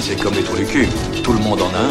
[0.00, 0.86] c'est comme les trous du cul.
[1.22, 1.90] Tout le monde en a un.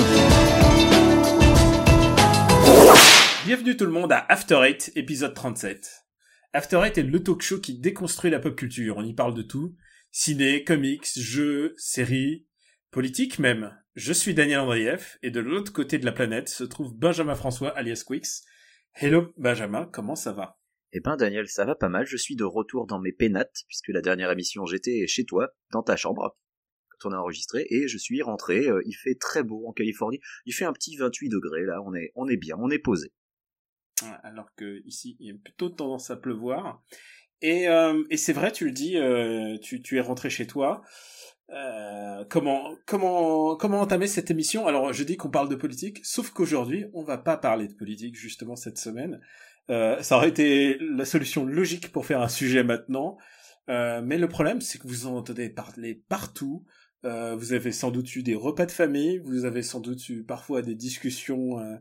[3.45, 6.05] Bienvenue tout le monde à After Eight, épisode 37.
[6.53, 8.97] After Eight est le talk show qui déconstruit la pop culture.
[8.97, 9.75] On y parle de tout.
[10.09, 12.47] Ciné, comics, jeux, séries,
[12.89, 13.77] politique même.
[13.95, 17.69] Je suis Daniel Andrieff, et de l'autre côté de la planète se trouve Benjamin François
[17.69, 18.43] alias Quix.
[18.93, 20.59] Hello Benjamin, comment ça va?
[20.93, 23.89] Eh ben Daniel, ça va pas mal, je suis de retour dans mes pénates, puisque
[23.89, 26.37] la dernière émission j'étais chez toi, dans ta chambre,
[27.09, 30.65] a enregistré, et je suis rentré, euh, il fait très beau en Californie, il fait
[30.65, 33.11] un petit 28 degrés là, on est, on est bien, on est posé.
[34.23, 36.83] Alors que ici, il y a plutôt tendance à pleuvoir.
[37.41, 40.81] Et, euh, et c'est vrai, tu le dis, euh, tu, tu es rentré chez toi.
[42.29, 44.67] Comment comment comment entamer cette émission?
[44.67, 48.15] Alors je dis qu'on parle de politique, sauf qu'aujourd'hui on va pas parler de politique
[48.15, 49.19] justement cette semaine.
[49.67, 53.17] Ça aurait été la solution logique pour faire un sujet maintenant,
[53.67, 56.65] mais le problème c'est que vous en entendez parler partout.
[57.05, 60.23] Euh, vous avez sans doute eu des repas de famille, vous avez sans doute eu
[60.23, 61.75] parfois des discussions, euh,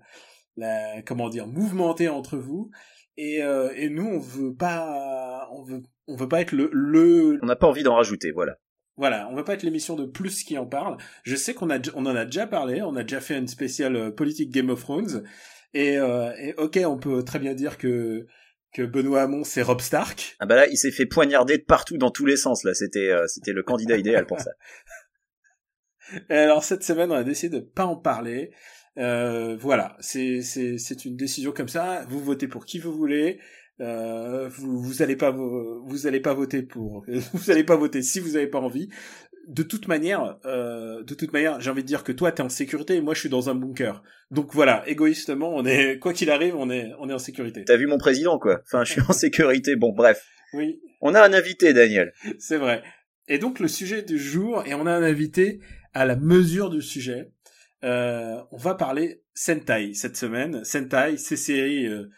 [0.57, 2.71] la, comment dire, mouvementées entre vous.
[3.17, 7.39] Et, euh, et nous on veut pas, on veut on veut pas être le le.
[7.43, 8.57] On n'a pas envie d'en rajouter, voilà.
[8.97, 10.99] Voilà, on va pas être l'émission de plus qui en parle.
[11.23, 13.97] Je sais qu'on a, on en a déjà parlé, on a déjà fait une spéciale
[13.97, 15.25] euh, politique Game of Thrones,
[15.73, 18.27] et, euh, et, ok, on peut très bien dire que
[18.73, 20.37] que Benoît Hamon c'est Rob Stark.
[20.39, 22.75] Ah bah là, il s'est fait poignarder de partout dans tous les sens là.
[22.75, 24.51] C'était euh, c'était le candidat idéal pour ça.
[26.29, 28.53] Et alors cette semaine, on a décidé de pas en parler.
[28.99, 32.05] Euh, voilà, c'est c'est c'est une décision comme ça.
[32.09, 33.39] Vous votez pour qui vous voulez.
[33.81, 38.21] Euh, vous vous allez pas vous allez pas voter pour vous allez pas voter si
[38.21, 38.89] vous avez pas envie.
[39.49, 42.51] De toute manière euh, de toute manière j'ai envie de dire que toi t'es en
[42.51, 44.03] sécurité et moi je suis dans un bunker.
[44.31, 44.87] Donc voilà.
[44.87, 47.65] Égoïstement on est quoi qu'il arrive on est on est en sécurité.
[47.65, 48.61] T'as vu mon président quoi.
[48.67, 49.77] Enfin je suis en sécurité.
[49.77, 50.27] Bon bref.
[50.53, 50.81] Oui.
[51.01, 52.13] On a un invité Daniel.
[52.39, 52.83] C'est vrai.
[53.29, 55.61] Et donc le sujet du jour et on a un invité
[55.95, 57.33] à la mesure du sujet.
[57.83, 60.65] Euh, on va parler Sentai cette semaine.
[60.65, 62.11] Sentai ces séries euh,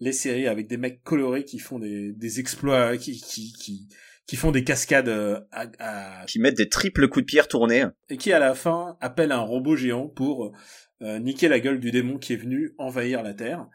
[0.00, 3.88] les séries avec des mecs colorés qui font des, des exploits, qui, qui, qui,
[4.26, 6.26] qui font des cascades euh, à, à...
[6.26, 7.84] qui mettent des triples coups de pierre tournés.
[8.08, 10.52] et qui à la fin appellent un robot géant pour
[11.02, 13.66] euh, niquer la gueule du démon qui est venu envahir la Terre.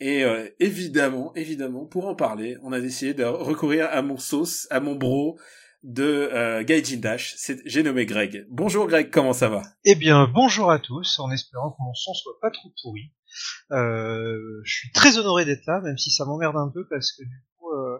[0.00, 4.66] Et euh, évidemment, évidemment, pour en parler, on a décidé de recourir à mon sauce,
[4.70, 5.38] à mon bro
[5.82, 7.36] de euh, Gaijin Dash.
[7.64, 8.46] J'ai nommé Greg.
[8.50, 9.62] Bonjour Greg, comment ça va?
[9.84, 13.12] Eh bien, bonjour à tous, en espérant que mon son soit pas trop pourri.
[13.70, 17.22] Euh, je suis très honoré d'être là, même si ça m'emmerde un peu parce que
[17.22, 17.98] du coup, euh,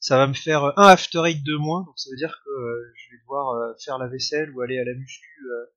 [0.00, 2.92] ça va me faire un after eight de moins, donc ça veut dire que euh,
[2.94, 5.72] je vais devoir euh, faire la vaisselle ou aller à la muscu euh,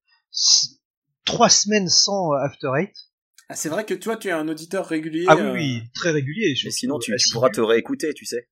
[1.25, 2.95] trois semaines sans after eight.
[3.47, 5.25] Ah, c'est vrai que toi, tu es un auditeur régulier.
[5.27, 6.53] Ah oui, oui très régulier.
[6.63, 8.47] Mais sinon, tu, tu pourras te réécouter, tu sais.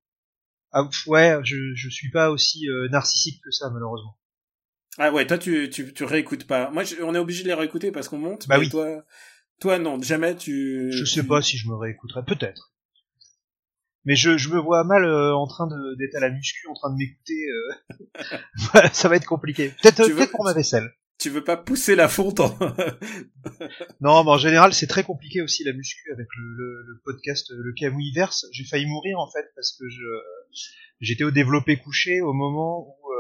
[0.80, 4.18] Ah ouais, je je suis pas aussi narcissique que ça malheureusement.
[5.00, 6.70] Ah ouais, toi tu tu tu réécoutes pas.
[6.72, 8.48] Moi, je, on est obligé de les réécouter parce qu'on monte.
[8.48, 8.70] Bah oui.
[8.70, 9.04] Toi,
[9.60, 10.92] toi, non, jamais tu.
[10.92, 12.74] Je sais pas si je me réécouterai, peut-être.
[14.06, 16.92] Mais je, je me vois mal euh, en train d'être à la muscu, en train
[16.92, 17.46] de m'écouter.
[17.50, 18.88] Euh...
[18.94, 19.74] ça va être compliqué.
[19.82, 20.28] Peut-être peut veux...
[20.28, 20.94] pour ma vaisselle.
[21.20, 22.42] Tu veux pas pousser la fonte.
[24.02, 27.50] Non, mais en général, c'est très compliqué aussi la muscu avec le, le, le podcast
[27.52, 28.46] Le.
[28.52, 30.04] J'ai failli mourir en fait parce que je
[31.00, 33.17] j'étais au développé couché au moment où euh,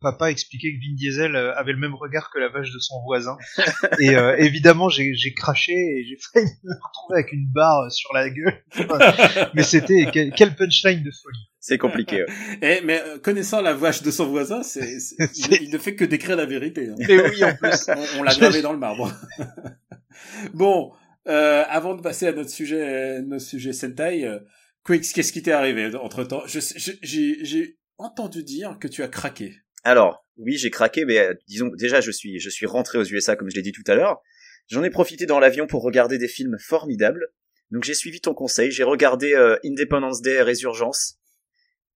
[0.00, 3.36] papa expliquait que Vin Diesel avait le même regard que la vache de son voisin.
[4.00, 8.28] et euh, évidemment, j'ai craché et j'ai failli me retrouver avec une barre sur la
[8.30, 8.62] gueule.
[9.54, 11.50] mais c'était quel, quel, punchline de folie.
[11.60, 12.24] C'est compliqué.
[12.24, 12.78] Ouais.
[12.78, 16.04] et, mais euh, connaissant la vache de son voisin, c'est il, il, ne fait que
[16.04, 16.88] décrire la vérité.
[16.88, 16.94] Hein.
[16.98, 17.88] Mais oui, en plus.
[17.88, 19.10] on, on l'a gravé dans le marbre.
[20.54, 20.92] bon,
[21.28, 24.38] euh, avant de passer à notre sujet, notre sujet Sentai, euh,
[24.84, 29.56] Quicks, qu'est-ce qui t'est arrivé entre temps J'ai entendu dire que tu as craqué.
[29.86, 33.36] Alors, oui, j'ai craqué, mais euh, disons déjà je suis je suis rentré aux USA
[33.36, 34.20] comme je l'ai dit tout à l'heure.
[34.66, 37.28] J'en ai profité dans l'avion pour regarder des films formidables.
[37.70, 41.20] Donc j'ai suivi ton conseil, j'ai regardé euh, Independence Day Résurgence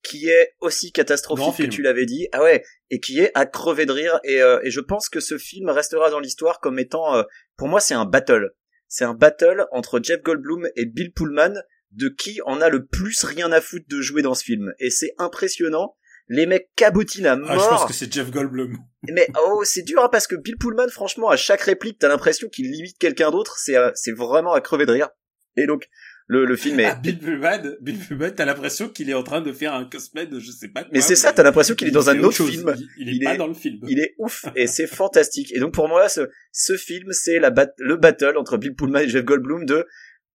[0.05, 2.29] qui est aussi catastrophique que tu l'avais dit.
[2.31, 5.19] Ah ouais, et qui est à crever de rire et, euh, et je pense que
[5.19, 7.25] ce film restera dans l'histoire comme étant euh,
[7.57, 8.51] pour moi c'est un battle.
[8.87, 11.55] C'est un battle entre Jeff Goldblum et Bill Pullman
[11.91, 14.91] de qui en a le plus rien à foutre de jouer dans ce film et
[14.91, 15.97] c'est impressionnant
[16.31, 17.51] les mecs cabotinent à mort.
[17.51, 18.79] Ah, je pense que c'est Jeff Goldblum.
[19.09, 22.49] Mais oh, c'est dur hein, parce que Bill Pullman, franchement, à chaque réplique, t'as l'impression
[22.49, 23.59] qu'il limite quelqu'un d'autre.
[23.59, 25.09] C'est euh, c'est vraiment à crever de rire.
[25.57, 25.89] Et donc
[26.29, 26.85] le, le film est.
[26.85, 30.27] Ah, Bill Pullman, Bill Pullman, t'as l'impression qu'il est en train de faire un cosplay
[30.27, 30.83] de je sais pas.
[30.83, 32.51] Quoi, mais c'est ça, t'as l'impression qu'il est dans un autre chose.
[32.51, 32.77] film.
[32.97, 33.81] Il, il, est pas dans le film.
[33.89, 35.53] Il est ouf et c'est fantastique.
[35.53, 39.01] Et donc pour moi, ce ce film, c'est la bat le battle entre Bill Pullman
[39.01, 39.85] et Jeff Goldblum de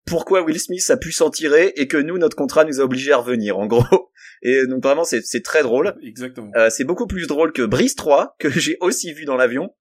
[0.06, 3.12] pourquoi Will Smith a pu s'en tirer et que nous notre contrat nous a obligés
[3.12, 3.84] à revenir en gros
[4.42, 5.94] Et donc vraiment, c'est c'est très drôle.
[6.02, 6.50] Exactement.
[6.54, 9.74] Euh, c'est beaucoup plus drôle que Brise 3 que j'ai aussi vu dans l'avion.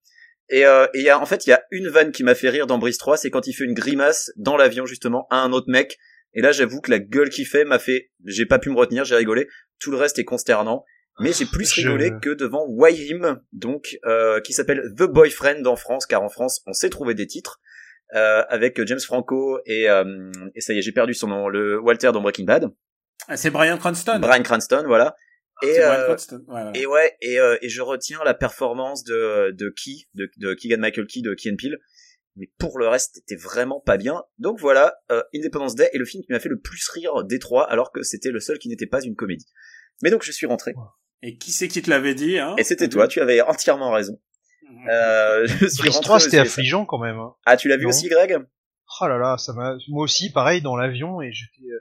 [0.50, 2.36] Et, euh, et il y a, en fait, il y a une vanne qui m'a
[2.36, 5.38] fait rire dans Brise 3, c'est quand il fait une grimace dans l'avion justement à
[5.38, 5.98] un autre mec.
[6.34, 9.06] Et là, j'avoue que la gueule qu'il fait m'a fait, j'ai pas pu me retenir,
[9.06, 9.48] j'ai rigolé.
[9.80, 10.84] Tout le reste est consternant.
[11.20, 13.14] Mais j'ai plus Je- rigolé que devant Why
[13.52, 17.28] donc euh, qui s'appelle The Boyfriend en France, car en France, on sait trouver des
[17.28, 17.60] titres
[18.14, 21.80] euh, avec James Franco et, euh, et ça y est, j'ai perdu son nom, le
[21.80, 22.70] Walter dans Breaking Bad,
[23.28, 24.20] Ah, c'est Brian Cranston.
[24.20, 25.16] Bryan Cranston, voilà.
[25.62, 26.38] Et, C'est Bryan euh, Cranston.
[26.40, 26.72] Ouais, voilà.
[26.76, 30.80] et ouais, et, euh, et je retiens la performance de de Key, de, de Keegan
[30.80, 31.78] Michael Key de Key and Peele.
[32.36, 34.24] Mais pour le reste, c'était vraiment pas bien.
[34.40, 37.38] Donc voilà, euh, Independence Day est le film qui m'a fait le plus rire des
[37.38, 39.46] trois, alors que c'était le seul qui n'était pas une comédie.
[40.02, 40.74] Mais donc je suis rentré.
[41.22, 42.56] Et qui c'est qui te l'avait dit hein?
[42.58, 44.20] Et c'était toi, tu avais entièrement raison.
[44.90, 47.18] Euh, je suis Brise rentré 3, aux c'était affligeant quand même.
[47.20, 47.34] hein.
[47.46, 47.90] Ah, tu l'as vu Non.
[47.90, 48.38] aussi, Greg?
[49.02, 49.76] Oh là là, ça m'a.
[49.90, 51.66] Moi aussi, pareil dans l'avion et j'étais.
[51.72, 51.80] euh,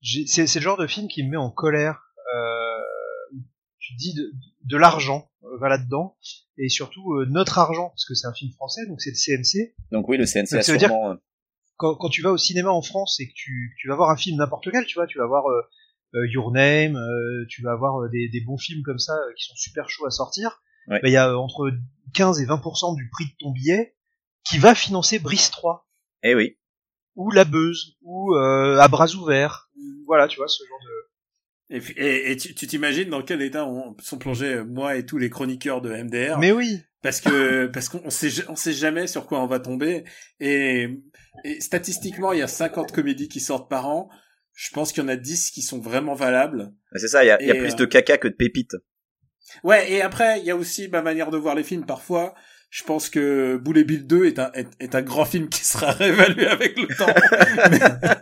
[0.00, 2.02] j'ai- C'est c'est le genre de film qui me met en colère.
[2.34, 3.36] Euh,
[3.78, 4.30] tu te dis de,
[4.64, 6.16] de l'argent euh, va là-dedans
[6.58, 9.74] et surtout euh, notre argent parce que c'est un film français donc c'est le CNC.
[9.92, 11.12] Donc oui, le CNC Donc a ça veut dire- sûrement...
[11.12, 11.14] euh,
[11.76, 14.10] Quand, quand tu vas au cinéma en France et que tu, que tu vas voir
[14.10, 15.62] un film n'importe quel, tu vois, tu vas voir euh,
[16.14, 19.32] euh, Your Name, euh, tu vas voir euh, des, des bons films comme ça euh,
[19.38, 20.60] qui sont super chauds à sortir.
[20.88, 21.00] Ouais.
[21.02, 21.70] Bah, Il y a euh, entre
[22.14, 23.94] 15 et 20% du prix de ton billet
[24.44, 25.86] qui va financer Brice 3
[26.22, 26.58] Eh oui.
[27.16, 29.70] ou La Beuse ou euh, À bras ouverts.
[30.06, 31.76] Voilà, tu vois ce genre de.
[31.76, 34.96] Et, puis- et, et tu tu t'imagines dans quel état on, sont plongés euh, moi
[34.96, 36.80] et tous les chroniqueurs de MDR Mais oui.
[37.02, 40.04] parce que parce qu'on on sait on sait jamais sur quoi on va tomber
[40.40, 40.88] et,
[41.44, 44.08] et statistiquement il y a 50 comédies qui sortent par an
[44.54, 47.26] je pense qu'il y en a 10 qui sont vraiment valables Mais C'est ça, il
[47.26, 48.74] y a, y plus euh, de caca que de pépites.
[49.64, 52.34] Ouais et après il y a aussi ma manière de voir les films parfois
[52.70, 55.90] je pense que Boulet Bill 2 est un, est, est un grand film qui sera
[55.92, 57.06] réévalué avec le temps.
[57.70, 58.16] Mais-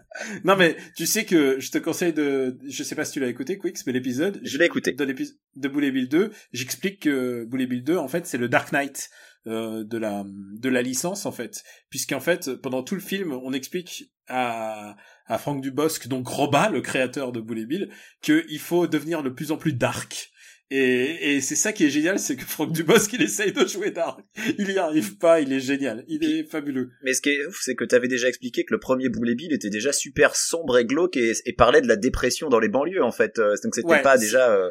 [0.44, 3.26] non mais tu sais que je te conseille de, je sais pas si tu l'as
[3.28, 4.92] écouté Quix, mais l'épisode, Je l'ai écouté.
[4.92, 8.48] de l'épisode de Boulet Bill 2, j'explique que Boulet Bill 2 en fait c'est le
[8.48, 9.10] Dark Knight
[9.48, 13.52] euh, de la de la licence en fait, puisqu'en fait pendant tout le film on
[13.52, 14.96] explique à
[15.26, 17.90] à Franck Dubosc donc Roba le créateur de Boulet Bill
[18.22, 20.30] que il faut devenir de plus en plus dark.
[20.70, 23.92] Et, et c'est ça qui est génial, c'est que Franck Dubosc, il essaye de jouer
[23.92, 24.18] dark.
[24.58, 26.04] Il y arrive pas, il est génial.
[26.08, 26.90] Il est fabuleux.
[27.04, 29.52] Mais ce qui est ouf, c'est que t'avais déjà expliqué que le premier Boulet Bill
[29.52, 33.04] était déjà super sombre et glauque et, et parlait de la dépression dans les banlieues,
[33.04, 33.38] en fait.
[33.38, 34.50] Euh, Donc c'était Ouais, pas déjà...
[34.52, 34.70] euh,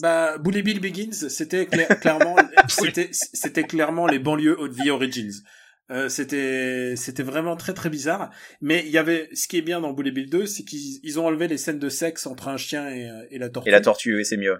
[0.00, 2.36] Bah, Bully Bill Begins, c'était cla- clairement,
[2.68, 5.42] c'était, c'était clairement les banlieues of The Origins.
[5.90, 8.30] Euh, c'était, c'était vraiment très très bizarre.
[8.60, 11.18] Mais il y avait, ce qui est bien dans Bully Bill 2, c'est qu'ils ils
[11.18, 13.68] ont enlevé les scènes de sexe entre un chien et, euh, et la tortue.
[13.68, 14.56] Et la tortue, oui, c'est mieux.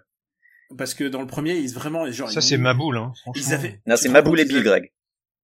[0.76, 3.12] Parce que dans le premier, ils vraiment, genre, Ça ils- c'est ma boule, hein.
[3.34, 4.92] Ils avaient, Non, c'est te ma rends boule et Bill, ils Greg.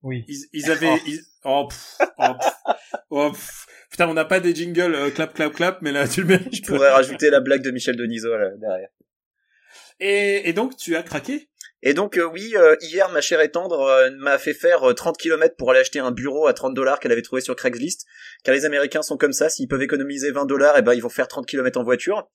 [0.02, 0.24] Oui.
[0.28, 2.52] Ils, ils avaient, ils- oh, pff, oh, pff,
[3.10, 3.66] oh, pff.
[3.90, 6.54] putain, on n'a pas des jingles euh, clap clap clap, mais là tu le mérites.
[6.54, 8.88] Je pourrais rajouter la blague de Michel Denisot là, derrière.
[10.00, 11.48] Et, et donc tu as craqué?
[11.82, 14.94] Et donc euh, oui, euh, hier ma chère et tendre euh, m'a fait faire euh,
[14.94, 18.04] 30 km pour aller acheter un bureau à 30 dollars qu'elle avait trouvé sur Craigslist,
[18.44, 21.08] car les Américains sont comme ça, s'ils peuvent économiser 20 dollars, et ben ils vont
[21.08, 22.28] faire 30 km en voiture.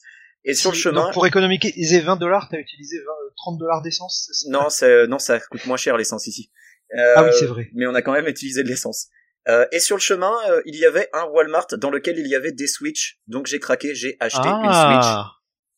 [0.46, 3.82] Et sur le chemin, donc, pour économiser 20 dollars, t'as utilisé 20, euh, 30 dollars
[3.82, 4.30] d'essence.
[4.50, 6.52] non, c'est- non, ça coûte moins cher l'essence ici.
[6.98, 7.70] Euh, Ah oui, c'est vrai.
[7.74, 9.08] Mais on a quand même utilisé de l'essence.
[9.48, 12.36] Euh, et sur le chemin, euh, il y avait un Walmart dans lequel il y
[12.36, 15.06] avait des Switch, donc j'ai craqué, j'ai acheté une Switch.
[15.06, 15.32] Ah.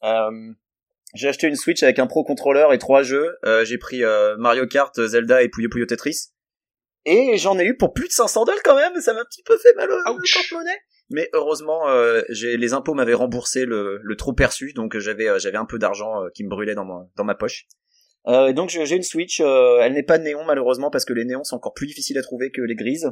[0.04, 0.52] Euh,
[1.16, 3.38] j'ai acheté une Switch avec un Pro Controller et trois jeux.
[3.46, 6.30] Euh, j'ai pris euh, Mario Kart, Zelda et Puyo Puyo Tetris.
[7.06, 9.00] Et j'en ai eu pour plus de 500 dollars quand même.
[9.02, 10.78] Ça m'a un petit peu fait mal au au porte-monnaie.
[11.10, 15.38] Mais heureusement, euh, j'ai les impôts m'avaient remboursé le, le trop perçu, donc j'avais euh,
[15.40, 17.68] j'avais un peu d'argent euh, qui me brûlait dans ma dans ma poche.
[18.28, 19.40] Euh, et donc j'ai une Switch.
[19.40, 22.24] euh, elle n'est pas néon malheureusement parce que les néons sont encore plus difficiles à
[22.24, 23.12] trouver que les grises.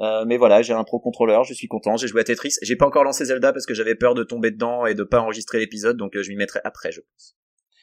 [0.00, 2.52] Euh, mais voilà, j'ai un pro contrôleur, je suis content, j'ai joué à Tetris.
[2.62, 5.18] J'ai pas encore lancé Zelda parce que j'avais peur de tomber dedans et de pas
[5.18, 7.36] enregistrer l'épisode, donc je m'y mettrai après, je pense.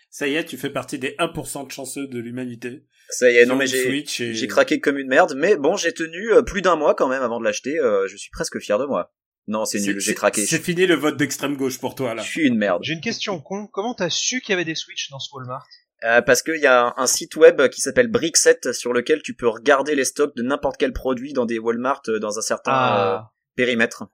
[0.10, 2.86] Ça y est, tu fais partie des 1% de chanceux de l'humanité.
[3.10, 3.98] Ça y est, non mais j'ai
[4.44, 7.38] et- craqué comme une merde, mais bon, j'ai tenu plus d'un mois quand même avant
[7.42, 7.77] de l'acheter.
[7.80, 9.13] euh, je suis presque fier de moi.
[9.47, 10.45] Non, c'est nul, j'ai craqué.
[10.45, 12.23] C'est fini le vote d'extrême gauche pour toi là.
[12.23, 12.81] Je suis une merde.
[12.83, 13.67] J'ai une question con.
[13.67, 15.67] Comment t'as su qu'il y avait des Switch dans ce Walmart?
[16.03, 19.33] Euh, parce qu'il y a un, un site web qui s'appelle Brickset sur lequel tu
[19.33, 22.71] peux regarder les stocks de n'importe quel produit dans des Walmart euh, dans un certain
[22.71, 23.31] euh, Ah.
[23.55, 24.05] périmètre.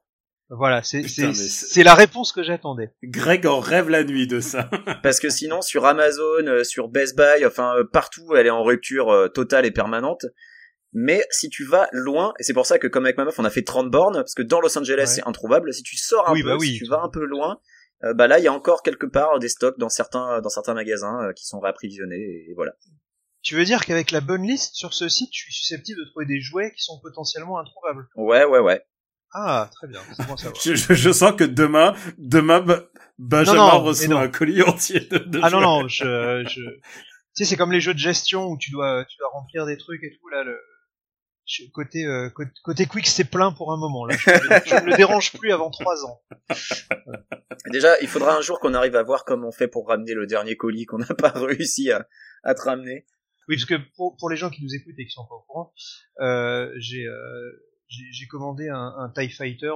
[0.54, 1.02] Voilà, c'est
[1.78, 2.92] mais la réponse que j'attendais.
[3.04, 4.70] Greg en rêve la nuit de ça.
[5.02, 8.62] Parce que sinon, sur Amazon, euh, sur Best Buy, enfin euh, partout, elle est en
[8.64, 10.26] rupture euh, totale et permanente.
[10.94, 13.46] Mais si tu vas loin, et c'est pour ça que comme avec ma meuf, on
[13.46, 15.06] a fait 30 bornes, parce que dans Los Angeles, Ouais.
[15.06, 15.74] c'est introuvable.
[15.74, 17.60] Si tu sors un Oui, peu, bah oui, si tu vas un peu loin,
[18.04, 20.74] euh, bah là, il y a encore quelque part des stocks dans certains dans certains
[20.74, 22.46] magasins euh, qui sont réapprovisionnés.
[22.50, 22.74] Et voilà.
[23.44, 26.26] Tu veux dire qu'avec la bonne liste sur ce site, je suis susceptible de trouver
[26.26, 28.08] des jouets qui sont potentiellement introuvables?
[28.16, 28.84] Ouais, ouais, ouais.
[29.34, 30.02] Ah, très bien.
[30.18, 30.62] C'est bon à savoir.
[30.62, 32.60] Je, je, je sens que demain, demain,
[33.18, 36.62] Benjamin Non, non, reçoit un colis entier de, de Ah non, non, je, je...
[36.62, 36.82] Tu
[37.34, 40.04] sais, c'est comme les jeux de gestion où tu dois, tu dois remplir des trucs
[40.04, 40.60] et tout, là, le...
[41.46, 44.16] je- Côté, euh, côté, côté Quick, c'est plein pour un moment, là.
[44.18, 44.30] Je,
[44.66, 46.22] je ne le dérange plus avant trois ans.
[47.72, 50.28] Déjà, il faudra un jour qu'on arrive à voir comment on fait pour ramener le
[50.28, 52.08] dernier colis qu'on n'a pas réussi à,
[52.44, 53.06] à te ramener.
[53.48, 55.42] Oui, parce que pour, pour les gens qui nous écoutent et qui sont pas au
[55.42, 55.74] courant,
[56.22, 57.52] euh, j'ai, euh,
[57.88, 59.72] j'ai commandé un, un TIE Fighter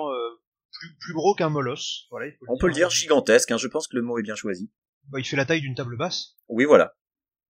[0.71, 2.05] plus, plus gros qu'un Molosse.
[2.11, 4.71] Voilà, On peut le dire gigantesque, hein, je pense que le mot est bien choisi.
[5.09, 6.35] Bah, il fait la taille d'une table basse.
[6.47, 6.95] Oui, voilà.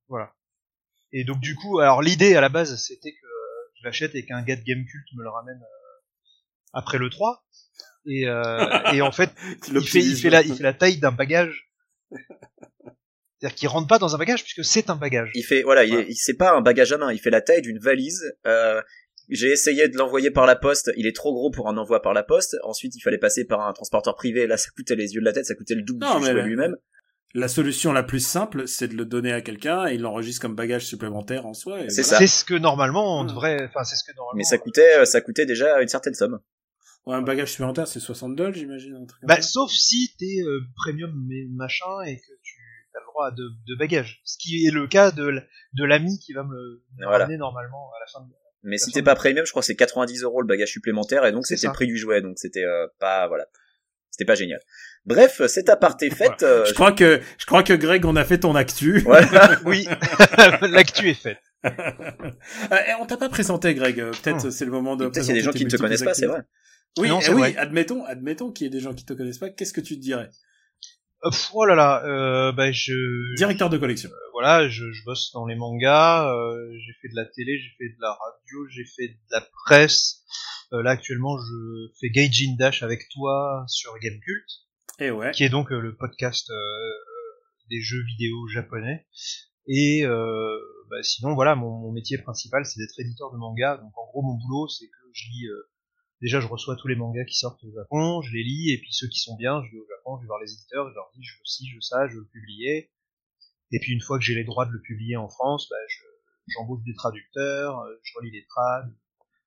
[0.07, 0.33] Voilà.
[1.11, 3.27] Et donc du coup, alors l'idée à la base, c'était que
[3.85, 5.97] l'achète et qu'un gars de Gamecult me le ramène euh,
[6.73, 7.45] après le 3.
[8.07, 8.57] Et, euh,
[8.93, 9.31] et en fait,
[9.71, 11.69] il fait, il, fait la, il fait la taille d'un bagage.
[13.39, 15.29] C'est-à-dire qu'il rentre pas dans un bagage puisque c'est un bagage.
[15.35, 16.01] Il fait, voilà, il, Ouais.
[16.03, 18.23] est- il- c'est pas un bagage à main, il fait la taille d'une valise.
[18.47, 18.81] Euh,
[19.29, 22.13] j'ai essayé de l'envoyer par la poste, il est trop gros pour un envoi par
[22.13, 22.55] la poste.
[22.63, 24.47] Ensuite, il fallait passer par un transporteur privé.
[24.47, 26.31] Là, ça coûtait les yeux de la tête, ça coûtait le double Non, du mais-
[26.31, 26.75] jouet lui-même.
[27.37, 30.55] La solution la plus simple, c'est de le donner à quelqu'un et il l'enregistre comme
[30.55, 31.79] bagage supplémentaire en soi.
[31.89, 32.03] C'est voilà.
[32.03, 32.17] ça.
[32.17, 33.27] C'est ce que normalement on Hmm.
[33.27, 34.37] devrait, enfin c'est ce que normalement.
[34.37, 36.39] Mais ça coûtait, euh, ça coûtait déjà une certaine somme.
[37.05, 39.05] Ouais, un bagage supplémentaire, c'est 60 dollars, j'imagine.
[39.23, 42.55] Bah, sauf si t'es euh, premium mais machin et que tu
[42.95, 44.21] as le droit de, de bagages.
[44.23, 45.41] Ce qui est le cas de,
[45.73, 47.25] de l'ami qui va me le Voilà.
[47.25, 48.33] ramener normalement à la fin de...
[48.63, 51.31] Mais si t'es pas premium, je crois que c'est 90 euros le bagage supplémentaire et
[51.31, 53.45] donc C'est c'était le prix du jouet, donc c'était euh, pas voilà,
[54.09, 54.59] c'était pas génial.
[55.05, 56.41] Bref, cet aparté fait.
[56.43, 58.99] euh, je crois que je crois que Greg, on a fait ton actu.
[59.05, 59.59] voilà.
[59.65, 59.87] Oui,
[60.61, 61.37] l'actu est faite.
[61.63, 61.69] Euh,
[62.87, 63.99] et on t'a pas présenté, Greg.
[63.99, 64.51] euh, Peut-être Hmm.
[64.51, 65.07] c'est le moment de.
[65.07, 66.49] Peut-être qu'il y a des gens qui ne te connaissent pas, c'est multiples vrai.
[66.97, 67.39] Oui, Non, eh oui.
[67.41, 67.57] vrai.
[67.57, 69.49] Admettons, admettons qu'il y ait des gens qui te connaissent pas.
[69.49, 70.29] Qu'est-ce que tu te dirais?
[71.23, 72.93] Pff, oh là là, euh, bah je...
[73.35, 74.09] Directeur de collection.
[74.11, 77.71] Euh, voilà, je, je bosse dans les mangas, euh, j'ai fait de la télé, j'ai
[77.79, 80.21] fait de la radio, j'ai fait de la presse.
[80.73, 84.45] Euh, là actuellement, je fais Gaijin Dash avec toi sur Gamecult,
[84.99, 85.31] Et ouais.
[85.31, 86.91] qui est donc euh, le podcast euh,
[87.69, 89.05] des jeux vidéo japonais.
[89.67, 90.57] Et euh,
[90.89, 93.77] bah, sinon, voilà, mon, mon métier principal, c'est d'être éditeur de manga.
[93.77, 95.47] Donc en gros, mon boulot, c'est que je lis.
[95.47, 95.69] euh,
[96.21, 98.93] déjà, je reçois tous les mangas qui sortent au Japon, je les lis, et puis
[98.93, 101.09] ceux qui sont bien, je vais au Japon, je vais voir les éditeurs, je leur
[101.15, 102.91] dis, je veux ci, je veux ça, je veux le publier.
[103.71, 106.03] Et puis une fois que j'ai les droits de le publier en France, bah, je-
[106.53, 108.93] j'embauche des traducteurs, euh, je relis les trades,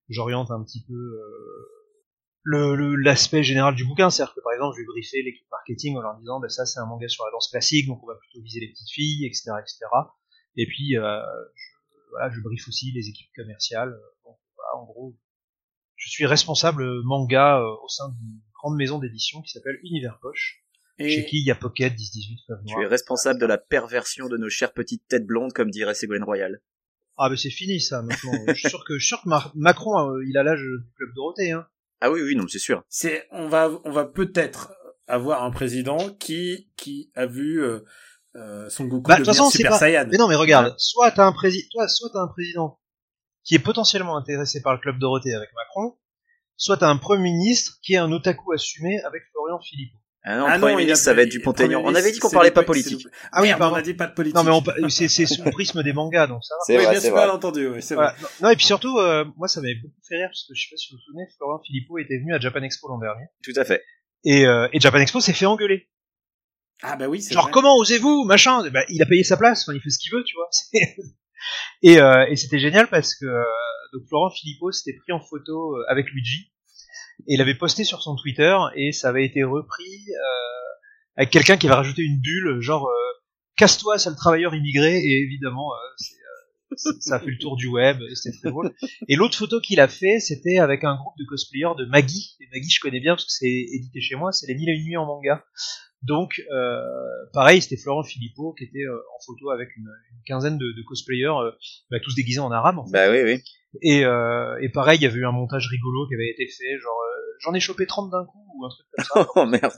[0.09, 1.78] j'oriente un petit peu euh,
[2.45, 4.11] l'aspect général du bouquin.
[4.11, 6.81] C'est-à-dire que par exemple, je vais briefer l'équipe marketing en leur disant, bah, ça c'est
[6.81, 9.51] un manga sur la danse classique, donc on va plutôt viser les petites filles, etc.,
[9.61, 9.79] etc.
[10.57, 11.21] Et puis euh,
[11.55, 11.65] je,
[12.11, 13.95] voilà, je briefe aussi les équipes commerciales.
[14.25, 15.17] Donc voilà, en gros,
[15.97, 20.65] je suis responsable manga euh, au sein d'une grande maison d'édition qui s'appelle Univers Poche,
[20.99, 24.29] chez Et qui il y a Pocket, 10-18, Fleuve Tu es responsable de la perversion
[24.29, 26.61] de nos chères petites têtes blondes, comme dirait Ségolène Royal.
[27.19, 28.33] Ah, mais c'est fini ça maintenant.
[28.49, 30.93] je suis sûr que, je suis sûr que Mar- Macron, euh, il a l'âge du
[30.97, 31.53] club Dorothée.
[31.53, 31.67] Hein.
[32.01, 32.83] Ah oui, oui, non, c'est sûr.
[32.89, 34.73] c'est, on va, on va peut-être
[35.07, 37.81] avoir un président qui, qui a vu euh,
[38.37, 40.07] euh, son Goku Bah, de toute devenir façon, c'est Super pas- Saiyan.
[40.11, 42.79] Mais non, mais regarde, soit t'as un président, toi, soit t'as un président
[43.45, 45.97] qui est potentiellement intéressé par le club Dorothée avec Macron,
[46.57, 49.99] soit t'as un premier ministre qui est un otaku assumé avec Florian Philippot.
[50.25, 51.41] Ah non, Ah il a- ministre, ça va être du.
[51.41, 53.07] Premier On avait dit qu'on parlait pas politique.
[53.33, 53.77] Ah oui, pardon.
[53.77, 54.37] on a dit pas de politique.
[54.37, 54.51] Non, mais
[54.85, 56.61] on c'est, c'est sous le prisme des mangas, donc ça va.
[56.67, 58.13] C'est oui, vrai, bien c'est bien entendu, oui, c'est Voilà.
[58.19, 58.29] vrai.
[58.43, 60.69] Non, et puis surtout, euh, moi, ça m'avait beaucoup fait rire parce que je sais
[60.71, 63.25] pas si vous vous souvenez, Florian Philippot était venu à Japan Expo l'an dernier.
[63.45, 63.83] Tout à fait.
[64.25, 65.89] Et, euh, et Japan Expo s'est fait engueuler.
[66.83, 67.53] Ah bah oui, c'est Genre vrai.
[67.53, 68.69] comment osez-vous machin?
[68.71, 70.49] Bah, il a payé sa place enfin il fait ce qu'il veut tu vois
[71.83, 73.43] et, euh, et c'était génial parce que euh,
[73.93, 76.53] donc Florent Philippot s'était pris en photo euh, avec Luigi
[77.27, 81.57] et il avait posté sur son Twitter et ça avait été repris euh, avec quelqu'un
[81.57, 83.21] qui avait rajouté une bulle genre euh,
[83.57, 88.37] casse-toi sale travailleur immigré et évidemment euh, ça a fait le tour du web c'était
[88.39, 88.75] très drôle
[89.09, 92.47] et l'autre photo qu'il a fait c'était avec un groupe de cosplayers de Maggie et
[92.53, 94.85] Maggie je connais bien parce que c'est édité chez moi c'est les mille et une
[94.85, 95.45] nuits en manga
[96.03, 96.81] donc, euh,
[97.33, 99.89] pareil, c'était Florent Philippot qui était en photo avec une,
[100.27, 101.35] quinzaine de, cosplayers,
[101.91, 102.79] bah, tous déguisés en arabe.
[102.79, 102.93] En fait.
[102.93, 103.43] Bah oui, oui.
[103.83, 106.79] Et, euh, et pareil, il y avait eu un montage rigolo qui avait été fait,
[106.79, 109.29] genre euh, j'en ai chopé 30 d'un coup ou un truc comme ça.
[109.37, 109.73] Oh merde.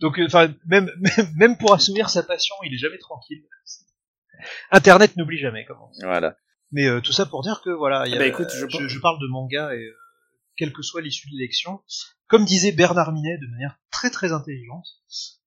[0.00, 3.44] Donc, euh, enfin, même, même même pour assouvir sa passion, il est jamais tranquille.
[4.70, 5.90] Internet n'oublie jamais, comment.
[6.02, 6.36] Voilà.
[6.72, 8.66] Mais euh, tout ça pour dire que voilà, il y a- Ah bah écoute, je-
[8.68, 9.96] je, je parle de manga et euh,
[10.56, 11.80] quelle que soit l'issue de l'élection,
[12.28, 14.86] comme disait Bernard Minet de manière très très intelligente,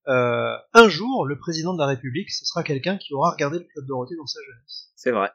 [0.07, 3.65] euh, un jour le président de la République, ce sera quelqu'un qui aura regardé le
[3.65, 4.91] club Dorothée dans sa jeunesse.
[4.95, 5.31] C'est vrai.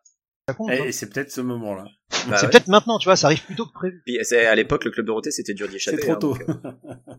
[0.49, 1.85] Ça compte, Et, hein c'est peut-être ce moment-là.
[2.29, 2.51] Bah c'est ouais.
[2.51, 4.03] peut-être maintenant, tu vois, ça arrive plus tôt que prévu.
[4.05, 6.03] Puis c'est à l'époque le club Dorothée c'était dur d'y C'est échapper.
[6.03, 6.35] trop hein, tôt.
[6.37, 6.73] donc, euh,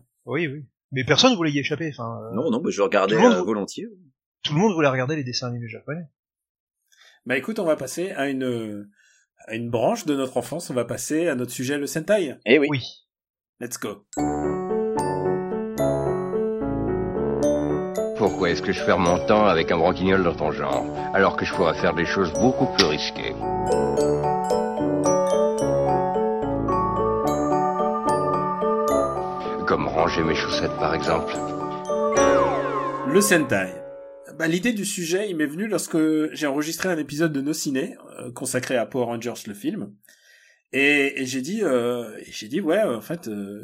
[0.26, 0.64] Oui, oui.
[0.92, 1.90] Mais personne voulait y échapper.
[1.96, 3.86] Enfin, euh, Non, non, bah, je regardais Tout le monde- euh, volontiers.
[4.42, 6.04] tout le monde voulait regarder les dessins animés japonais.
[7.26, 8.86] Bah écoute, on va passer à une
[9.46, 10.68] à une branche de notre enfance.
[10.70, 12.36] On va passer à notre sujet le Sentai.
[12.44, 12.66] Eh oui.
[12.70, 12.82] Oui.
[13.60, 14.04] Let's go.
[18.54, 21.52] Est-ce que je perds mon temps avec un broquignol dans ton genre, alors que je
[21.52, 23.34] pourrais faire des choses beaucoup plus risquées?
[29.66, 31.34] Comme ranger mes chaussettes par exemple.
[33.08, 33.70] Le Sentai.
[34.38, 35.98] Bah, l'idée du sujet, il m'est venu lorsque
[36.32, 39.90] j'ai enregistré un épisode de Nos Ciné, euh, consacré à Power Rangers, le film.
[40.76, 43.60] Et, et j'ai dit, euh, j'ai dit, ouais, en fait, euh,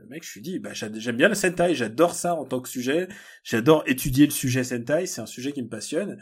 [0.00, 2.70] le mec, je suis dit, bah, j'aime bien le Sentai, j'adore ça en tant que
[2.70, 3.06] sujet,
[3.42, 6.16] j'adore étudier le sujet Sentai, c'est un sujet qui me passionne.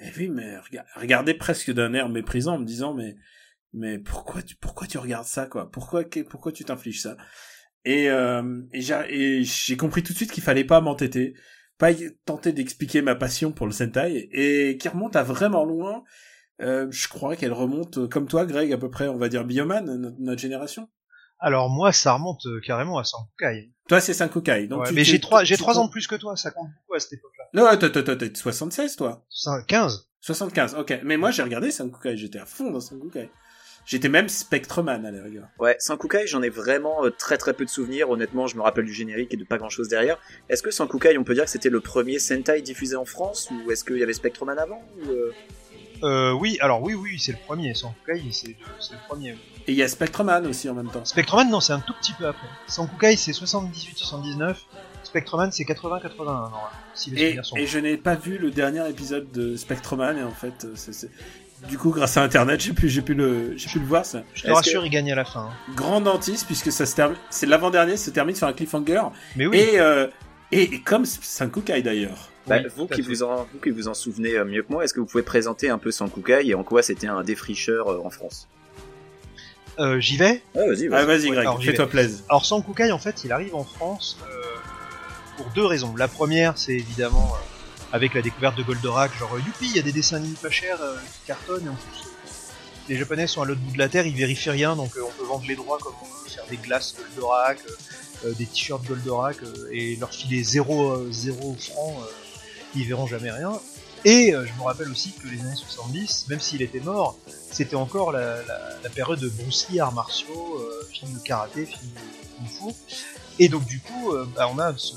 [0.00, 3.16] Et puis, mais rega- regardez presque d'un air méprisant en me disant, mais,
[3.72, 5.68] mais pourquoi tu, pourquoi tu regardes ça, quoi?
[5.68, 7.16] Pourquoi, pourquoi tu t'infliges ça?
[7.84, 11.34] Et, euh, et j'ai compris tout de suite qu'il fallait pas m'entêter,
[11.76, 11.90] pas
[12.24, 16.04] tenter d'expliquer ma passion pour le Sentai, et qui remonte à vraiment loin.
[16.60, 19.44] Euh, je crois qu'elle remonte, euh, comme toi, Greg, à peu près, on va dire
[19.44, 20.88] Bioman, notre, notre génération.
[21.40, 23.70] Alors moi, ça remonte euh, carrément à Sankukai.
[23.88, 24.66] Toi, c'est Sankukai.
[24.66, 26.68] Donc Ouais, tu- mais j'ai trois, j'ai trois ans de plus que toi, ça compte
[26.82, 27.44] beaucoup à cette époque-là.
[27.54, 29.24] Non, attends, attends, attends, t'es 76, toi.
[29.30, 30.98] Cin- 15 75, ok.
[31.04, 33.30] Mais moi, j'ai regardé Sankukai, j'étais à fond dans Sankukai.
[33.86, 35.46] J'étais même Spectreman, à la rigueur.
[35.60, 38.10] Ouais, Sankukai, j'en ai vraiment euh, très très peu de souvenirs.
[38.10, 40.18] Honnêtement, je me rappelle du générique et de pas grand chose derrière.
[40.50, 43.70] Est-ce que Sankukai, on peut dire que c'était le premier Sentai diffusé en France ou
[43.70, 45.32] est-ce qu'il y avait Spectreman avant ou, euh,
[46.02, 47.74] euh, Oui, alors oui, oui, c'est le premier.
[47.74, 49.32] Sankukai, c'est c'est le premier.
[49.32, 49.38] oui.
[49.66, 51.04] Et il y a Spectreman aussi en même temps.
[51.04, 52.46] Spectreman, non, c'est un tout petit peu après.
[52.66, 54.56] Sankukai, c'est 78-79.
[55.04, 56.50] Spectreman, c'est 80-81, normalement,
[56.94, 60.30] si Et, sont et je n'ai pas vu le dernier épisode de Spectreman, et en
[60.32, 61.08] fait, euh, c'est,
[61.66, 64.22] du coup, grâce à Internet, j'ai pu, j'ai pu le, j'ai pu le voir, ça.
[64.34, 65.40] Je te rassure, il gagne à la fin.
[65.50, 65.72] hein.
[65.74, 69.02] Grand dentiste, puisque ça se termine, c'est l'avant-dernier, se termine sur un cliffhanger.
[69.36, 70.08] Mais oui, Et, euh,
[70.52, 72.28] et, et comme Sankukai d'ailleurs.
[72.48, 74.84] Bah, Oui, vous, qui vous en, vous qui vous en souvenez euh, mieux que moi,
[74.84, 78.00] est-ce que vous pouvez présenter un peu Sankukai et en quoi c'était un défricheur euh,
[78.04, 78.48] en France?
[79.78, 80.42] Euh, j'y vais?
[80.56, 81.06] Ah, vas-y, Ah, vas-y.
[81.06, 82.18] vas-y, Ouais, Greg, fais-toi plaisir.
[82.28, 84.42] Alors Sankukai, en fait, il arrive en France euh,
[85.36, 85.94] pour deux raisons.
[85.96, 89.82] La première, c'est évidemment euh, avec la découverte de Goldorak, genre youpi, il y a
[89.82, 91.66] des dessins animés pas chers qui cartonnent.
[91.66, 92.08] Et en plus,
[92.88, 95.26] les Japonais sont à l'autre bout de la terre, ils vérifient rien, donc on peut
[95.26, 97.58] vendre les droits comme on veut, faire des glaces Goldorak,
[98.36, 99.36] des t-shirts Goldorak
[99.70, 101.94] et leur filer 0 euh, zéro francs,
[102.74, 103.52] ils verront jamais rien.
[104.04, 107.18] Et euh, je me rappelle aussi que les années 70, même s'il était mort,
[107.50, 108.38] c'était encore la,
[108.94, 109.30] période de
[109.70, 112.76] Lee, arts martiaux, euh, film de karaté, film de kung fu.
[113.38, 114.94] Et donc du coup, euh, bah, on a ce,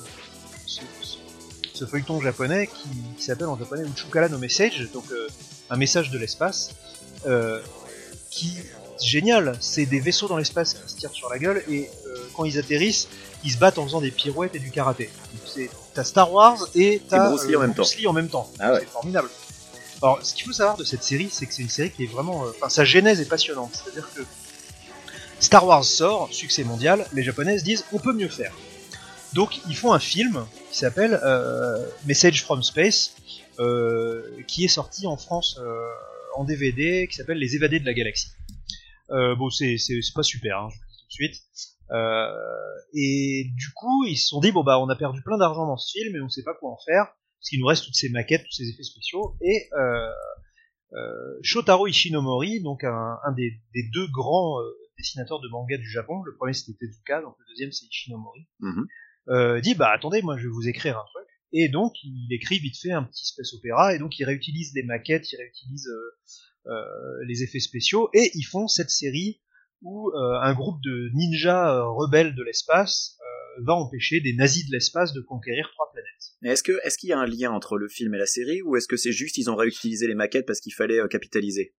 [1.88, 5.28] feuilleton japonais qui, qui s'appelle en japonais Uchukara no Message, donc euh,
[5.72, 6.76] un message de l'espace,
[8.30, 8.54] qui
[9.02, 11.90] génial, c'est des vaisseaux dans l'espace qui se tirent sur la gueule et
[12.36, 13.08] quand ils atterrissent,
[13.44, 15.10] ils se battent en faisant des pirouettes et du karaté.
[15.94, 18.50] T'as Star Wars et t'as Bruce Lee en même Bruce Lee en même temps.
[18.60, 18.80] Ah ouais.
[18.82, 19.30] C'est formidable.
[20.02, 22.12] Alors, ce qu'il faut savoir de cette série, c'est que c'est une série qui est
[22.12, 23.84] vraiment, euh, enfin, sa genèse est passionnante.
[23.84, 24.22] C'est-à-dire que
[25.40, 28.54] Star Wars sort, succès mondial, les Japonais se disent on peut mieux faire.
[29.34, 33.14] Donc ils font un film qui s'appelle euh, Message from Space,
[33.60, 35.88] euh, qui est sorti en France euh,
[36.36, 38.30] en DVD, qui s'appelle Les Évadés de la Galaxie.
[39.12, 39.78] Euh, bon, c'est
[40.16, 40.70] pas super, hein,
[41.10, 41.76] je vous le dis tout de suite.
[41.92, 42.32] Euh,
[42.94, 45.78] et du coup, ils se sont dit bon bah on a perdu plein d'argent dans
[45.78, 48.10] ce film et on sait pas quoi en faire, parce qu'il nous reste toutes ces
[48.10, 49.36] maquettes, tous ces effets spéciaux.
[49.42, 50.10] Et euh,
[50.94, 54.58] euh, Shotaro Ishinomori, donc un, un des, des deux grands
[54.98, 58.86] dessinateurs de manga du Japon, le premier c'était Tezuka, donc le deuxième c'est Ishinomori, Mhm.
[59.30, 61.28] euh, dit bah attendez, moi je vais vous écrire un truc.
[61.54, 64.84] Et donc il écrit vite fait un petit space opéra, et donc il réutilise des
[64.84, 65.90] maquettes, il réutilise
[67.28, 69.42] les effets spéciaux, et ils font cette série
[69.82, 74.66] où euh, un groupe de ninjas euh, rebelles de l'espace euh, va empêcher des nazis
[74.68, 76.08] de l'espace de conquérir trois planètes.
[76.42, 78.62] Mais est-ce que est-ce qu'il y a un lien entre le film et la série
[78.64, 81.74] ou est-ce que c'est juste ils ont réutilisé les maquettes parce qu'il fallait euh, capitaliser?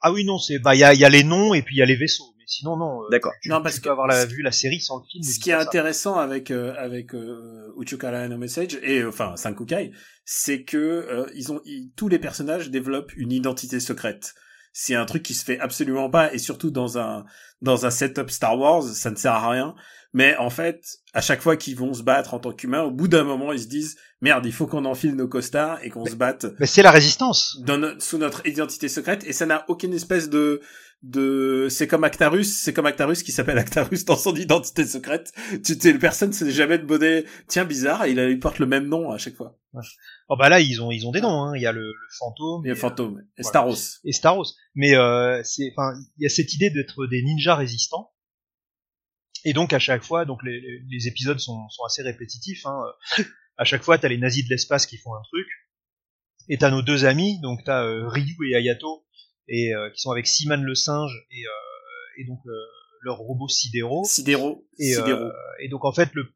[0.00, 1.76] Ah oui non, c'est bah il y a, il y a les noms et puis
[1.76, 3.02] il y a les vaisseaux, mais sinon non.
[3.04, 3.32] euh, D'accord.
[3.42, 5.22] tu, Non, tu parce peux que- avoir la, vu la série sans le film.
[5.22, 9.92] Ce qui est intéressant avec euh, avec euh, Uchukara no Message et euh, enfin Sankukai,
[10.26, 14.34] c'est que euh, ils ont ils- tous les personnages développent une identité secrète.
[14.76, 17.24] C'est un truc qui se fait absolument pas et surtout dans un
[17.62, 19.74] dans un setup Star Wars, ça ne sert à rien.
[20.14, 20.80] Mais en fait,
[21.12, 23.60] à chaque fois qu'ils vont se battre en tant qu'humains, au bout d'un moment, ils
[23.60, 26.82] se disent merde, il faut qu'on enfile nos costards et qu'on se batte Mais c'est
[26.82, 27.58] la résistance.
[27.66, 30.60] dans no- sous notre identité secrète et ça n'a aucune espèce de
[31.02, 35.74] de c'est comme Actarus c'est comme Actarus qui s'appelle Actarus dans son identité secrète tu
[35.78, 39.18] sais personne sait jamais de bonnet tiens bizarre il, il porte le même nom à
[39.18, 39.58] chaque fois
[40.30, 41.42] Oh bah là ils ont ils ont des noms.
[41.44, 41.52] Hein.
[41.56, 42.62] Il y a le, le fantôme.
[42.64, 43.48] il y a et, fantôme et voilà.
[43.50, 44.54] Staros et Staros.
[44.76, 48.12] Mais euh, c'est, enfin, il y a cette idée d'être des ninjas résistants.
[49.44, 52.64] Et donc à chaque fois, donc les, les- les épisodes sont, sont assez répétitifs.
[52.66, 52.82] Hein.
[53.56, 55.46] À chaque fois, t'as les nazis de l'espace qui font un truc,
[56.48, 59.04] et t'as nos deux amis, donc t'as euh, Ryu et Ayato,
[59.48, 62.50] et euh, qui sont avec Siman le singe et, euh, et donc euh,
[63.02, 64.04] leurs robots sidéraux.
[64.04, 64.66] Sidéraux.
[64.78, 65.30] Et, euh,
[65.60, 66.26] et donc en fait le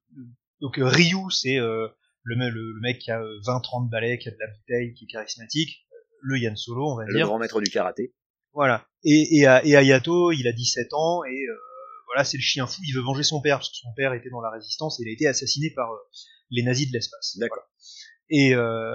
[0.60, 1.88] donc euh, Ryu c'est euh,
[2.22, 5.08] le, le, le mec qui a 20-30 balais, qui a de la bouteille, qui est
[5.08, 5.86] charismatique,
[6.20, 7.26] le Yann Solo on va Le dire.
[7.26, 8.14] grand maître du karaté.
[8.52, 8.86] Voilà.
[9.04, 11.56] Et, et, et Ayato, il a 17 ans et euh,
[12.08, 14.30] voilà, c'est le chien fou, il veut venger son père parce que son père était
[14.30, 15.98] dans la résistance et il a été assassiné par euh,
[16.50, 17.36] les nazis de l'espace.
[17.38, 17.64] D'accord.
[18.30, 18.92] Et, euh,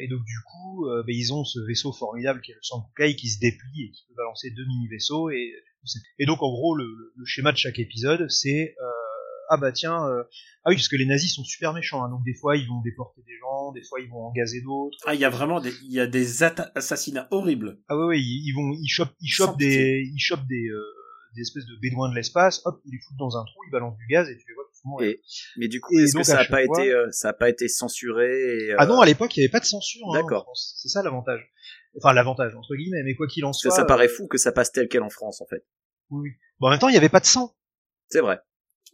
[0.00, 3.16] et donc du coup, euh, ben, ils ont ce vaisseau formidable qui est le Sankukai
[3.16, 5.30] qui se déplie et qui peut balancer deux mini-vaisseaux.
[5.30, 5.52] Et,
[6.18, 8.74] et donc en gros, le, le schéma de chaque épisode, c'est
[9.48, 10.24] ah bah tiens, euh,
[10.64, 12.02] ah oui parce que les nazis sont super méchants.
[12.04, 14.60] hein, donc des fois ils vont déporter des gens, des fois ils vont en gazer
[14.60, 14.98] d'autres.
[15.06, 17.78] Ah, il y a vraiment des, il y a des assassinats horribles.
[17.88, 20.82] Ah ouais, ouais ils, vont, ils chopent, ils chopent des, ils chopent des, euh,
[21.36, 22.62] des espèces de bédouins de l'espace.
[22.64, 24.64] Hop, ils les foutent dans un trou, ils balancent du gaz et tu les vois
[24.68, 25.10] tous mourir.
[25.10, 25.20] Et-
[25.58, 27.48] Mais du coup, est-ce que ça à a pas fois- été, euh, ça a pas
[27.48, 30.02] été censuré et, euh, Ah non, à l'époque, il n'y avait pas de censure.
[30.08, 30.40] hein, D'accord.
[30.40, 30.74] en France.
[30.82, 31.52] C'est ça l'avantage.
[31.98, 33.02] Enfin, l'avantage entre guillemets.
[33.04, 34.88] Mais quoi qu'il en parce soit, que ça paraît euh, fou que ça passe tel
[34.88, 35.64] quel en France, en fait.
[36.10, 36.30] oui, oui.
[36.58, 37.54] Bon, en même temps, il n'y avait pas de sang.
[38.08, 38.40] C'est vrai.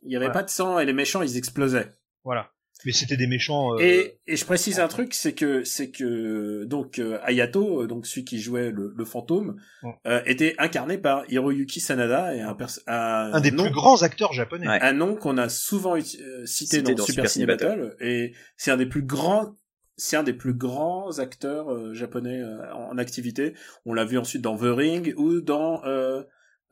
[0.04, 0.40] Il y avait Voilà.
[0.40, 1.92] pas de sang et les méchants, ils explosaient.
[2.24, 2.52] Voilà.
[2.84, 3.74] Mais c'était des méchants.
[3.74, 7.86] euh, Et, et je précise un truc, c'est que c'est que donc euh, Ayato, euh,
[7.86, 9.60] donc celui qui jouait le, le fantôme,
[10.06, 14.02] euh, était incarné par Hiroyuki Sanada et un, pers- un, un des nom, plus grands
[14.02, 14.66] acteurs japonais.
[14.66, 14.80] Ouais.
[14.82, 18.72] un nom qu'on a souvent uti- cité, Cité dans, dans Super Ciné Battle et c'est
[18.72, 19.54] un des plus grands
[19.96, 23.54] c'est un des plus grands acteurs euh, japonais euh, en, en activité.
[23.84, 26.22] On l'a vu ensuite dans The Ring ou dans euh,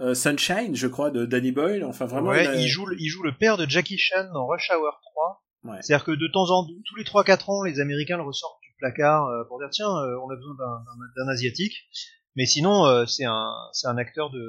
[0.00, 1.84] euh, Sunshine, je crois, de Danny Boyle.
[1.84, 4.24] Enfin, vraiment, ouais, il a- il joue, le- il joue le père de Jackie Chan
[4.32, 5.44] dans Rush Hour 3.
[5.80, 8.74] C'est-à-dire que de temps en temps, tous les 3-4 ans, les Américains le ressortent du
[8.78, 11.88] placard euh, pour dire tiens, euh, on a besoin d'un- asiatique.
[12.36, 14.40] Mais sinon, euh, c'est un, c'est un acteur de,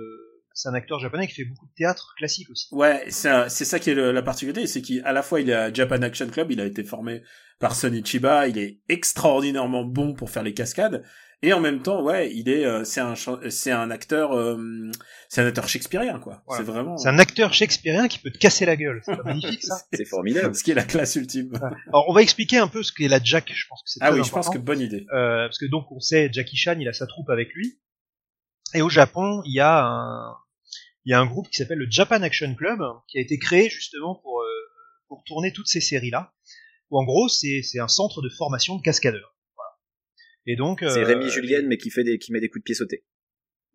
[0.53, 2.67] c'est un acteur japonais qui fait beaucoup de théâtre classique aussi.
[2.71, 5.49] Ouais, c'est un- c'est ça qui est le- la particularité, c'est qu'à la fois il
[5.49, 7.21] est à Japan Action Club, il a été formé
[7.59, 11.03] par Sonny Chiba, il est extraordinairement bon pour faire les cascades,
[11.43, 13.15] et en même temps, ouais, il est, euh, c'est un,
[13.49, 14.57] c'est un acteur, euh,
[15.27, 16.43] c'est un acteur shakespearien, quoi.
[16.45, 16.63] Voilà.
[16.63, 16.97] C'est vraiment.
[16.97, 19.01] C'est un acteur shakespearien qui peut te casser la gueule.
[19.03, 19.75] C'est pas magnifique ça.
[19.93, 20.53] C'est formidable.
[20.55, 21.51] Ce qui est la classe ultime.
[21.87, 23.51] Alors on va expliquer un peu ce qu'est la Jack.
[23.53, 25.05] Je pense que c'est Ah très oui, je pense que bonne idée.
[25.13, 27.79] Euh, parce que donc on sait Jackie Chan, il a sa troupe avec lui.
[28.73, 30.35] Et au Japon, il y a un,
[31.05, 33.69] il y a un groupe qui s'appelle le Japan Action Club, qui a été créé
[33.69, 34.45] justement pour euh,
[35.07, 36.33] pour tourner toutes ces séries là.
[36.89, 39.35] Où en gros, c'est c'est un centre de formation de cascadeurs.
[39.55, 39.71] Voilà.
[40.45, 42.65] Et donc C'est euh, Rémi Julienne, mais qui fait des, qui met des coups de
[42.65, 43.05] pied sautés.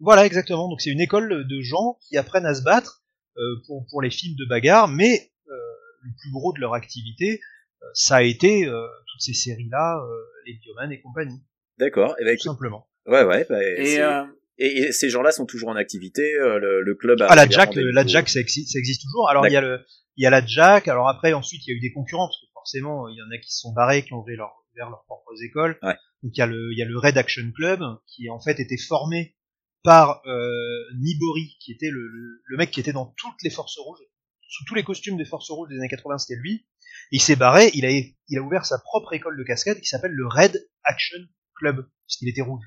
[0.00, 0.68] Voilà, exactement.
[0.68, 3.02] Donc c'est une école de gens qui apprennent à se battre
[3.38, 5.56] euh, pour, pour les films de bagarre, mais euh,
[6.02, 7.40] le plus gros de leur activité,
[7.82, 11.42] euh, ça a été euh, toutes ces séries-là, euh, les Bioman et compagnie,
[11.78, 12.14] D'accord.
[12.20, 12.88] Et ben, tout simplement.
[13.06, 13.46] ouais, ouais.
[13.48, 14.24] bah, Et, euh,
[14.58, 16.22] et, et ces gens-là sont toujours en activité.
[16.34, 17.20] euh, le, le club.
[17.22, 19.28] A Ah, la Jack, euh, la Jack, ça existe, ça existe toujours.
[19.28, 19.84] Alors il y a le,
[20.16, 20.88] il y a la Jack.
[20.88, 23.30] Alors après, ensuite, il y a eu des concurrents parce que forcément, il y en
[23.30, 25.78] a qui se sont barrés, qui ont ouvert leur, vers leurs propres écoles.
[25.82, 25.94] Ouais.
[26.22, 28.58] Donc il y a le, il y a le Red Action Club qui en fait
[28.60, 29.36] était formé
[29.84, 33.78] par euh, Nibori, qui était le, le, le mec qui était dans toutes les forces
[33.78, 34.00] rouges,
[34.48, 36.66] sous tous les costumes des forces rouges des années 80, c'était lui.
[37.12, 39.86] Et il s'est barré, il a, il a ouvert sa propre école de cascade qui
[39.86, 41.18] s'appelle le Red Action
[41.54, 42.64] Club, puisqu'il était rouge.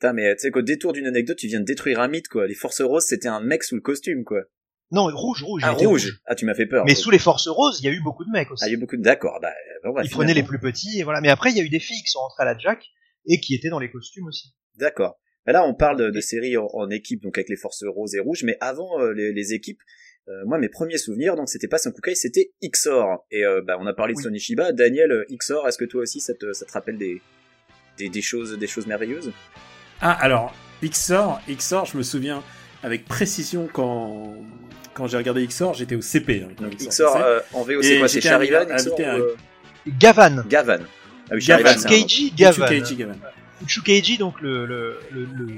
[0.00, 2.46] Putain, mais tu sais qu'au détour d'une anecdote, tu viens de détruire un mythe, quoi.
[2.46, 4.42] Les Forces Roses, c'était un mec sous le costume, quoi.
[4.90, 5.62] Non, rouge, rouge.
[5.64, 6.20] Ah, rouge.
[6.24, 6.84] Ah, tu m'as fait peur.
[6.86, 8.64] Mais sous les forces roses, il y a eu beaucoup de mecs aussi.
[8.64, 9.02] Ah, il y a beaucoup de...
[9.02, 9.52] D'accord, bah,
[9.84, 11.20] bah, ils prenaient les plus petits et voilà.
[11.20, 12.86] Mais après, il y a eu des filles qui sont rentrées à la Jack
[13.26, 14.54] et qui étaient dans les costumes aussi.
[14.76, 15.20] D'accord.
[15.44, 18.14] Bah là, on parle de, de séries en, en équipe, donc avec les Forces Roses
[18.14, 19.80] et Rouges, mais avant euh, les, les équipes,
[20.28, 23.26] euh, moi, mes premiers souvenirs, donc c'était pas Sankukai, c'était Xor.
[23.30, 24.22] Et euh, bah, on a parlé de Oui.
[24.24, 24.72] Sony Shiba.
[24.72, 27.20] Daniel, euh, Xor, est-ce que toi aussi, ça te, ça te rappelle des,
[27.98, 29.32] des, des choses, des choses merveilleuses?
[30.00, 32.42] Ah, alors, XOR, XOR, je me souviens
[32.82, 34.34] avec précision quand,
[34.94, 36.44] quand j'ai regardé XOR, j'étais au CP.
[36.48, 39.34] hein, Donc XOR euh, en VO, c'est quoi C'est Charivan, Xor à euh,
[39.86, 40.44] Gavan.
[40.48, 40.78] Gavan.
[41.30, 42.66] Ah oui, Gavan, Charivan, c'est c'est un- Keiji Gavan.
[42.68, 43.16] Keiji Gavan.
[43.62, 45.54] Uchukeiji, donc le, le, le, le-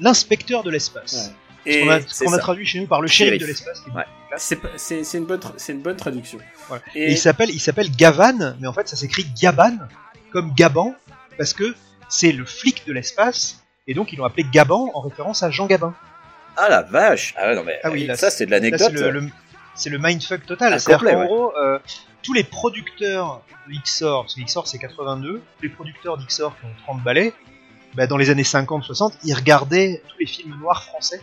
[0.00, 1.32] l'inspecteur de l'espace.
[1.66, 2.02] Ouais.
[2.06, 3.42] Ce qu'on a, traduit chez nous par le shérif Shérif.
[3.42, 3.82] de l'espace.
[3.94, 4.04] Ouais.
[4.76, 6.38] c'est une bonne c'est une bonne traduction.
[6.94, 9.76] Et, Et il s'appelle, il s'appelle Gavan, mais en fait ça s'écrit Gaban,
[10.32, 10.94] comme Gaban,
[11.36, 11.74] parce que
[12.08, 15.66] c'est le flic de l'espace, et donc ils l'ont appelé Gaban en référence à Jean
[15.66, 15.94] Gabin.
[16.56, 18.80] Ah la vache Ah non mais Ah oui, là, ça c'est de l'anecdote.
[18.80, 19.28] c'est le, le-
[19.74, 20.72] c'est le mindfuck total.
[20.74, 21.26] Ah, C'est-à-dire qu'en ouais.
[21.26, 21.78] gros, euh,
[22.22, 26.66] tous les producteurs de XOR, parce que XOR c'est 82, tous les producteurs d'XOR qui
[26.66, 27.32] ont 30 balais,
[27.94, 31.20] bah, dans les années 50-60, ils regardaient tous les films noirs français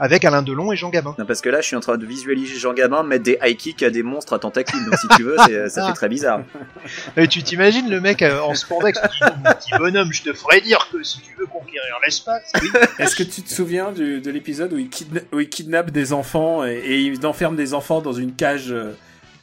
[0.00, 1.14] avec Alain Delon et Jean Gabin.
[1.18, 3.56] Non, parce que là, je suis en train de visualiser Jean Gabin mettre des high
[3.56, 4.84] kicks à des monstres à tentacules.
[4.84, 6.40] Donc, si tu veux, c'est- ça fait très bizarre.
[7.16, 10.88] Et tu t'imagines le mec euh, en spandex, mon petit bonhomme, je te ferai dire
[10.92, 12.68] que si tu veux conquérir l'espace, oui.
[12.98, 16.12] Est-ce que tu te souviens du, de l'épisode où il, kidna- où il kidnappe des
[16.12, 18.92] enfants et, et il enferme des enfants dans une cage euh,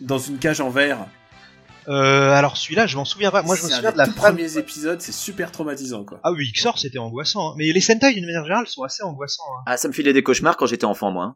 [0.01, 1.05] dans une cage en verre?
[1.87, 3.41] Euh, alors celui-là, je m'en souviens pas.
[3.43, 4.15] Moi, je me souviens de la femme.
[4.15, 6.19] premiers épisodes, c'est super traumatisant quoi.
[6.23, 7.51] Ah oui, XOR c'était angoissant.
[7.51, 7.55] hein.
[7.57, 9.43] Mais les Sentai d'une manière générale sont assez angoissants.
[9.59, 9.63] hein.
[9.67, 11.23] Ah, ça me filait des cauchemars quand j'étais enfant, moi.
[11.25, 11.35] hein.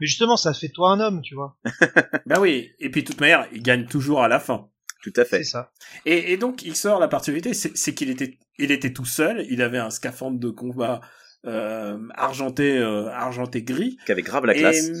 [0.00, 1.58] Mais justement, ça fait toi un homme, tu vois.
[2.26, 2.70] bah oui.
[2.78, 4.70] Et puis, de toute manière, il gagne toujours à la fin.
[5.02, 5.38] Tout à fait.
[5.44, 5.72] C'est ça.
[6.06, 9.44] Et, et donc, il sort la particularité, c'est c'est qu'il était, il était tout seul.
[9.50, 11.02] Il avait un scaphandre de combat
[11.46, 13.98] euh, argenté, euh, argenté gris.
[14.06, 14.88] Qui avait grave la classe.
[14.88, 14.92] Et,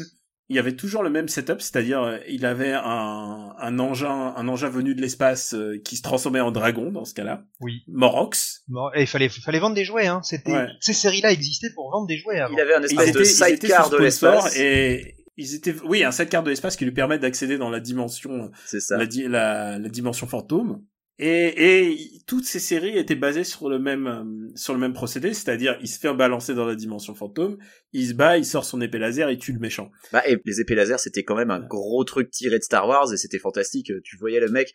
[0.50, 4.48] il y avait toujours le même setup, c'est-à-dire euh, il avait un, un engin, un
[4.48, 7.44] engin venu de l'espace euh, qui se transformait en dragon dans ce cas-là.
[7.60, 7.82] Oui.
[7.88, 8.64] Morox.
[8.96, 10.20] Et il fallait, fallait vendre des jouets, hein.
[10.22, 10.66] C'était, Ouais.
[10.80, 12.52] ces séries-là existaient pour vendre des jouets avant.
[12.54, 14.56] Il avait un espèce de ils sidecar de l'espace.
[14.56, 18.50] et ils étaient, oui, un sidecar de l'espace qui lui permet d'accéder dans la dimension,
[18.66, 18.98] C'est ça.
[18.98, 20.82] la, di- la, la dimension fantôme.
[21.22, 25.34] Et, et toutes ces séries étaient basées sur le même euh, sur le même procédé,
[25.34, 27.58] c'est-à-dire il se fait balancer dans la dimension fantôme,
[27.92, 29.90] il se bat, il sort son épée laser, il tue le méchant.
[30.12, 33.12] Bah, et les épées laser, c'était quand même un gros truc tiré de Star Wars
[33.12, 33.92] et c'était fantastique.
[34.02, 34.72] Tu voyais le mec.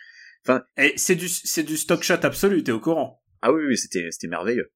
[0.77, 3.23] Et c'est du c'est du stock shot absolu, t'es au courant.
[3.41, 4.71] Ah oui, oui, c'était, c'était merveilleux.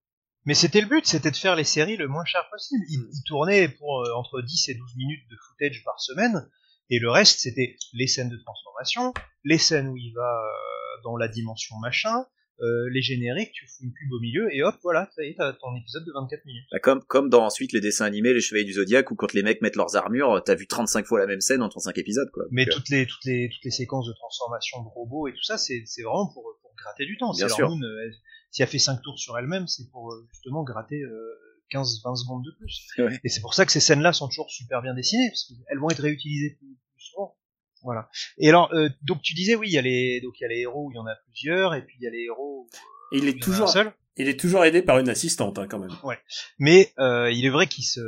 [0.45, 2.83] Mais c'était le but, c'était de faire les séries le moins cher possible.
[2.89, 3.09] Ils, Mm.
[3.13, 6.49] ils tournaient pour euh, entre 10 et 12 minutes de footage par semaine,
[6.89, 10.68] et le reste, c'était les scènes de transformation, les scènes où il va euh,
[11.03, 12.25] dans la dimension machin,
[12.61, 15.35] euh, les génériques, tu fous une pub au milieu, et hop, voilà, ça y est,
[15.37, 16.65] t'as ton épisode de 24 minutes.
[16.73, 19.43] Bah, comme, comme dans ensuite les dessins animés, les Chevaliers du Zodiaque, où quand les
[19.43, 22.43] mecs mettent leurs armures, t'as vu 35 fois la même scène en 35 épisodes, quoi.
[22.51, 25.43] Mais Donc, toutes les, toutes les, toutes les séquences de transformation de robots et tout
[25.43, 27.31] ça, c'est, vraiment pour, pour gratter du temps.
[27.31, 27.69] Bien sûr.
[27.69, 28.15] moon, euh, elle-
[28.51, 31.39] si elle fait 5 tours sur elle-même, c'est pour euh, justement gratter euh,
[31.71, 32.87] 15-20 secondes de plus.
[32.97, 33.19] Ouais.
[33.23, 35.89] Et c'est pour ça que ces scènes-là sont toujours super bien dessinées, parce qu'elles vont
[35.91, 37.37] être réutilisées plus, plus souvent.
[37.83, 38.09] Voilà.
[38.37, 40.49] Et alors, euh, donc tu disais, oui, il y a les, donc il y a
[40.49, 42.67] les héros où il y en a plusieurs, et puis il y a les héros
[42.67, 43.91] où Et il est toujours seul.
[44.17, 45.91] il est toujours aidé par une assistante hein, quand même.
[46.59, 48.01] Mais euh, il est vrai qu'il se,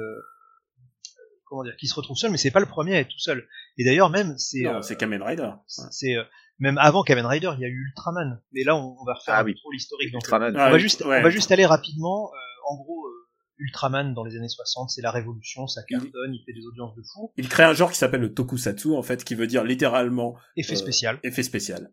[1.46, 3.48] comment dire, qu'il se retrouve seul, mais c'est pas le premier à être tout seul.
[3.78, 5.44] Et d'ailleurs même, c'est, Non, euh, c'est Kamen Rider.
[5.44, 5.86] Ouais.
[5.92, 6.24] c'est euh,
[6.60, 8.42] même avant Kamen Rider, il y a eu Ultraman.
[8.52, 9.56] Mais là, on, on va refaire Ah un peu oui.
[9.56, 10.12] trop l'historique.
[10.12, 10.56] Donc, Ultraman.
[10.56, 11.20] on Ah, va oui, juste, ouais.
[11.20, 12.30] on va juste aller rapidement.
[12.34, 13.21] Euh, en gros, euh,
[13.62, 17.04] Ultraman dans les années 60, c'est la révolution, ça cartonne, il fait des audiences de
[17.04, 17.32] fou.
[17.38, 20.74] Il crée un genre qui s'appelle le tokusatsu en fait, qui veut dire littéralement Effet
[20.74, 21.20] Euh, spécial.
[21.24, 21.92] effet spécial.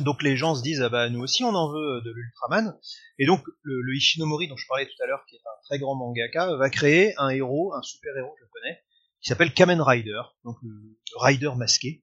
[0.00, 2.76] Donc les gens se disent ah bah nous aussi on en veut euh, de l'Ultraman.
[3.20, 5.78] Et donc le, le Ishinomori dont je parlais tout à l'heure, qui est un très
[5.78, 8.80] grand mangaka, va créer un héros, un super héros japonais,
[9.22, 12.02] qui s'appelle Kamen Rider, donc le, le rider masqué.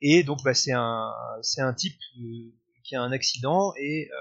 [0.00, 2.50] Et donc bah, c'est un c'est un type euh,
[2.84, 4.16] qui a un accident et euh,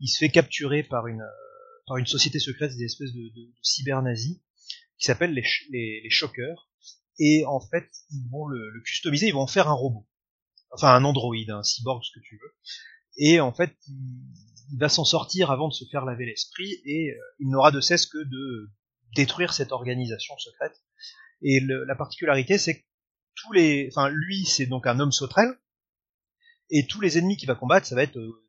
[0.00, 1.22] il se fait capturer par une
[1.88, 3.52] par une société secrète, des espèces de, de,
[4.98, 6.68] qui s'appellent les, les, Shockers.
[7.18, 10.06] Et en fait, ils vont le, customiser, ils vont en faire un robot.
[10.70, 12.54] Enfin, un androïde, un cyborg, ce que tu veux.
[13.16, 17.18] Et en fait, il, va s'en sortir avant de se faire laver l'esprit, et euh,
[17.40, 18.70] il n'aura de cesse que de
[19.16, 20.82] détruire cette organisation secrète.
[21.40, 22.84] Et la particularité, c'est que
[23.34, 25.56] tous les, enfin, lui, c'est donc un homme sauterelle,
[26.70, 28.44] et tous les ennemis qu'il va combattre, ça va être euh,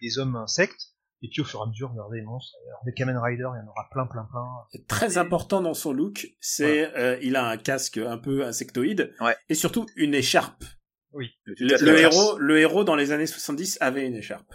[0.00, 0.91] des hommes insectes.
[1.24, 2.56] Et puis au fur et à mesure, regardez les monstres.
[2.66, 4.44] Alors, des Kamen Rider, il y en aura plein, plein, plein.
[4.72, 9.14] C'est Très important dans son look, c'est euh, il a un casque un peu insectoïde
[9.20, 9.36] Ouais.
[9.48, 10.64] et surtout une écharpe.
[11.12, 11.20] Tout
[11.60, 14.52] Le, héros, le héros dans les années 70 avait une écharpe.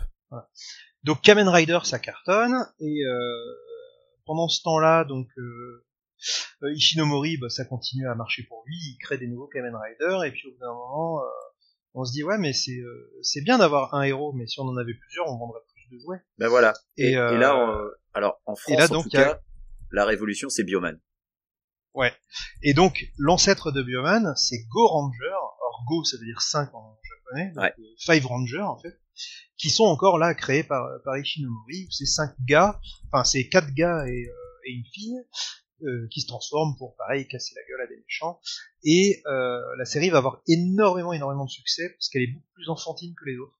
[1.03, 3.53] Donc Kamen Rider ça cartonne et euh,
[4.25, 5.85] pendant ce temps-là donc euh,
[6.63, 10.27] euh, Ishinomori bah, ça continue à marcher pour lui, il crée des nouveaux Kamen Rider
[10.27, 11.27] et puis au bout d'un moment euh,
[11.93, 14.63] on se dit ouais mais c'est euh, c'est bien d'avoir un héros mais si on
[14.65, 16.21] en avait plusieurs on vendrait de jouets.
[16.37, 16.73] Ben voilà.
[16.97, 19.39] Et, Et, euh, et là, on- alors en France, là, en tout a- cas,
[19.91, 20.99] la révolution, c'est Bioman.
[22.61, 26.95] Et donc l'ancêtre de Bioman c'est Go Ranger, or Go ça veut dire 5 en
[27.03, 27.73] japonais, donc Ouais.
[27.79, 28.99] euh, Five Ranger en fait,
[29.57, 32.79] qui sont encore là créés par, par Ishinomori, c'est cinq gars,
[33.11, 35.17] enfin c'est quatre gars et, euh, et une fille,
[35.83, 38.39] euh, qui se transforment pour pareil casser la gueule à des méchants.
[38.83, 42.69] Et euh, la série va avoir énormément énormément de succès parce qu'elle est beaucoup plus
[42.69, 43.57] enfantine que les autres.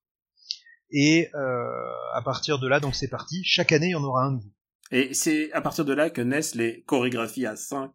[0.91, 1.69] Et euh,
[2.13, 3.41] à partir de là, donc c'est parti.
[3.43, 4.49] Chaque année, il y en aura un nouveau.
[4.91, 7.91] Et c'est à partir de là que naissent les chorégraphies à 5,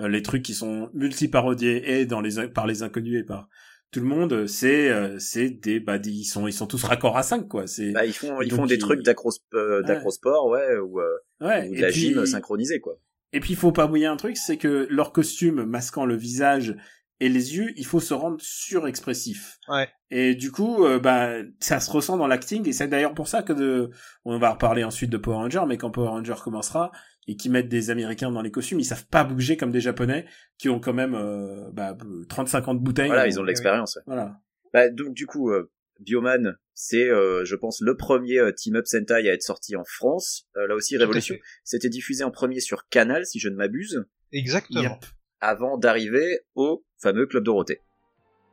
[0.00, 3.48] les trucs qui sont multi-parodiés et dans les, in- par les inconnus et par
[3.90, 7.18] tout le monde, c'est euh, c'est des bah des- ils sont ils sont tous raccords
[7.18, 9.82] à 5 quoi, c'est Bah, ils font, Et ils font des ils- trucs d'acros, euh,
[9.82, 11.06] d'acrosport, ouais, ou, euh,
[11.42, 12.94] ouais, ou de et la puis gym synchronisée, quoi.
[13.34, 16.74] et puis il faut pas oublier un truc, c'est que leur costume masquant le visage
[17.24, 19.58] et les yeux, il faut se rendre surexpressif.
[19.68, 19.88] Ouais.
[20.10, 23.42] Et du coup, euh, bah, ça se ressent dans l'acting, et c'est d'ailleurs pour ça
[23.42, 23.90] que de,
[24.24, 26.92] on va reparler ensuite de Power Ranger, mais quand Power Ranger commencera,
[27.28, 30.26] et qu'ils mettent des Américains dans les costumes, ils savent pas bouger comme des Japonais,
[30.58, 31.96] qui ont quand même, euh, bah,
[32.28, 33.06] 35 ans de bouteille.
[33.06, 33.96] Voilà, ils ont de l'expérience.
[33.96, 34.02] ouais.
[34.06, 34.40] Voilà.
[34.72, 38.86] Bah, donc du coup, euh, Bioman, c'est, euh, je pense, le premier euh, Team Up
[38.86, 40.48] Sentai à être sorti en France.
[40.56, 41.36] Euh, là aussi, Révolution.
[41.64, 44.82] C'était diffusé en premier sur Canal, si je ne m'abuse, Exactement.
[44.82, 45.04] Yep.
[45.40, 47.80] avant d'arriver au fameux Club Dorothée.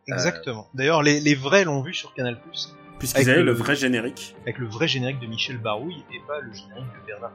[0.07, 0.67] Exactement.
[0.73, 2.37] D'ailleurs, les, les vrais l'ont vu sur Canal+,
[2.97, 4.35] Puisqu'ils Avec avaient le- le vrai générique.
[4.41, 7.31] avec le vrai générique de Michel Barouille et pas le générique de Bernard.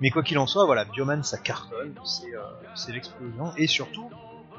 [0.00, 3.52] Mais quoi qu'il en soit, voilà, Bioman ça cartonne, c'est euh, l'explosion.
[3.56, 4.10] Et surtout,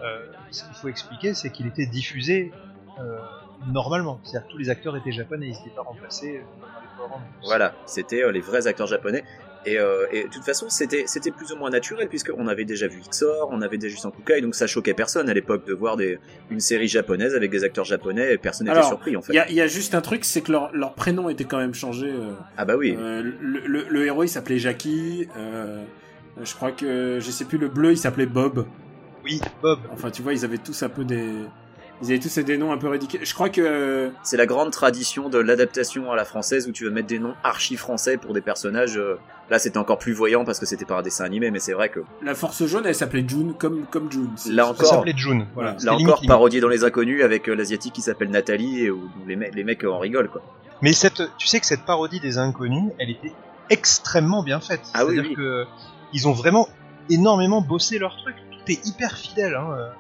[0.02, 2.52] euh, ce qu'il faut expliquer, c'est qu'il était diffusé
[3.00, 3.20] euh,
[3.68, 4.20] normalement.
[4.24, 7.22] C'est-à-dire que tous les acteurs étaient japonais, ils n'étaient pas remplacés euh, dans les programmes.
[7.44, 9.24] Voilà, c'était euh, les vrais acteurs japonais.
[9.66, 12.88] Et, euh, et de toute façon, c'était c'était plus ou moins naturel puisqu'on avait déjà
[12.88, 15.98] vu XOR, on avait déjà vu Sankukai, donc ça choquait personne à l'époque de voir
[15.98, 16.20] des,
[16.52, 18.34] une série japonaise avec des acteurs japonais.
[18.34, 19.34] Et personne n'était surpris en fait.
[19.34, 21.46] Il y a, il y a juste un truc, c'est que leur, leur prénom était
[21.46, 22.08] quand même changé.
[22.10, 22.96] euh, Ah bah oui.
[23.00, 25.28] euh, le, le, le héros il s'appelait Jackie.
[25.38, 25.84] Euh,
[26.44, 28.66] je crois que je sais plus le bleu il s'appelait Bob.
[29.24, 29.80] Oui, Bob.
[29.92, 31.30] Enfin tu vois ils avaient tous un peu des
[32.02, 33.26] ils avaient tous des noms un peu ridicules.
[33.26, 36.90] Je crois que C'est la grande tradition de l'adaptation à la française où tu veux
[36.92, 38.98] mettre des noms archi français pour des personnages.
[38.98, 39.18] euh,
[39.50, 41.90] Là, c'était encore plus voyant parce que c'était pas un dessin animé, mais c'est vrai
[41.90, 44.30] que la Force jaune elle s'appelait June comme comme June.
[44.50, 45.46] Là encore, s'appelait June.
[45.54, 45.78] Voilà.
[45.84, 46.28] Là encore limite.
[46.28, 49.64] parodié dans les inconnus avec euh, l'asiatique qui s'appelle Nathalie et où les, mecs- les
[49.64, 50.42] mecs en rigolent quoi.
[50.82, 53.32] Mais cette, tu sais que cette parodie des inconnus, elle était
[53.70, 54.82] extrêmement bien faite.
[54.94, 55.36] Ah oui, C'est-à-dire oui.
[55.36, 55.66] que
[56.14, 56.68] ils ont vraiment
[57.10, 58.36] énormément bossé leur truc.
[58.52, 59.54] Tout est hyper fidèle.
[59.56, 59.92] Hein.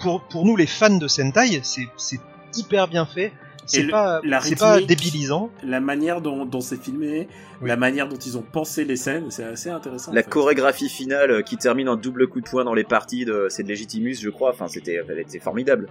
[0.00, 2.20] Pour, pour nous les fans de Sentai, c'est c'est
[2.56, 3.32] hyper bien fait.
[3.66, 4.20] C'est pas
[4.58, 5.50] pas débilisant.
[5.62, 7.28] La manière dont, dont c'est filmé,
[7.62, 7.68] Oui.
[7.68, 10.10] la manière dont ils ont pensé les scènes, c'est assez intéressant.
[10.10, 10.30] en La fait.
[10.30, 13.62] chorégraphie finale euh, qui termine en double coup de poing dans les parties, de, c'est
[13.62, 14.50] de Legitimus, je crois.
[14.50, 15.88] Enfin, c'était, elle était formidable.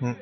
[0.00, 0.14] Non,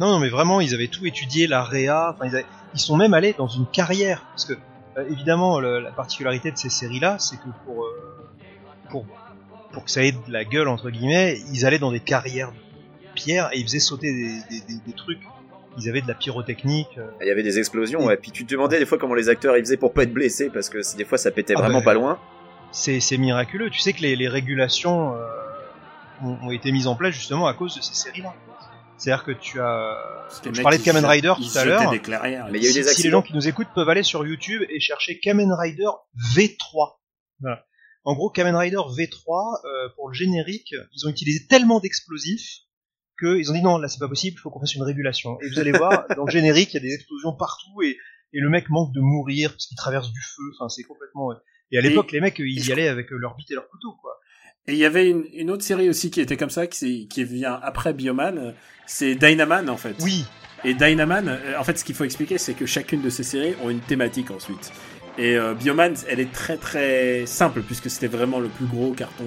[0.00, 2.14] non, mais vraiment, ils avaient tout étudié, la réa.
[2.14, 4.24] Enfin, ils, avaient- ils sont même allés dans une carrière.
[4.30, 4.54] Parce que,
[4.96, 7.88] euh, évidemment, le- la particularité de ces séries-là, c'est que pour, euh,
[8.90, 9.04] pour,
[9.72, 12.56] pour que ça ait de la gueule, entre guillemets, ils allaient dans des carrières de
[13.14, 15.20] pierre et ils faisaient sauter des, des, des- des trucs.
[15.78, 16.98] Ils avaient de la pyrotechnique.
[16.98, 17.06] euh.
[17.22, 18.16] Il y avait des explosions, ouais.
[18.18, 20.50] Puis tu te demandais des fois comment les acteurs ils faisaient pour pas être blessés
[20.50, 22.18] parce que c'est- des fois ça pétait Ah vraiment bah, pas loin.
[22.72, 23.70] C'est, c'est miraculeux.
[23.70, 25.18] Tu sais que les, les régulations euh,
[26.22, 28.34] ont, ont été mises en place justement à cause de ces séries-là.
[28.98, 29.96] C'est-à-dire que tu as.
[30.52, 31.90] Je parlais de Kamen Rider tout à l'heure.
[31.90, 34.24] Mais il y a eu des si les gens qui nous écoutent peuvent aller sur
[34.26, 35.88] YouTube et chercher Kamen Rider
[36.36, 36.96] V3.
[37.40, 37.64] Voilà.
[38.04, 42.62] En gros, Kamen Rider V3, euh, pour le générique, ils ont utilisé tellement d'explosifs
[43.18, 45.38] qu'ils ont dit non, là c'est pas possible, il faut qu'on fasse une régulation.
[45.40, 47.96] Et vous allez voir, dans le générique, il y a des explosions partout et,
[48.32, 50.42] et le mec manque de mourir parce qu'il traverse du feu.
[50.58, 51.30] Enfin, c'est complètement.
[51.70, 54.18] Et à l'époque, les mecs, ils y allaient avec leur bite et leur couteau, quoi.
[54.66, 57.24] Et il y avait une, une autre série aussi qui était comme ça, qui, qui
[57.24, 58.52] vient après Bioman, euh,
[58.86, 59.96] c'est Dynaman en fait.
[60.00, 60.24] Oui,
[60.64, 63.54] Et Dynaman, euh, en fait, ce qu'il faut expliquer, c'est que chacune de ces séries
[63.64, 64.72] ont une thématique ensuite.
[65.18, 69.24] Et euh, Bioman, elle est très très simple, puisque c'était vraiment le plus gros carton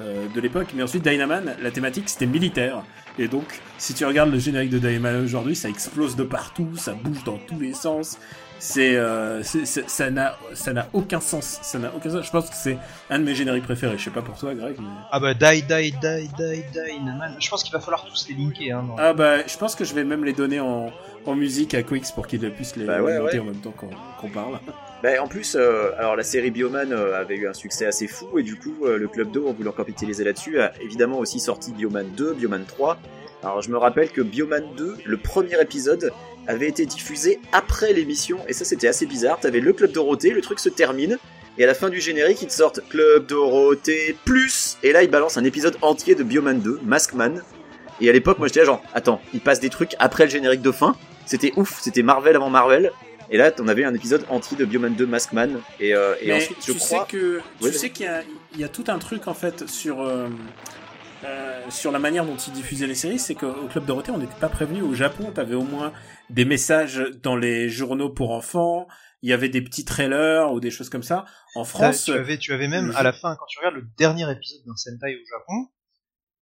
[0.00, 0.68] euh, de l'époque.
[0.74, 2.82] Mais ensuite, Dynaman, la thématique, c'était militaire.
[3.18, 6.94] Et donc, si tu regardes le générique de Dynaman aujourd'hui, ça explose de partout, ça
[6.94, 8.18] bouge dans tous les sens.
[8.58, 11.58] C'est, euh, ça n'a, ça n'a aucun sens.
[11.62, 12.24] Ça n'a aucun sens.
[12.24, 12.78] Je pense que c'est
[13.10, 13.98] un de mes génériques préférés.
[13.98, 14.86] Je sais pas pour toi, Greg, mais...
[15.10, 17.36] ah bah die, die, die, die, die, man.
[17.40, 18.86] Je pense qu'il va falloir tous les linker, hein.
[18.98, 20.90] Ah bah, je pense que je vais même les donner en,
[21.26, 23.40] en musique à Quix pour qu'ils puissent les Bah ouais, monter ouais.
[23.40, 24.60] en même temps qu'on qu'on parle.
[25.02, 28.38] Bah, en plus, euh, alors la série Bioman euh, avait eu un succès assez fou
[28.38, 31.72] et du coup euh, le club d'eau, en voulant capitaliser là-dessus, a évidemment aussi sorti
[31.72, 32.98] Bioman 2, Bioman 3.
[33.42, 36.12] Alors je me rappelle que Bioman 2, le premier épisode,
[36.46, 39.40] avait été diffusé après l'émission et ça c'était assez bizarre.
[39.40, 41.18] T'avais le club Dorothée, le truc se termine
[41.58, 45.10] et à la fin du générique ils te sortent Club Dorothée plus et là ils
[45.10, 47.42] balancent un épisode entier de Bioman 2, Maskman.
[48.00, 50.62] Et à l'époque moi j'étais là genre attends, ils passent des trucs après le générique
[50.62, 50.94] de fin?
[51.26, 52.92] C'était ouf, c'était Marvel avant Marvel.
[53.32, 55.60] Et là, on avait un épisode entier de Bioman 2 Maskman.
[55.80, 57.06] Et, euh, et Mais ensuite, je tu crois.
[57.06, 59.66] sais que tu sais qu'il y a, il y a tout un truc en fait
[59.68, 60.28] sur euh,
[61.24, 64.38] euh, sur la manière dont ils diffusaient les séries, c'est qu'au Club Dorothée, on n'était
[64.38, 64.82] pas prévenu.
[64.82, 65.92] Au Japon, t'avais au moins
[66.28, 68.86] des messages dans les journaux pour enfants.
[69.22, 71.24] Il y avait des petits trailers ou des choses comme ça.
[71.54, 73.86] En France, tu avais, tu avais même le à la fin, quand tu regardes le
[73.96, 75.68] dernier épisode d'un Sentai au Japon,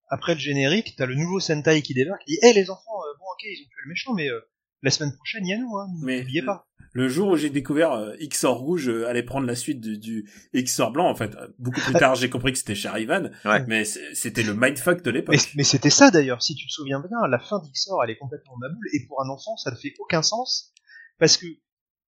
[0.08, 3.18] après le générique, t'as le nouveau Sentai qui débarque, qui dit Hé les enfants, euh,
[3.18, 4.40] bon ok, ils ont tué le méchant, mais euh,
[4.82, 6.66] la semaine prochaine, il y a nous, hein, Mais- n'oubliez pas.
[6.92, 10.28] le jour où j'ai découvert euh, XOR rouge euh, allait prendre la suite du, du
[10.54, 13.30] XOR blanc, en fait, euh, beaucoup plus tard, j'ai compris que c'était Charivan.
[13.44, 13.64] Ouais.
[13.66, 15.34] Mais c'était le mindfuck de l'époque.
[15.36, 18.16] Mais, mais c'était ça d'ailleurs, si tu te souviens bien, la fin d'Ixor, elle est
[18.18, 20.72] complètement maboule, et pour un enfant, ça ne fait aucun sens,
[21.18, 21.46] parce que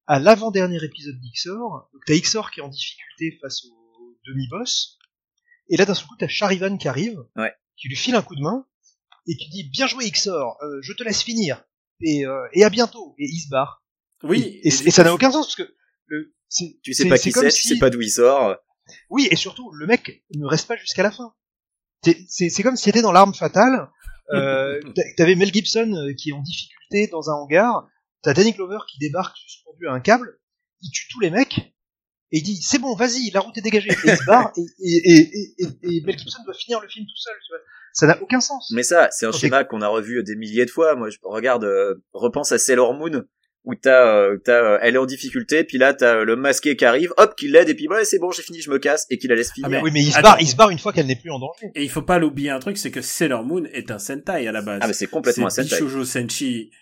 [0.09, 4.99] à l'avant-dernier épisode donc t'as Ixor qui est en difficulté face au demi-boss,
[5.69, 7.53] et là d'un seul coup t'as Charivan qui arrive, Ouais.
[7.77, 8.67] qui lui file un coup de main,
[9.29, 11.63] et qui dit bien joué Ixor, euh, je te laisse finir,
[12.03, 13.83] et, euh, et à bientôt, et il se barre.
[14.23, 14.61] Oui.
[14.63, 15.75] Et, et- et ça n'a aucun sens, parce que
[16.07, 16.33] le,
[16.83, 18.57] Tu sais pas c'est qui c'est, tu si- sais pas d'où il sort.
[19.11, 21.35] oui, et surtout, le mec ne reste pas jusqu'à la fin.
[22.29, 23.89] C'est- comme si c'était dans l'arme fatale.
[24.33, 27.87] Euh, t'a- T'avais Mel Gibson euh, qui est en difficulté dans un hangar.
[28.23, 30.39] T'as Danny Glover qui débarque suspendu à un câble.
[30.81, 31.59] Il tue tous les mecs.
[32.35, 33.91] Et il dit, c'est bon, vas-y, la route est dégagée.
[33.91, 34.53] Et il se barre.
[34.57, 37.35] Et, et, et, et, et Mel Gibson doit finir le film tout seul.
[37.47, 37.61] Tu vois.
[37.95, 38.71] Ça n'a aucun sens.
[38.75, 40.95] Mais ça, c'est un schéma qu'on a revu des milliers de fois.
[40.97, 43.23] Moi, je regarde, euh, repense à Sailor Moon,
[43.65, 46.85] où t'as, euh, t'as, euh, elle est en difficulté, puis là t'as le masqué qui
[46.85, 49.19] arrive, hop, qui l'aide, et puis ouais, c'est bon, j'ai fini, je me casse, et
[49.19, 49.69] qui la laisse finir.
[49.71, 50.31] mais- Oui, mais il se Attends.
[50.31, 51.67] barre, il se barre une fois qu'elle n'est plus en danger.
[51.77, 54.53] Et il faut pas l'oublier un truc, c'est que Sailor Moon est un Sentai à
[54.53, 54.81] la base.
[54.83, 55.69] Ah, mais c'est complètement un Sentai.
[55.77, 56.73] Bishojo Senshi,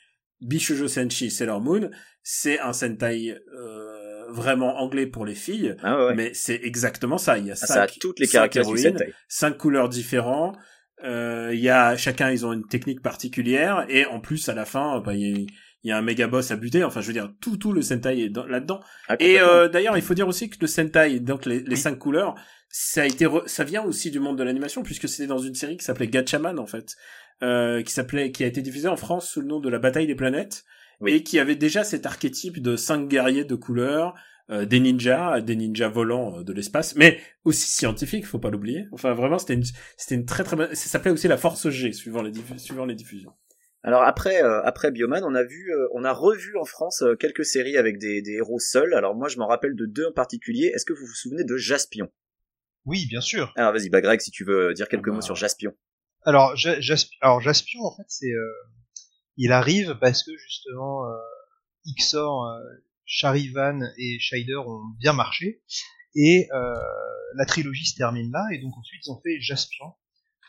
[0.40, 1.90] Bishojo Senshi Sailor Moon,
[2.22, 7.36] c'est un Sentai euh, vraiment anglais pour les filles, Ah ouais, mais c'est exactement ça.
[7.36, 9.12] Il y a Ah, cinq, ça a toutes les cinq caractéristiques héroïnes, Sentai.
[9.28, 10.56] cinq couleurs différentes.
[11.05, 15.01] Euh, y a chacun, ils ont une technique particulière et en plus à la fin,
[15.01, 15.46] bah, il y a,
[15.82, 16.84] il y a un méga boss à buter.
[16.84, 18.80] Enfin, je veux dire, tout tout le Sentai est dans- là-dedans.
[19.09, 21.76] Ah, Et euh, d'ailleurs, il faut dire aussi que le Sentai, donc les, les Oui.
[21.76, 22.34] cinq couleurs,
[22.68, 25.55] ça a été, re- ça vient aussi du monde de l'animation puisque c'était dans une
[25.55, 26.96] série qui s'appelait Gatchaman en fait,
[27.42, 30.07] euh, qui s'appelait, qui a été diffusée en France sous le nom de la Bataille
[30.07, 30.64] des planètes
[31.01, 31.12] Oui.
[31.14, 34.14] et qui avait déjà cet archétype de cinq guerriers de couleurs,
[34.51, 38.86] euh, des ninjas, des ninjas volants euh, de l'espace, mais aussi scientifiques, faut pas l'oublier.
[38.92, 39.64] Enfin, vraiment, c'était une,
[39.96, 40.74] c'était une très très bonne.
[40.74, 43.32] Ça s'appelait aussi la Force G suivant les diffu- suivant les diffusions.
[43.82, 47.14] Alors après, euh, après Bioman, on a vu, euh, on a revu en France euh,
[47.16, 48.92] quelques séries avec des, des héros seuls.
[48.94, 50.66] Alors moi, je m'en rappelle de deux en particulier.
[50.74, 52.11] Est-ce que vous vous souvenez de Jaspion?
[52.84, 53.53] Oui, bien sûr.
[53.57, 55.16] Alors vas-y, bah Greg, si tu veux dire quelques Ah bah.
[55.16, 55.72] mots sur Jaspion.
[56.24, 58.53] Alors, Ja- Jasp- alors Jaspion, en fait, c'est, euh,
[59.38, 61.12] il arrive parce que justement, euh,
[62.14, 62.59] euh,
[63.12, 65.62] Charivan et Shider ont bien marché,
[66.14, 66.74] et euh,
[67.34, 69.92] la trilogie se termine là, et donc ensuite ils ont fait Jaspion,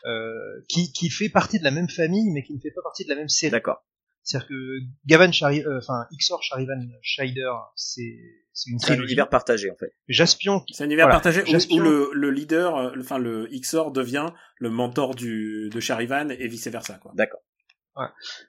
[0.06, 0.32] euh,
[0.68, 3.08] qui, qui fait partie de la même famille, mais qui ne fait pas partie de
[3.08, 3.50] la même série.
[3.50, 3.84] D'accord.
[4.24, 8.16] C'est-à-dire que Gavan Chari, euh, enfin Ixor, Charivan, Shider, c'est
[8.52, 9.08] c'est une C'est un trilogie.
[9.14, 9.92] univers partagé en fait.
[10.06, 11.16] Jaspion, C'est un univers Voilà.
[11.20, 14.26] partagé où, Jaspion- où le, le leader, enfin le Xor devient
[14.58, 17.10] le mentor du de Charivan et vice versa quoi.
[17.16, 17.40] D'accord.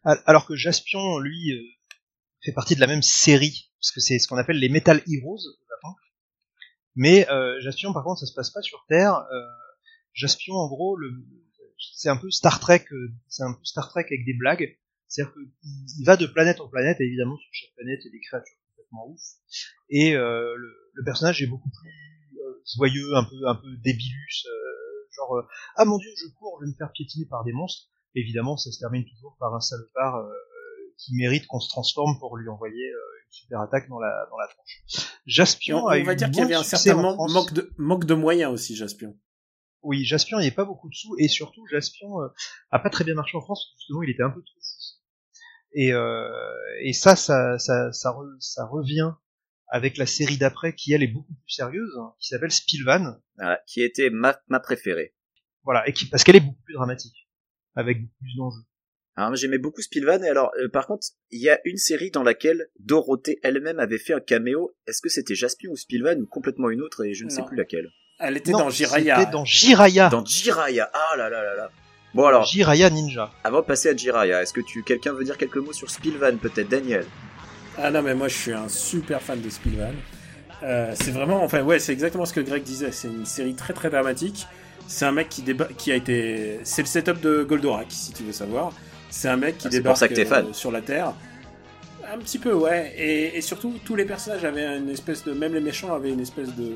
[0.03, 1.61] Al- alors que Jaspion, lui, euh,
[2.45, 5.40] fait partie de la même série, parce que c'est ce qu'on appelle les Metal Heroes
[5.46, 5.96] au Japon.
[6.96, 9.14] Mais euh, Jaspion, par contre, ça se passe pas sur Terre.
[9.14, 9.42] Euh,
[10.14, 11.12] Jaspion, en gros, le,
[11.96, 14.78] c'est un peu Star Trek, euh, c'est un peu Star Trek avec des blagues.
[15.10, 15.52] C'est-à-dire qu'il
[16.00, 18.22] il va de planète en planète, et évidemment sur chaque planète il y a des
[18.22, 19.22] créatures complètement ouf.
[19.90, 25.08] Et euh, le, personnage est beaucoup plus euh, joyeux, un peu un peu débilus, euh,
[25.12, 25.44] genre
[25.76, 27.90] ah mon dieu je cours, je vais me faire piétiner par des monstres.
[28.16, 30.26] Évidemment ça se termine toujours par un salopard
[30.98, 32.92] qui mérite qu'on se transforme pour lui envoyer
[33.34, 34.82] super attaque dans la dans la tronche.
[35.26, 38.14] Jaspion on, a on va dire qu'il y avait un certain manque de manque de
[38.14, 39.18] moyens aussi Jaspion.
[39.82, 42.28] Oui, Jaspion, il n'y avait pas beaucoup de sous, et surtout, Jaspion euh,
[42.72, 44.60] a pas très bien marché en France, parce que justement, il était un peu trop
[44.62, 44.70] fou.
[45.74, 46.30] Et, euh,
[46.84, 49.12] et ça, ça, ça, ça, re- ça revient
[49.68, 53.60] avec la série d'après, qui elle est beaucoup plus sérieuse, hein, qui s'appelle Spilvan, Voilà,
[53.68, 55.16] qui était ma, ma préférée.
[55.64, 57.28] voilà, et qui, parce qu'elle est beaucoup plus dramatique,
[57.76, 58.64] avec beaucoup plus d'enjeux.
[59.16, 62.09] Alors moi, j'aimais beaucoup Spilvan et alors euh, par contre, il y a une série
[62.09, 64.76] dans laquelle Dorothée elle-même avait fait un caméo.
[64.88, 67.55] Est-ce que c'était Jaspion ou Spilvan ou complètement une autre et je ne sais plus
[67.57, 67.89] laquelle.
[68.20, 69.20] Elle était Non, dans Jiraiya.
[69.20, 70.09] C'était dans Jiraya.
[70.09, 70.89] Dans Jiraya.
[70.93, 71.72] Ah là là là là.
[72.16, 73.32] Bon alors, Jiraya Ninja.
[73.43, 76.38] avant de passer à Jiraya, est-ce que tu quelqu'un veut dire quelques mots sur Spilvan
[76.38, 76.70] peut-être?
[76.70, 77.05] Daniel
[77.78, 79.93] Ah non mais moi je suis un super fan de Spilvan.
[80.61, 82.91] Euh, c'est vraiment, enfin ouais, c'est exactement ce que Greg disait.
[82.91, 84.47] C'est une série très très dramatique.
[84.88, 88.24] C'est un mec qui débat, qui a été, c'est le setup de Goldorak si tu
[88.24, 88.74] veux savoir.
[89.16, 90.47] C'est un mec qui Ah, débarque ça que fan.
[90.47, 91.14] euh, sur la Terre.
[92.11, 95.53] Un petit peu ouais, et, et surtout tous les personnages avaient une espèce de, même
[95.53, 96.74] les méchants avaient une espèce de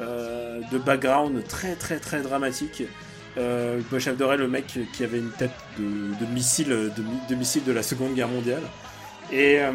[0.00, 2.84] euh, de background très très très dramatique.
[3.38, 5.84] Euh, j'adorais le mec qui avait une tête de,
[6.24, 8.62] de missile de, mi- de missile de la Seconde Guerre mondiale.
[9.32, 9.72] Et, euh,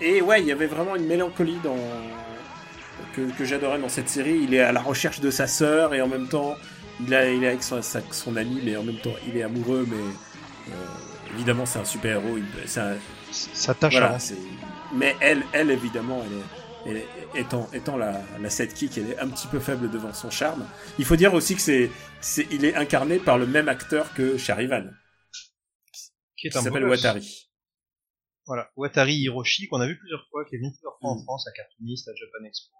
[0.00, 1.76] et ouais, il y avait vraiment une mélancolie dans
[3.14, 4.40] que, que j'adorais dans cette série.
[4.42, 6.56] Il est à la recherche de sa sœur et en même temps,
[7.06, 9.44] il, a, il est avec son, sa- son ami, mais en même temps, il est
[9.44, 9.86] amoureux.
[9.88, 9.96] Mais
[10.70, 12.36] euh, évidemment, c'est un super héros.
[12.38, 12.98] Il- c'est un-
[13.30, 14.16] Ça tâche voilà,
[14.92, 16.44] mais elle, elle évidemment, elle est,
[16.86, 20.30] elle est- étant, étant la, la sidekick, elle est un petit peu faible devant son
[20.30, 20.64] charme.
[20.98, 21.90] Il faut dire aussi que c'est,
[22.20, 24.88] c'est, il est incarné par le même acteur que Charivan,
[26.36, 27.02] qui est qui un s'appelle beau gosse.
[27.02, 27.50] Watari.
[28.46, 31.22] Voilà, Watari Hiroshi, qu'on a vu plusieurs fois, qui est venu plusieurs fois en Mm.
[31.24, 32.70] France, à Cartoonist, à Japan Expo.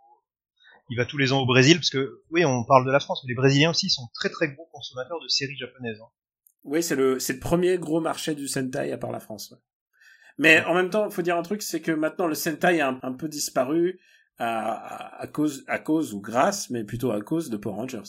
[0.90, 3.22] Il va tous les ans au Brésil, parce que, oui, on parle de la France,
[3.24, 5.98] mais les Brésiliens aussi sont très très gros consommateurs de séries japonaises.
[6.00, 6.10] hein.
[6.64, 9.50] Oui, c'est le, c'est le premier gros marché du Sentai à part la France.
[9.50, 9.58] ouais.
[10.38, 13.00] Mais en même temps, faut dire un truc, c'est que maintenant le Sentai a un,
[13.02, 14.00] un peu disparu
[14.38, 18.02] à, à, à cause, à cause ou grâce, mais plutôt à cause de Power Rangers.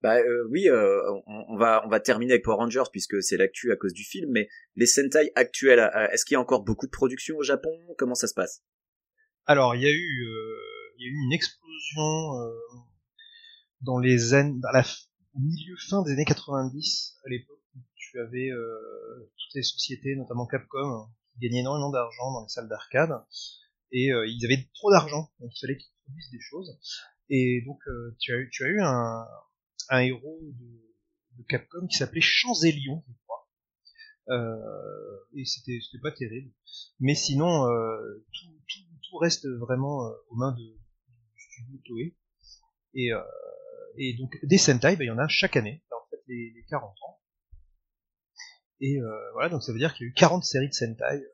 [0.00, 3.36] Bah euh, oui, euh, on, on va on va terminer avec Power Rangers puisque c'est
[3.36, 4.30] l'actu à cause du film.
[4.30, 7.70] Mais les Sentai actuels, euh, est-ce qu'il y a encore beaucoup de production au Japon?
[7.96, 8.62] Comment ça se passe?
[9.46, 12.50] Alors, il y a eu, euh, il y a eu une explosion euh,
[13.80, 14.84] dans les années, dans la
[15.34, 17.57] milieu fin des années 90, à l'époque
[18.10, 22.68] tu avais euh, toutes les sociétés, notamment Capcom, qui gagnaient énormément d'argent dans les salles
[22.68, 23.12] d'arcade,
[23.92, 26.78] et euh, ils avaient trop d'argent, donc il fallait qu'ils produisent des choses.
[27.30, 29.26] Et donc, euh, tu, as eu, tu as eu un,
[29.90, 33.48] un héros de, Capcom qui s'appelait Champs-Élion, je crois,
[35.34, 36.52] et c'était pas terrible.
[36.98, 37.64] Mais sinon,
[38.32, 42.16] tout, tout, tout reste vraiment aux mains de, du studio Toei.
[42.94, 43.10] Et,
[43.98, 45.84] et donc des Sentai, ben, il y en a chaque année.
[45.92, 47.17] En fait, les, les 40 ans.
[48.80, 51.24] Et euh, voilà, donc ça veut dire qu'il y a eu 40 séries de Sentai.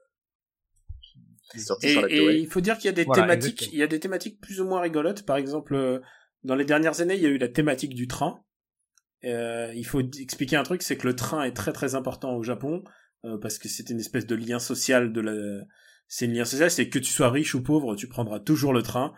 [1.55, 2.41] Et, sur la et Toei.
[2.41, 3.75] il faut dire qu'il y a des Voilà, thématiques, exactement.
[3.75, 5.25] il y a des thématiques plus ou moins rigolotes.
[5.25, 6.01] Par exemple, euh,
[6.43, 8.43] dans les dernières années, il y a eu la thématique du train.
[9.25, 12.43] Euh, il faut expliquer un truc, c'est que le train est très très important au
[12.43, 12.85] Japon
[13.25, 15.65] euh, parce que c'est une espèce de lien social de la.
[16.09, 18.83] C'est une lien social, c'est que tu sois riche ou pauvre, tu prendras toujours le
[18.83, 19.15] train.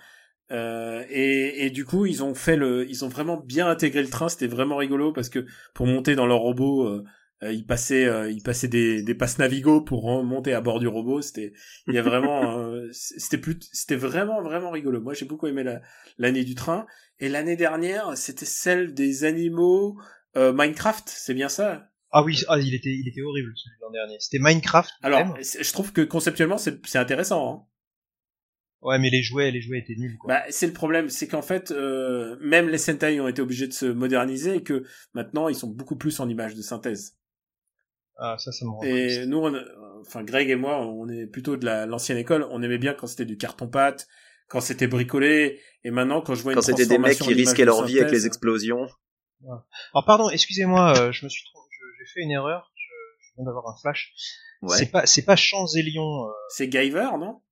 [0.53, 4.09] Euh, et, et du coup, ils ont fait le, ils ont vraiment bien intégré le
[4.09, 4.29] train.
[4.29, 7.03] C'était vraiment rigolo parce que pour monter dans leur robot,
[7.43, 10.89] euh, ils passaient, euh, ils passaient des, des passes Navigo pour monter à bord du
[10.89, 11.23] robot.
[11.23, 11.53] C'était,
[11.87, 15.01] il y a vraiment, euh, c'était plus, c'était vraiment vraiment rigolo.
[15.01, 15.81] Moi, j'ai beaucoup aimé la-
[16.19, 16.87] l'année du train.
[17.19, 19.99] Et l'année dernière, c'était celle des animaux
[20.37, 21.09] euh, Minecraft.
[21.09, 21.91] C'est bien ça?
[22.13, 24.17] Ah oui, ah, il était il était horrible celui de l'an dernier.
[24.21, 24.91] C'était Minecraft.
[25.03, 27.53] Alors, je trouve que conceptuellement, c'est c'est intéressant.
[27.53, 27.67] Hein.
[28.83, 30.17] Ouais, mais les jouets les jouets étaient nuls.
[30.19, 30.35] Quoi.
[30.35, 33.73] Bah, c'est le problème, c'est qu'en fait, euh, même les Sentai ont été obligés de
[33.73, 34.85] se moderniser et que
[35.15, 37.17] maintenant, ils sont beaucoup plus en images de synthèse.
[38.19, 39.27] Ah ça ça me rend Et triste.
[39.29, 39.55] nous, on,
[40.01, 42.47] enfin Greg et moi, on est plutôt de la- l'ancienne école.
[42.51, 44.07] On aimait bien quand c'était du carton-pâte,
[44.49, 45.61] quand c'était bricolé.
[45.85, 48.13] Et maintenant, quand je vois Quand une c'était des mecs qui risquaient leur vie avec
[48.13, 48.87] les explosions.
[49.93, 52.73] Alors pardon, excusez-moi, euh, je me suis trompé, je- j'ai fait une erreur.
[52.75, 54.13] Je, je viens d'avoir un flash.
[54.63, 54.77] Ouais.
[54.79, 56.27] C'est pas c'est pas Champs-Élion.
[56.27, 57.43] euh, C'est Guyver, non?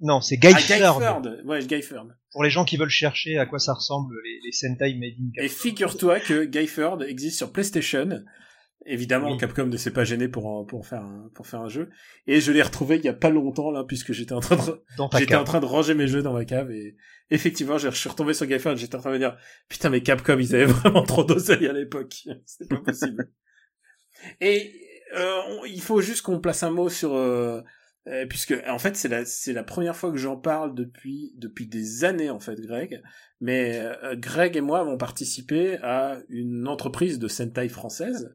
[0.00, 0.92] Non, c'est Ah, Guyferd.
[0.98, 1.42] Guyferd.
[1.46, 2.08] Ouais, Guyferd.
[2.32, 5.42] Pour les gens qui veulent chercher à quoi ça ressemble les, les Sentai made in
[5.42, 8.22] Et figure-toi que Guyferd existe sur PlayStation.
[8.86, 9.38] Évidemment, Oui.
[9.38, 11.88] Capcom ne s'est pas gêné pour pour faire un, pour faire un jeu.
[12.26, 14.82] Et je l'ai retrouvé il y a pas longtemps là, puisque j'étais en train de
[15.18, 15.44] j'étais en cave.
[15.46, 16.96] train de ranger mes jeux dans ma cave et
[17.30, 18.76] effectivement, je suis retombé sur Guyferd.
[18.76, 19.36] J'étais en train de me dire
[19.68, 22.14] putain mais Capcom ils avaient vraiment trop d'oseille à l'époque.
[22.44, 23.30] C'était pas possible.
[24.40, 24.72] et
[25.16, 27.60] euh, on- il faut juste qu'on place un mot sur euh,
[28.08, 31.66] euh, puisque en fait c'est la c'est la première fois que j'en parle depuis depuis
[31.66, 33.02] des années en fait Greg
[33.40, 38.34] mais euh, Greg et moi avons participé à une entreprise de Sentai française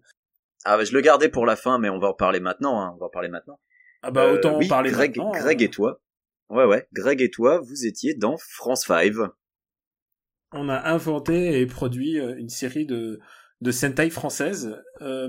[0.66, 2.82] Ah, bah, je le gardais pour la fin, mais on va en parler maintenant.
[2.82, 2.94] Hein.
[2.96, 3.60] On va en parler maintenant.
[4.02, 5.66] ah bah Euh, autant oui, en parler Greg, maintenant Greg hein.
[5.66, 6.02] et toi.
[6.50, 6.88] Ouais, ouais.
[6.94, 9.14] Greg et toi, vous étiez dans France 5.
[10.52, 13.20] on a inventé et produit euh, une série de
[13.62, 15.28] de Sentai françaises euh,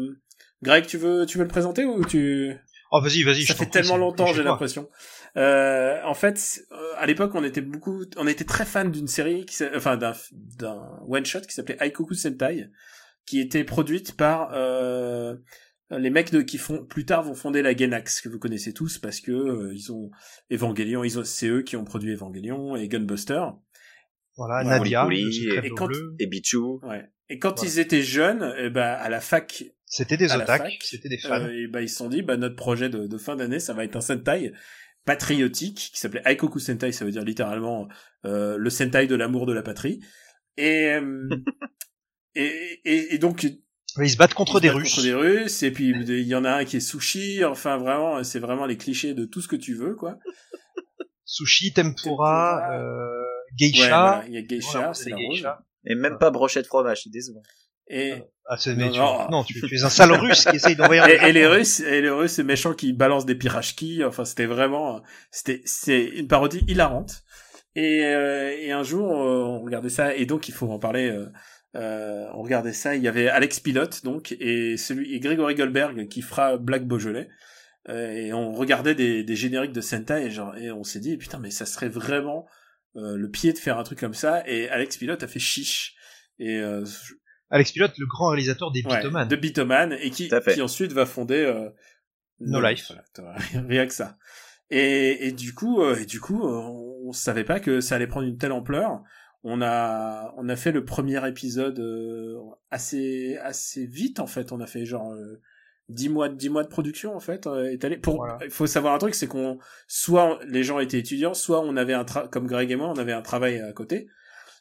[0.62, 2.56] Greg tu veux tu veux le présenter ou tu
[2.92, 3.42] Oh vas-y, vas-y.
[3.42, 4.88] ça je fait prie, tellement longtemps, j'ai l'impression.
[5.36, 9.46] Euh, en fait, euh, à l'époque, on était beaucoup, on était très fan d'une série,
[9.46, 12.68] qui, enfin d'un d'un one shot qui s'appelait Aikoku Sentai,
[13.26, 15.36] qui était produite par euh,
[15.90, 18.98] les mecs de, qui font plus tard vont fonder la Gainax que vous connaissez tous
[18.98, 20.10] parce que euh, ils ont
[20.52, 23.42] Evangelion, ils ont c'est eux qui ont produit Evangelion et Gunbuster.
[24.36, 25.06] Voilà, Voilà, Nadia,
[25.62, 26.14] et quand- bleu.
[26.18, 26.80] Et Bichou.
[26.82, 27.04] Ouais.
[27.28, 27.70] Et quand Voilà.
[27.70, 31.42] ils étaient jeunes, ben à la fac, C'était des fac, c'était des fans.
[31.44, 33.74] Euh, et bah, ils se sont dit, bah, notre projet de, de fin d'année, ça
[33.74, 34.52] va être un Sentai
[35.04, 37.88] patriotique qui s'appelait Aikoku Sentai, ça veut dire littéralement
[38.24, 40.00] euh, le Sentai de l'amour de la patrie.
[40.56, 41.28] Et, euh,
[42.34, 43.60] et, et, et donc, ils
[44.00, 44.90] ils se battent contre se des battent Russes.
[44.94, 48.22] Contre des Russes, et puis il y en a un qui est sushi, enfin vraiment,
[48.22, 50.16] c'est vraiment les clichés de tout ce que tu veux, quoi.
[51.24, 52.72] Sushi, tempura, Tempura.
[52.78, 53.20] euh,
[53.52, 53.86] Ouais, geisha.
[53.88, 55.20] voilà, il y a Geisha, c'est rose.
[55.36, 55.58] geishas.
[55.86, 57.42] Et même pas brochette fromage, c'est décevant.
[57.88, 58.14] Et,
[58.52, 59.30] Ah, c'est- Non, mais tu, non.
[59.30, 61.78] non, tu, tu es un sale russe qui essaye d'envoyer un et, et les Russes,
[61.80, 64.02] et les Russes, c'est méchant qui balancent des pirachki.
[64.04, 67.22] Enfin, c'était vraiment, c'était, c'est une parodie hilarante.
[67.76, 71.10] Et, euh, et un jour, euh, on regardait ça, et donc il faut en parler.
[71.76, 72.96] Euh, on regardait ça.
[72.96, 77.28] Il y avait Alex Pilote, donc, et celui, et Grégory Goldberg qui fera Black Beaujolais.
[77.88, 81.16] Euh, et on regardait des, des génériques de Sentai, et, genre, et on s'est dit,
[81.16, 82.46] putain, mais ça serait vraiment
[82.96, 84.42] euh, le pied de faire un truc comme ça.
[84.46, 85.94] Et Alex Pilote a fait chiche.
[86.38, 86.84] Et euh,
[87.50, 89.28] Alex Pilote, le grand réalisateur des Ouais, Bitoman.
[89.28, 91.68] de Bitoman et qui, qui ensuite va fonder euh,
[92.40, 92.92] No Life.
[93.16, 93.36] Voilà,
[93.68, 94.18] rien, que ça.
[94.70, 96.60] Et, et du coup, euh, et du coup, euh,
[97.04, 99.02] on savait pas que ça allait prendre une telle ampleur.
[99.42, 102.38] On a, on a fait le premier épisode euh,
[102.70, 104.52] assez, assez vite en fait.
[104.52, 105.40] On a fait genre euh,
[105.88, 107.46] 10 mois, 10 mois de production en fait.
[107.46, 107.96] euh, étalé.
[107.96, 108.38] Pour, Voilà.
[108.44, 111.94] il faut savoir un truc, c'est qu'on, soit les gens étaient étudiants, soit on avait
[111.94, 114.08] un tra- comme Greg et moi, on avait un travail à côté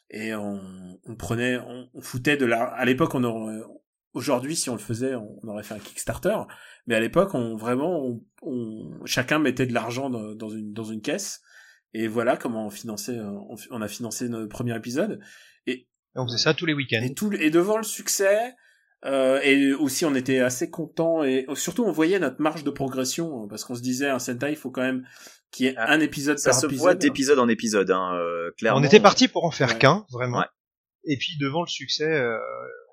[0.08, 0.60] et on,
[1.04, 2.64] on prenait, on, on foutait de la.
[2.64, 3.58] À l'époque, on aurait,
[4.14, 6.36] aujourd'hui, si on le faisait, on, on aurait fait un Kickstarter.
[6.86, 10.84] Mais à l'époque, on vraiment, on, on- chacun mettait de l'argent dans, dans une dans
[10.84, 11.42] une caisse.
[11.94, 15.20] Et voilà comment on finançait, euh, on, on a financé notre premier épisode.
[15.66, 17.02] Et on faisait ça tous les week-ends.
[17.02, 18.54] Et tout, et devant le succès,
[19.06, 23.48] euh, et aussi on était assez content et surtout on voyait notre marge de progression
[23.48, 25.06] parce qu'on se disait un Sentai, il faut quand même
[25.50, 26.82] qu'il y ait Ah, un épisode Ça par se épisode.
[26.82, 28.80] voit d'épisode en épisode, hein, euh, clairement.
[28.80, 29.78] on était parti pour en faire Ouais.
[29.78, 30.38] qu'un, vraiment.
[30.40, 30.44] Ouais.
[31.04, 32.36] Et puis devant le succès, euh,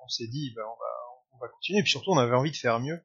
[0.04, 1.80] on s'est dit, ben, on va, on va continuer.
[1.80, 2.98] Et puis surtout, on avait envie de faire mieux.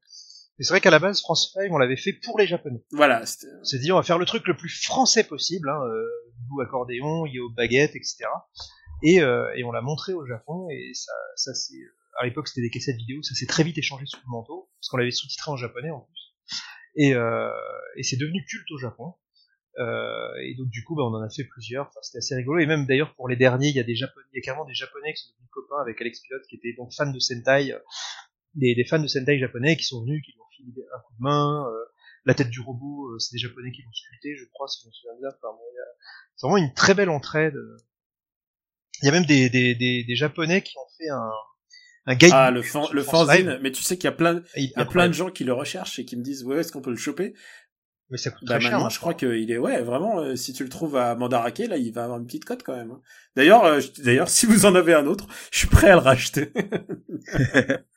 [0.58, 2.84] Mais c'est vrai qu'à la base, France 5, on l'avait fait pour les Japonais.
[2.91, 3.22] Voilà.
[3.22, 6.06] On s'est dit, on va faire le truc le plus français possible, hein, euh,
[6.49, 8.26] bout accordéon, yo baguette, etc.
[9.01, 11.80] Et, euh, et on l'a montré au Japon, et ça, ça c'est,
[12.20, 14.89] à l'époque c'était des cassettes vidéo, ça s'est très vite échangé sous le manteau, parce
[14.89, 16.34] qu'on l'avait sous-titré en japonais en plus.
[16.95, 17.49] Et, euh,
[17.97, 19.14] et c'est devenu culte au Japon.
[19.80, 21.88] Euh, et donc du coup, bah, on en a fait plusieurs.
[21.88, 22.60] Enfin, c'était assez rigolo.
[22.60, 24.66] Et même d'ailleurs pour les derniers, il y a des japonais, il y a carrément
[24.66, 27.74] des japonais qui sont devenus copains avec Alex Pilote, qui étaient donc fans de Sentai,
[28.56, 31.14] des, des fans de Sentai japonais qui sont venus, qui lui ont filé un coup
[31.18, 31.66] de main.
[31.68, 31.86] Euh,
[32.26, 34.88] la tête du robot, euh, c'est des japonais qui l'ont sculpté, je crois, si je
[34.88, 35.30] me souviens bien.
[35.30, 35.64] Enfin, bon,
[36.36, 37.56] c'est vraiment une très belle entraide.
[39.01, 41.32] Il y a même des, des, des, des japonais qui ont fait un,
[42.06, 42.30] un guide.
[42.34, 43.60] Ah, le, fan, le fanzine.
[43.62, 45.51] Mais tu sais qu'il y a plein, il y a plein de gens qui le
[45.54, 47.34] recherchent et qui me disent, ouais, est-ce qu'on peut le choper?
[48.10, 48.89] Mais ça coûte bah, très cher.
[48.89, 50.20] je crois qu'il est ouais vraiment.
[50.20, 52.76] Euh, si tu le trouves à Mandarake, là, il va avoir une petite cote quand
[52.76, 52.91] même.
[52.91, 53.01] hein.
[53.36, 56.51] D'ailleurs, euh, d'ailleurs, si vous en avez un autre, je suis prêt à le racheter.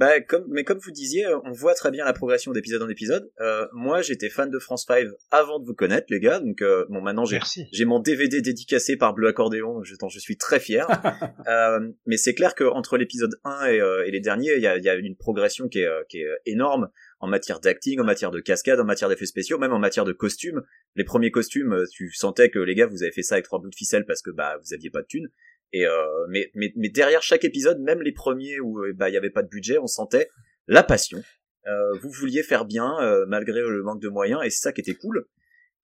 [0.00, 2.88] Bah, comme, mais comme vous disiez, euh, on voit très bien la progression d'épisode en
[2.88, 3.30] épisode.
[3.42, 6.40] Euh, moi, j'étais fan de France 5 avant de vous connaître, les gars.
[6.40, 10.38] Donc, euh, bon, maintenant, j'ai, mon DVD dédicacé par Bleu Accordéon, je, dont je suis
[10.38, 10.88] très fier.
[11.48, 14.78] euh, mais c'est clair qu'entre l'épisode 1 et, euh, et les derniers, il y a,
[14.78, 16.88] y a une progression qui est, euh, qui est énorme
[17.18, 20.12] en matière d'acting, en matière de cascade, en matière d'effets spéciaux, même en matière de
[20.12, 20.62] costumes.
[20.96, 23.68] Les premiers costumes, tu sentais que les gars, vous avez fait ça avec trois bouts
[23.68, 25.28] de ficelle parce que bah vous aviez pas de thunes.
[25.72, 25.92] Et euh,
[26.30, 29.30] mais, mais mais derrière chaque épisode, même les premiers où euh, bah il y avait
[29.30, 30.28] pas de budget, on sentait
[30.66, 31.22] la passion.
[31.66, 34.80] Euh, vous vouliez faire bien euh, malgré le manque de moyens et c'est ça qui
[34.80, 35.26] était cool.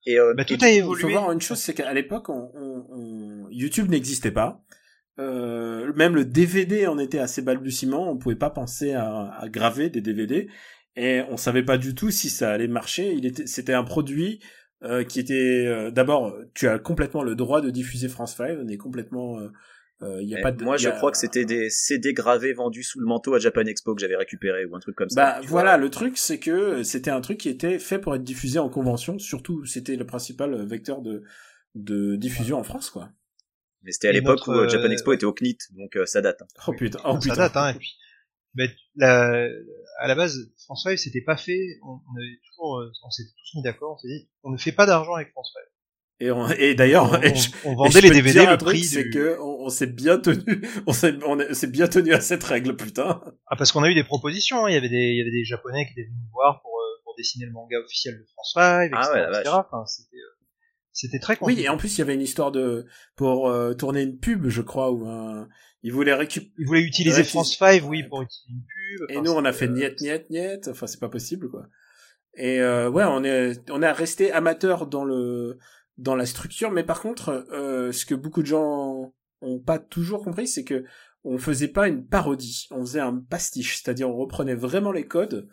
[0.07, 1.03] Et euh, Bah, tout et a Il évolué.
[1.03, 4.63] faut voir une chose, c'est qu'à l'époque, on, on- on- YouTube n'existait pas.
[5.19, 8.11] Euh, même le DVD en était assez balbutiement.
[8.11, 10.49] On pouvait pas penser à, à graver des DVD
[10.97, 13.13] et on savait pas du tout si ça allait marcher.
[13.13, 14.41] Il était, c'était un produit
[14.83, 18.59] euh, qui était euh, d'abord, tu as complètement le droit de diffuser France 5.
[18.63, 19.39] On est complètement,
[20.03, 20.63] euh, euh, y a pas de.
[20.63, 23.39] moi, y je a- crois que c'était des CD gravés vendus sous le manteau à
[23.39, 25.21] Japan Expo que j'avais récupéré ou un truc comme ça.
[25.39, 25.79] Bah voilà, vois.
[25.79, 29.19] le truc c'est que c'était un truc qui était fait pour être diffusé en convention.
[29.19, 31.23] Surtout, c'était le principal vecteur de
[31.75, 33.11] de diffusion en France, quoi.
[33.83, 36.07] Mais c'était à l'époque notre, où euh, Japan euh, Expo était au CNIT, donc euh,
[36.07, 36.43] ça date.
[36.43, 36.47] hein.
[36.67, 37.35] Oh putain, oh ça putain.
[37.37, 37.97] date, hein, et puis,
[38.55, 39.47] mais la,
[40.01, 43.31] à la base, France 5, c'était pas fait, on, on avait toujours, euh, on s'était
[43.31, 45.61] tous mis d'accord, on s'est dit, on ne fait pas d'argent avec France 5.
[46.19, 47.21] Et, on- et d'ailleurs,
[47.65, 49.11] On, vendait les DVD le prix c'est du...
[49.11, 52.75] que on, s'est bien tenu, on s'est on est- s'est bien tenu à cette règle,
[52.75, 53.21] putain.
[53.49, 55.31] Ah, parce qu'on a eu des propositions, hein, il y avait des, il y avait
[55.31, 58.25] des japonais qui étaient venus nous voir pour, euh, pour dessiner le manga officiel de
[58.33, 58.99] France 5, etc.
[59.03, 59.57] Ah ouais, la etc.
[59.71, 60.37] Enfin, c'était, euh,
[60.93, 61.63] c'était très Oui, compliqué.
[61.65, 62.87] et en plus il y avait une histoire de
[63.17, 65.49] pour euh, tourner une pub, je crois, où un,
[65.83, 66.51] ils voulaient récupérer.
[66.59, 69.11] Ils voulaient utiliser France tu- 5, oui, pour utiliser une pub.
[69.11, 70.69] Et Enfin, nous, on a fait niet, niet, niet.
[70.69, 71.67] Enfin, c'est pas possible, quoi.
[72.39, 75.59] Et euh, ouais, on est, on est resté amateur dans le,
[75.99, 76.71] dans la structure.
[76.71, 80.85] Mais par contre, euh, ce que beaucoup de gens ont pas toujours compris, c'est que
[81.25, 85.49] on faisait pas une parodie, on faisait un pastiche, c'est-à-dire on reprenait vraiment les codes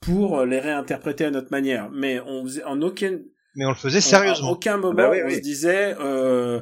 [0.00, 1.90] pour les réinterpréter à notre manière.
[1.90, 3.18] Mais on faisait en aucun,
[3.56, 4.50] Mais on le faisait en sérieusement.
[4.50, 5.34] aucun moment bah oui, on oui.
[5.36, 6.60] se disait euh,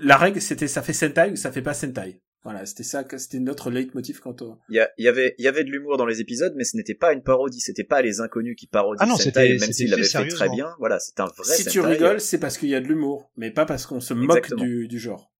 [0.00, 2.22] la règle c'était ça fait Sentai ou ça fait pas Sentai.
[2.44, 4.56] Voilà, c'était ça, c'était notre leitmotiv quant au.
[4.68, 7.12] Il y, avait, il y avait de l'humour dans les épisodes, mais ce n'était pas
[7.12, 9.96] une parodie, c'était pas les inconnus qui parodient Ah non, Sentai, même c'était s'ils fait
[9.96, 10.74] l'avaient fait très bien.
[10.78, 13.50] Voilà, c'est un vrai si tu rigoles, c'est parce qu'il y a de l'humour, mais
[13.50, 15.32] pas parce qu'on se moque du, du genre.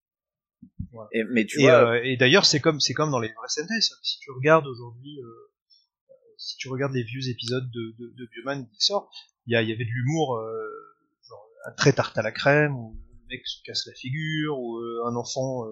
[1.13, 3.49] Et, mais tu Et, vois, euh, et d'ailleurs, c'est comme, c'est comme dans les vrais
[3.49, 3.81] Sentai.
[3.81, 3.95] ça.
[4.03, 5.53] Si tu regardes aujourd'hui, euh,
[6.37, 9.15] si tu regardes les vieux épisodes de, de, de Bioman qui sortent,
[9.47, 10.69] il y, avait de l'humour, euh,
[11.29, 14.79] genre un très tarte à la crème, où le mec se casse la figure, ou
[14.79, 15.65] euh, un enfant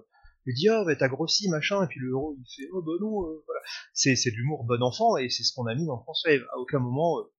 [0.46, 2.92] lui dit ah bah t'as grossi machin, et puis le héros il fait oh bah
[3.00, 3.60] non, euh, voilà.
[3.92, 6.42] C'est c'est de l'humour bon enfant, et c'est ce qu'on a mis dans France Wave.
[6.54, 7.32] À aucun moment, euh,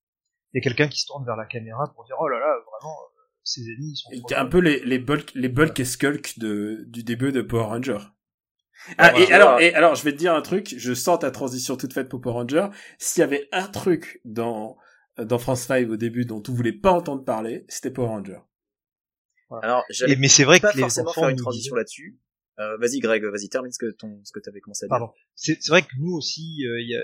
[0.53, 2.53] il y a quelqu'un qui se tourne vers la caméra pour dire oh là là,
[2.72, 6.38] vraiment, euh, ses ennemis ils sont Un peu les, les bulk, les bulk et skulk
[6.39, 7.99] de, du début de Power Ranger.
[8.97, 11.76] Ah, et alors, et alors, je vais te dire un truc, je sens ta transition
[11.78, 12.68] toute faite pour Power Ranger.
[12.99, 14.78] S'il y avait un truc dans,
[15.18, 18.39] dans France 5 au début dont tu voulais pas entendre parler, c'était Power Ranger.
[19.62, 22.20] alors, Et- mais c'est vrai pas que les forcément enfants faire une transition là-dessus.
[22.60, 24.89] Euh, vas-y Greg, vas-y termine ce que ton, ce que t'avais commencé à dire.
[24.97, 25.14] Pardon.
[25.36, 27.01] C'est c'est vrai que nous aussi, euh, il y a,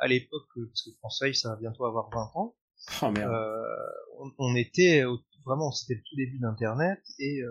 [0.00, 2.56] à l'époque, euh, parce que France 5, ça va bientôt avoir 20 ans,
[3.02, 3.30] Oh merde.
[3.30, 3.76] euh,
[4.18, 7.50] on, on était au- vraiment, c'était le tout début d'Internet et, euh,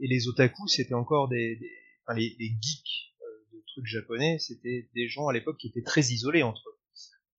[0.00, 1.70] et les otaku, c'était encore des, des
[2.06, 5.82] enfin, les, les geeks euh, de trucs japonais, c'était des gens à l'époque qui étaient
[5.82, 6.78] très isolés entre eux.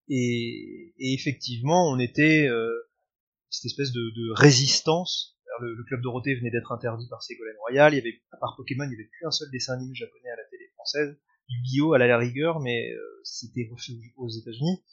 [0.09, 2.71] Et, et effectivement, on était euh,
[3.49, 5.34] cette espèce de, de résistance.
[5.61, 7.93] Le, club Dorothée venait d'être interdit par Ségolène Royal.
[7.93, 10.29] Il y avait, à part Pokémon, il n'y avait plus un seul dessin animé japonais
[10.29, 11.17] à la télé française.
[11.49, 13.69] Yu-Gi-Oh à la rigueur, mais euh, c'était
[14.17, 14.83] aux États-Unis.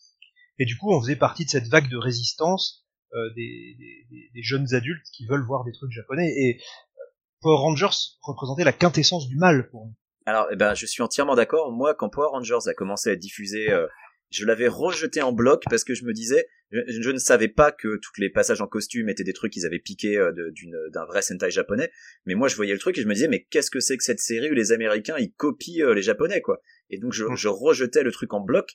[0.58, 3.76] Et du coup, on faisait partie de cette vague de résistance euh, des,
[4.42, 6.32] jeunes adultes qui veulent voir des trucs japonais.
[6.36, 7.02] Et euh,
[7.40, 9.94] Power Rangers représentait la quintessence du mal pour nous.
[10.24, 11.72] Alors, eh ben, je suis entièrement d'accord.
[11.72, 13.86] Moi, quand Power Rangers a commencé à diffusé, euh,
[14.32, 17.70] je l'avais rejeté en bloc parce que je me disais, je, je ne savais pas
[17.72, 21.04] que tous les passages en costume étaient des trucs qu'ils avaient piqués euh, d'une d'un
[21.04, 21.90] vrai Sentai japonais.
[22.26, 24.04] Mais moi, je voyais le truc et je me disais, mais qu'est-ce que c'est que
[24.04, 26.60] cette série où les Américains ils copient euh, les Japonais quoi?
[26.90, 27.36] Et donc je, Mm.
[27.36, 28.70] je rejetais le truc en bloc.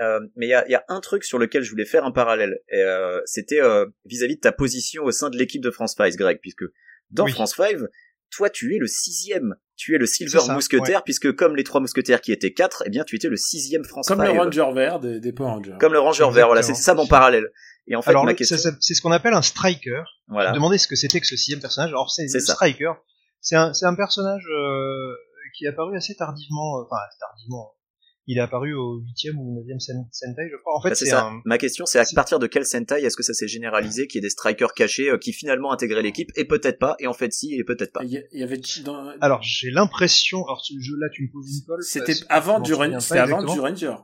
[0.00, 2.12] Euh, mais il y a, y a un truc sur lequel je voulais faire un
[2.12, 2.60] parallèle.
[2.70, 6.14] Et, euh, C'était euh, vis-à-vis de ta position au sein de l'équipe de France 5,
[6.16, 6.64] Greg, puisque
[7.10, 7.32] dans Oui.
[7.32, 7.76] France 5,
[8.30, 9.54] toi tu es le sixième.
[9.76, 12.90] Tu es le Silver ça, Mousquetaire, puisque comme les trois mousquetaires qui étaient quatre, eh
[12.90, 14.24] bien tu étais le sixième France Comme 5.
[14.24, 15.76] le Ranger vert des, des Power Rangers.
[15.80, 17.50] Comme le Ranger vert, voilà, c'est ça mon parallèle.
[17.86, 20.02] Et en fait, Alors question, c'est ce qu'on appelle un striker.
[20.28, 21.88] voilà, Je me demandais ce que c'était que ce sixième personnage.
[21.90, 22.52] Alors c'est C'est le ça.
[22.54, 22.92] striker.
[23.40, 25.14] C'est un c'est un personnage euh,
[25.56, 26.78] qui est apparu assez tardivement.
[26.78, 27.72] euh, Enfin tardivement.
[28.30, 30.76] Il est apparu au huitième ou neuvième Sen- Sentai, je crois.
[30.76, 33.24] En fait, Bah, c'est un Ma question, c'est à partir de quel Sentai est-ce que
[33.24, 36.44] ça s'est généralisé, qu'il y ait des strikers cachés euh, qui finalement intégraient l'équipe et
[36.44, 38.02] peut-être pas, et en fait si et peut-être pas.
[38.04, 39.12] Il y, il y avait dans...
[39.20, 40.44] Alors j'ai l'impression.
[40.44, 41.82] Alors ce jeu là, tu me poses une colle.
[41.82, 43.94] c'était avant du avant du Ranger.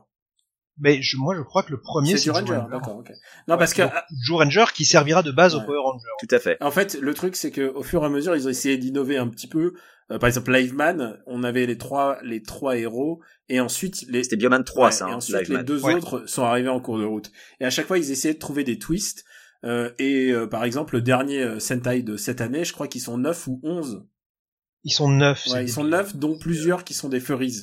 [0.79, 3.11] Mais je, moi, je crois que le premier C'est c'est du Ranger, d'accord, ok.
[3.47, 3.91] Non, parce que, Donc,
[4.23, 5.61] Joe Ranger qui servira de base Ouais.
[5.61, 6.05] au Power Ranger.
[6.19, 6.57] Tout à fait.
[6.61, 9.17] en fait, le truc, c'est que, au fur et à mesure, ils ont essayé d'innover
[9.17, 9.73] un petit peu.
[10.11, 14.35] Euh, par exemple, Liveman, on avait les trois, les trois héros, et ensuite, les, C'était
[14.37, 15.57] Bioman 3, Ouais, ça, et hein, ensuite, Liveman.
[15.59, 15.95] les deux Ouais.
[15.95, 17.31] autres sont arrivés en cours de route.
[17.59, 19.25] Et à chaque fois, ils essayaient de trouver des twists.
[19.65, 23.01] Euh, et euh, par exemple, le dernier euh, Sentai de cette année, je crois qu'ils
[23.01, 24.05] sont 9 ou 11.
[24.83, 25.45] Ils sont neuf.
[25.47, 25.83] Ouais, c'est ils sont.
[25.83, 27.55] 9, dont plusieurs qui sont des furries.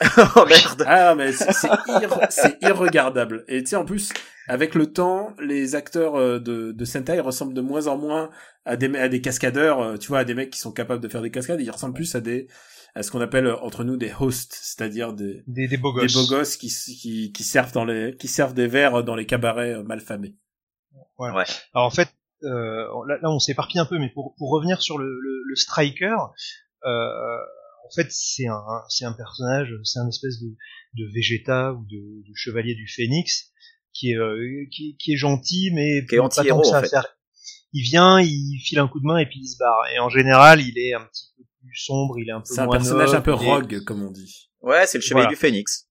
[0.36, 0.84] oh merde.
[0.86, 3.44] Ah, mais c'est c'est irre- c'est irregardable.
[3.48, 4.12] Et tu sais, en plus,
[4.48, 8.30] avec le temps, les acteurs euh, de, de Sentai ressemblent de moins en moins
[8.66, 11.08] à des, à des cascadeurs, euh, tu vois, à des mecs qui sont capables de
[11.08, 11.60] faire des cascades.
[11.60, 12.46] Ils ressemblent plus à des,
[12.94, 16.02] à ce qu'on appelle euh, entre nous des hosts, c'est-à-dire des, Des, des beaux des
[16.06, 16.14] gosses.
[16.14, 19.82] beaux gosses qui, qui, qui servent dans les, qui servent des verres dans les cabarets
[19.82, 20.34] malfamés.
[21.72, 22.08] Alors en fait,
[22.42, 25.56] euh, là, là, on s'éparpille un peu, mais pour, pour revenir sur le, le, le
[25.56, 26.14] striker,
[26.84, 27.38] euh,
[27.86, 30.48] en fait c'est un c'est un personnage, c'est un espèce de,
[30.94, 31.96] de Vegeta ou de,
[32.28, 33.50] de chevalier du Phénix
[33.92, 36.74] qui est euh, qui, qui est gentil, mais Qui est pas anti-héros, tant que ça
[36.74, 36.88] en à fait.
[36.90, 37.06] faire.
[37.72, 39.82] Il vient, il file un coup de main et puis il se barre.
[39.94, 42.60] Et en général, il est un petit peu plus sombre, il est un peu C'est
[42.60, 44.50] un moins personnage un peu rogue, comme on dit.
[44.62, 45.34] Ouais, c'est le chevalier Voilà.
[45.34, 45.88] du Phénix.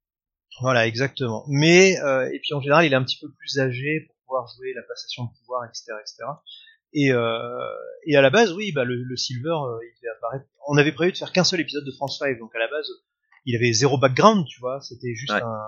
[0.61, 1.43] Voilà, exactement.
[1.47, 4.47] Mais euh, et puis en général, il est un petit peu plus âgé pour pouvoir
[4.55, 6.23] jouer la passation de pouvoir, etc., etc.
[6.95, 7.39] Et euh,
[8.07, 10.45] et à la base, oui, bah le, le Silver, euh, il devait apparaître.
[10.67, 12.87] On avait prévu de faire qu'un seul épisode de France 5, donc à la base,
[13.45, 14.79] il avait zéro background, tu vois.
[14.81, 15.41] C'était juste Ouais.
[15.43, 15.61] un.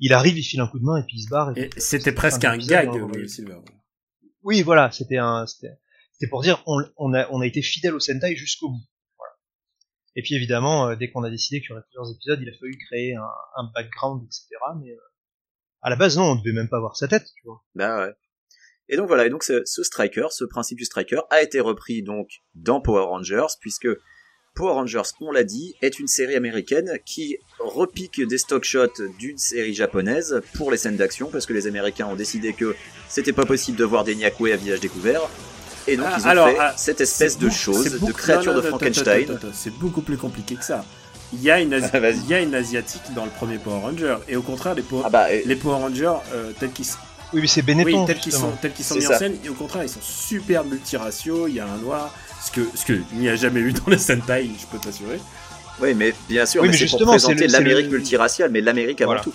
[0.00, 1.56] Il arrive, il file un coup de main et puis il se barre.
[1.56, 3.28] Et puis- c'était presque un gag, hein, le oui.
[3.28, 3.58] Silver.
[4.42, 5.46] Oui, voilà, c'était un.
[5.46, 5.74] C'était
[6.12, 8.82] c'était pour dire, on, on a on a été fidèle au Sentai jusqu'au bout.
[9.18, 9.32] Voilà.
[10.16, 12.52] Et puis évidemment, euh, dès qu'on a décidé qu'il y aurait plusieurs épisodes, il a
[12.58, 14.46] fallu créer un, un background, etc.
[14.80, 14.96] Mais euh,
[15.82, 17.62] à la base, non, on devait même pas voir sa tête, tu vois.
[17.74, 18.14] Bah ouais.
[18.88, 22.02] Et donc voilà, et donc ce, ce striker, ce principe du striker a été repris
[22.02, 23.88] donc dans Power Rangers, puisque
[24.54, 29.38] Power Rangers, on l'a dit, est une série américaine qui repique des stock shots d'une
[29.38, 32.76] série japonaise pour les scènes d'action, parce que les Américains ont décidé que
[33.08, 35.22] c'était pas possible de voir des Nyakwe à visage découvert,
[35.88, 38.58] et donc Ah, ils ont alors, fait ah, cette espèce de chose, de créature non,
[38.60, 39.38] de non, Frankenstein.
[39.52, 40.84] C'est beaucoup plus compliqué que ça.
[41.32, 42.18] Il y a une, Asi- Vas-y.
[42.18, 45.02] il y a une asiatique dans le premier Power Ranger, et au contraire, les Power,
[45.06, 46.98] Ah bah, et- les Power Rangers euh, tels qu'ils sont,
[47.34, 48.00] Oui, mais c'est Benetton.
[48.00, 49.16] oui, tels qu'ils sont, tels qu'ils sont mis ça.
[49.16, 51.48] en scène, et au contraire, ils sont super multiraciaux.
[51.48, 53.88] Il y a un noir, ce que ce que il n'y a jamais eu dans
[53.88, 55.20] les Sentai, je peux t'assurer.
[55.80, 59.00] oui, mais bien sûr, Oui, mais mais c'est pour présenter l'Amérique le- multiraciale, mais l'Amérique
[59.00, 59.22] avant Voilà.
[59.22, 59.32] tout.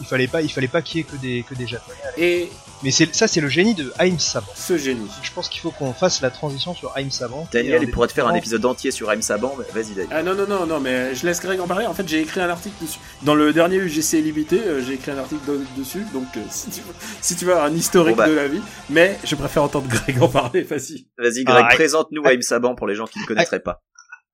[0.00, 1.96] Il fallait pas, il fallait pas qu'il y ait que des que des japonais.
[2.18, 2.50] Et
[2.86, 4.46] Mais c'est ça, c'est le génie de Haïm Saban.
[4.54, 5.08] ce génie.
[5.24, 7.48] Je pense qu'il faut qu'on fasse la transition sur Haïm Saban.
[7.52, 10.06] Daniel, il pourrait te faire un épisode entier sur Aim Saban, mais vas-y Daniel.
[10.12, 11.84] Ah non non non non mais je laisse Greg en parler.
[11.86, 13.00] En fait j'ai écrit un article dessus.
[13.24, 16.04] Dans le dernier UGC limité, euh, j'ai écrit un article de- dessus.
[16.14, 18.28] Donc euh, si tu veux, si tu veux avoir un historique Bon, bah.
[18.28, 20.62] de la vie, mais je préfère entendre Greg en parler.
[20.62, 21.08] Vas-y.
[21.18, 23.82] Vas-y Greg, Ah, présente-nous ah, Aim Saban pour les gens qui ne connaîtraient pas.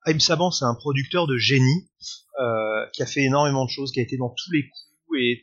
[0.05, 1.89] Haïm Saban, c'est un producteur de génie
[2.39, 5.43] euh, qui a fait énormément de choses, qui a été dans tous les coups et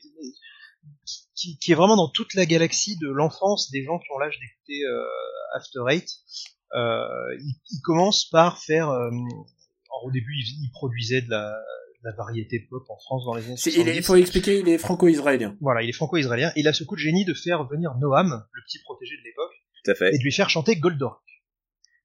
[1.39, 4.37] qui, qui est vraiment dans toute la galaxie de l'enfance des gens qui ont l'âge
[4.39, 5.03] d'écouter euh,
[5.55, 6.09] After Eight.
[6.75, 7.05] Euh,
[7.39, 8.89] il, il commence par faire.
[8.89, 13.25] euh, alors, au début, il, il produisait de la, de la variété pop en France
[13.25, 13.97] dans les années C'est- 70.
[13.97, 15.55] Il, faut expliquer, il est franco-israélien.
[15.61, 16.51] Voilà, il est franco-israélien.
[16.55, 19.51] Il a ce coup de génie de faire venir Noam, le petit protégé de l'époque,
[19.83, 20.13] Tout à fait.
[20.13, 21.17] et de lui faire chanter Goldorak.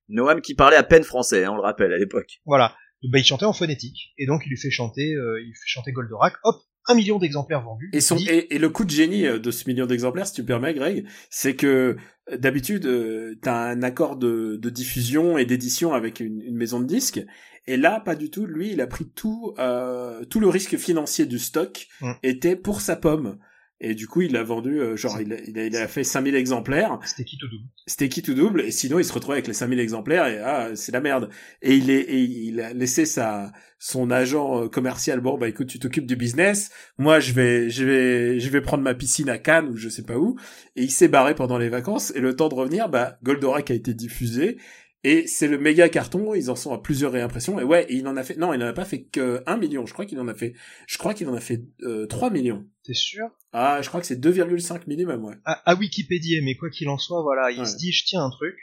[0.09, 2.41] Noam qui parlait à peine français, hein, on le rappelle à l'époque.
[2.47, 2.75] Voilà.
[3.11, 5.67] Bah, il chantait en phonétique, et donc il lui fait chanter, euh, il lui fait
[5.69, 6.35] chanter Goldorak.
[6.45, 6.57] Hop,
[6.87, 7.91] un million d'exemplaires vendus.
[7.93, 10.27] Et, son, Il dit, et, et le coup de génie euh, de ce million d'exemplaires,
[10.27, 11.97] si tu permets, Greg, c'est que
[12.31, 16.81] euh, d'habitude, euh, t'as un accord de, de diffusion et d'édition avec une, une maison
[16.81, 17.25] de disques,
[17.67, 18.45] et là, pas du tout.
[18.47, 22.13] Lui, il a pris tout, euh, tout le risque financier du stock Mm.
[22.23, 23.39] était pour sa pomme.
[23.81, 26.05] Et du coup, il a vendu, euh, genre, il a, il, a, il a fait
[26.05, 26.99] 5000 exemplaires.
[27.05, 27.65] C'était qui tout double?
[27.87, 28.61] C'était qui tout double?
[28.63, 31.29] Et sinon, il se retrouvait avec les 5000 exemplaires et ah, c'est la merde.
[31.61, 35.21] Et il est, et il a laissé sa, son agent euh, commercial.
[35.21, 36.71] Bon, bah, écoute, tu t'occupes du business.
[36.99, 40.05] Moi, je vais, je vais, je vais prendre ma piscine à Cannes ou je sais
[40.05, 40.37] pas où.
[40.77, 42.13] Et il s'est barré pendant les vacances.
[42.15, 44.57] Et le temps de revenir, bah, Goldorak a été diffusé.
[45.05, 47.61] Et c'est le méga carton, ils en sont à plusieurs réimpressions.
[47.61, 49.85] Et ouais, il en a fait, non, il en a pas fait que 1 million.
[49.85, 50.55] Je crois qu'il en a fait,
[50.87, 52.65] je crois qu'il en a fait euh, 3 millions.
[52.85, 53.27] T'es sûr?
[53.53, 55.35] Ah, je crois que c'est 2,5 minimum, ouais.
[55.45, 57.67] à, à Wikipédia, mais quoi qu'il en soit, voilà, il Ouais.
[57.67, 58.57] se dit, je tiens un truc.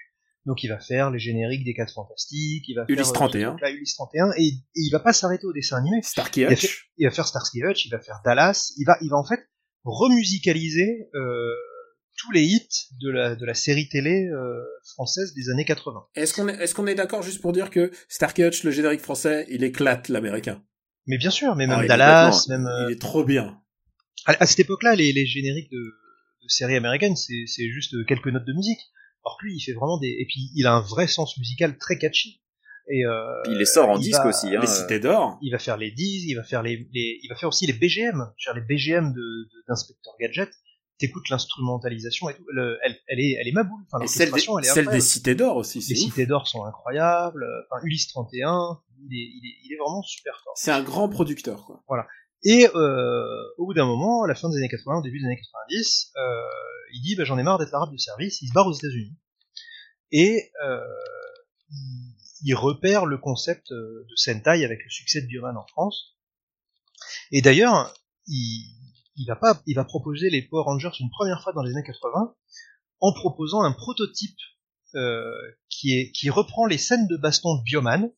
[0.47, 3.57] Donc il va faire les génériques des 4 Fantastiques, il va Ulysse faire 31.
[3.61, 5.97] Là, Ulysse 31, et, et il va pas s'arrêter au dessin animé.
[5.99, 6.89] Hutch.
[6.97, 9.39] il va faire Starsky Hutch, il va faire Dallas, il va, il va en fait
[9.83, 11.53] remusicaliser euh,
[12.21, 12.69] tous les hits
[13.01, 14.61] de la, de la série télé euh,
[14.93, 16.05] française des années 80.
[16.15, 19.01] Est-ce qu'on est, est-ce qu'on est d'accord juste pour dire que Starkey Hutch, le générique
[19.01, 20.63] français, il éclate l'américain?
[21.07, 23.59] Mais bien sûr, mais même Ah oui, Dallas, même euh, Il est trop bien.
[24.25, 28.27] à, à cette époque-là, les, les génériques de, de séries américaines, c'est c'est juste quelques
[28.27, 28.79] notes de musique.
[29.25, 31.77] Alors que lui, il fait vraiment des, et puis il a un vrai sens musical
[31.77, 32.41] très catchy.
[32.89, 33.11] Et euh,
[33.43, 34.47] Puis il les sort en disque va- aussi.
[34.55, 34.59] Hein.
[34.61, 35.37] Les cités d'or.
[35.41, 37.73] il va faire les 10, il va faire les, les il va faire aussi les
[37.73, 40.49] BGM, genre les BGM de de- d'inspecteur gadget.
[41.01, 43.81] T'écoutes l'instrumentalisation et tout, le- elle, elle est elle est ma boule.
[43.91, 45.01] Enfin, celle des, elle est celle des incroyable.
[45.01, 46.09] cités d'or aussi, Les ouf.
[46.09, 47.45] cités d'or sont incroyables.
[47.69, 48.79] Enfin, Ulysse 31,
[49.09, 50.53] il est, il est, il est vraiment super fort.
[50.55, 52.05] C'est un grand producteur, quoi.
[52.43, 53.25] Et euh,
[53.57, 56.11] au bout d'un moment, à la fin des années 80, au début des années 90,
[56.17, 56.21] euh,
[56.93, 58.41] il dit bah, j'en ai marre d'être l'arabe de service.
[58.41, 59.15] Il se barre aux États-Unis
[60.11, 60.79] et euh,
[61.69, 66.15] il, il repère le concept euh, de Sentai avec le succès de Bioman en France.
[67.31, 67.93] Et d'ailleurs,
[68.27, 68.75] il,
[69.15, 71.85] il va pas, il va proposer les Power Rangers une première fois dans les années
[71.85, 72.35] 80
[72.99, 74.37] en proposant un prototype
[74.95, 75.31] euh,
[75.69, 78.11] qui est qui reprend les scènes de baston de Bioman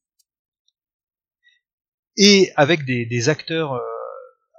[2.18, 3.82] et avec des, des acteurs euh,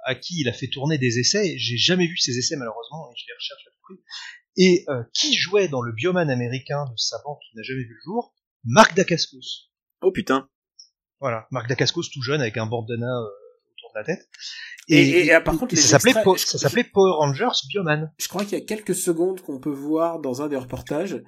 [0.05, 1.57] à qui il a fait tourner des essais.
[1.57, 4.03] J'ai jamais vu ces essais malheureusement et je les recherche à tout prix.
[4.57, 8.01] Et euh, qui jouait dans le Bioman américain de Savant qui n'a jamais vu le
[8.03, 8.33] jour?
[8.63, 9.69] Marc Dacascos.
[10.01, 10.49] Oh putain.
[11.19, 13.29] Voilà, Marc Dacascos tout jeune avec un bandana euh,
[13.95, 14.29] la tête.
[14.87, 18.13] Et- et- et, par contre, et les ça s'appelait Power Rangers Bioman.
[18.17, 21.23] Je crois qu'il y a quelques secondes qu'on peut voir dans un des reportages.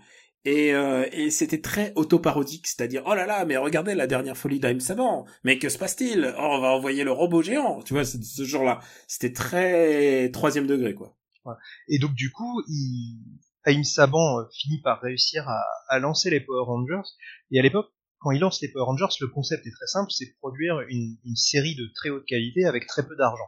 [0.46, 4.62] Et, euh, et c'était très autoparodique, c'est-à-dire oh là là, mais regardez la dernière folie
[4.62, 6.34] d'Aim Savant, mais que se passe-t-il?
[6.38, 8.80] Oh, on va envoyer le robot géant, tu vois, c'est ce genre-là.
[9.08, 11.18] C'était très troisième degré, quoi.
[11.90, 13.20] Et donc du coup, il...
[13.66, 17.10] Haïm Saban euh, finit par réussir à, à lancer les Power Rangers.
[17.52, 17.90] Et à l'époque,
[18.20, 21.36] quand il lance les Power Rangers, le concept est très simple, c'est produire une, une
[21.36, 23.48] série de très haute qualité avec très peu d'argent.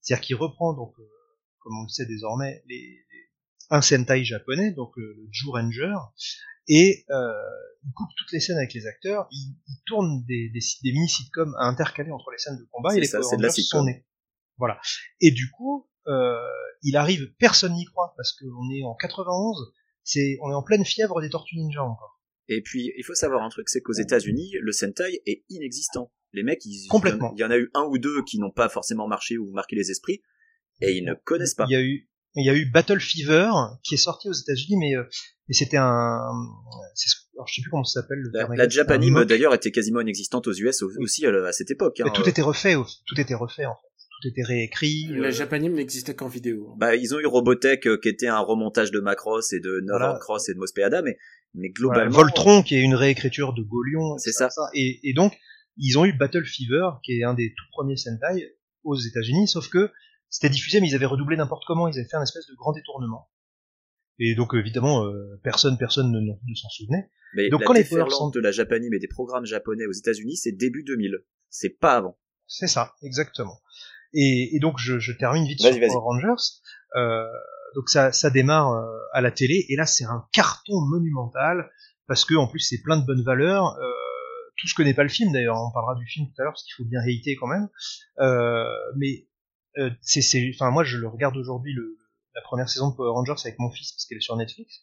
[0.00, 1.02] C'est-à-dire qu'il reprend donc, euh,
[1.60, 3.04] comme on le sait désormais, les, les-
[3.70, 5.94] un Sentai japonais, donc le Ju Ranger,
[6.68, 7.32] et euh,
[7.84, 11.08] il coupe toutes les scènes avec les acteurs, il, il tourne des, des, des mini
[11.08, 13.48] sitcoms à intercaler entre les scènes de combat et les ça, Power c'est de la
[13.48, 14.06] Rangers sont nés.
[14.56, 14.80] Voilà.
[15.20, 16.36] Et du coup, euh,
[16.82, 20.84] il arrive, personne n'y croit parce qu'on est en 91, c'est on est en pleine
[20.84, 22.17] fièvre des Tortues Ninja encore.
[22.48, 26.12] Et puis, il faut savoir un truc, c'est qu'aux États-Unis, le Sentai est inexistant.
[26.32, 27.32] Les mecs, ils, Complètement.
[27.36, 29.76] il y en a eu un ou deux qui n'ont pas forcément marché ou marqué
[29.76, 30.22] les esprits,
[30.80, 31.66] et ils ne connaissent pas.
[31.68, 33.50] Il y a eu il y a eu Battle Fever
[33.82, 35.02] qui est sorti aux États-Unis, mais, euh,
[35.48, 36.20] mais c'était un,
[36.94, 38.18] c'est ce- alors je sais plus comment ça s'appelle.
[38.18, 41.70] le La, terme la Japanime, d'ailleurs, était quasiment inexistante aux US au- aussi à cette
[41.70, 41.98] époque.
[42.00, 42.04] hein.
[42.06, 42.74] Mais tout était refait,
[43.06, 43.88] tout était refait en fait,
[44.22, 45.06] tout était réécrit.
[45.10, 46.74] Le euh, japanime n'existait qu'en vidéo.
[46.78, 49.98] Bah, ils ont eu Robotech euh, qui était un remontage de Macross et de Nova
[49.98, 50.18] Voilà.
[50.20, 51.16] Cross et de Mospeada, mais,
[51.54, 52.16] mais Voilà, globalement.
[52.16, 54.16] Voltron qui est une réécriture de Golion.
[54.18, 55.38] C'est etc., Et, et donc,
[55.76, 59.68] ils ont eu Battle Fever, qui est un des tout premiers Sentai aux États-Unis, sauf
[59.68, 59.90] que
[60.28, 62.72] c'était diffusé, mais ils avaient redoublé n'importe comment, ils avaient fait un espèce de grand
[62.72, 63.28] détournement.
[64.18, 67.10] Et donc, évidemment, euh, personne, personne ne, ne s'en souvenait.
[67.34, 69.92] Mais Donc, la quand les Power déferlante de la Japanime et des programmes japonais aux
[69.92, 71.18] États-Unis, c'est début 2000.
[71.50, 72.18] C'est pas avant.
[72.46, 73.60] C'est ça, exactement.
[74.12, 75.70] Et, et donc, je, je termine vite sur.
[75.70, 76.42] Power Rangers.
[76.96, 77.24] Euh,
[77.74, 81.70] donc, ça, ça démarre euh, à la télé, et là, c'est un carton monumental,
[82.06, 83.76] parce que en plus, c'est plein de bonnes valeurs.
[83.78, 83.92] Euh,
[84.56, 86.52] tout ce que n'est pas le film, d'ailleurs, on parlera du film tout à l'heure,
[86.52, 87.68] parce qu'il faut bien réiter quand même.
[88.20, 88.64] Euh,
[88.96, 89.26] mais
[89.78, 90.22] euh, c'est,
[90.54, 91.96] enfin, moi, je le regarde aujourd'hui, le,
[92.34, 94.80] la première saison de Power Rangers avec mon fils, parce qu'elle est sur Netflix.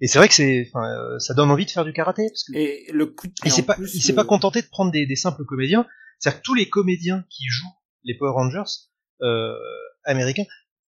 [0.00, 2.44] Et c'est vrai que c'est, enfin, euh, ça donne envie de faire du karaté, parce
[2.44, 4.90] que Et le coup de il s'est pas, il s'est le- pas contenté de prendre
[4.90, 5.86] des, des simples comédiens.
[6.18, 7.72] C'est-à-dire que tous les comédiens qui jouent
[8.02, 8.70] les Power Rangers
[9.22, 9.54] euh,
[10.04, 10.44] américains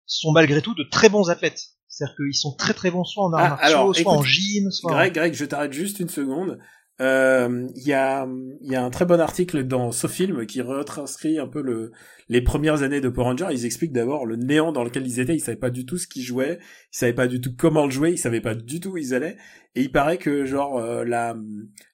[0.06, 1.60] sont malgré tout de très bons athlètes.
[1.88, 4.70] C'est-à-dire qu'ils sont très très bons soit en arts Ah, martiaux, soit écoute, en gym,
[4.70, 4.94] soit en...
[4.94, 6.58] Greg, Greg, je t'arrête juste une seconde.
[7.00, 8.26] Euh, Il y, a,
[8.62, 11.92] il y a un très bon article dans SoFilm qui retranscrit un peu le,
[12.28, 13.48] les premières années de Power Rangers.
[13.50, 15.34] Ils expliquent d'abord le néant dans lequel ils étaient.
[15.34, 16.58] Ils savaient pas du tout ce qu'ils jouaient.
[16.92, 18.12] Ils savaient pas du tout comment le jouer.
[18.12, 19.36] Ils savaient pas du tout où ils allaient.
[19.76, 21.36] Et il paraît que genre euh, la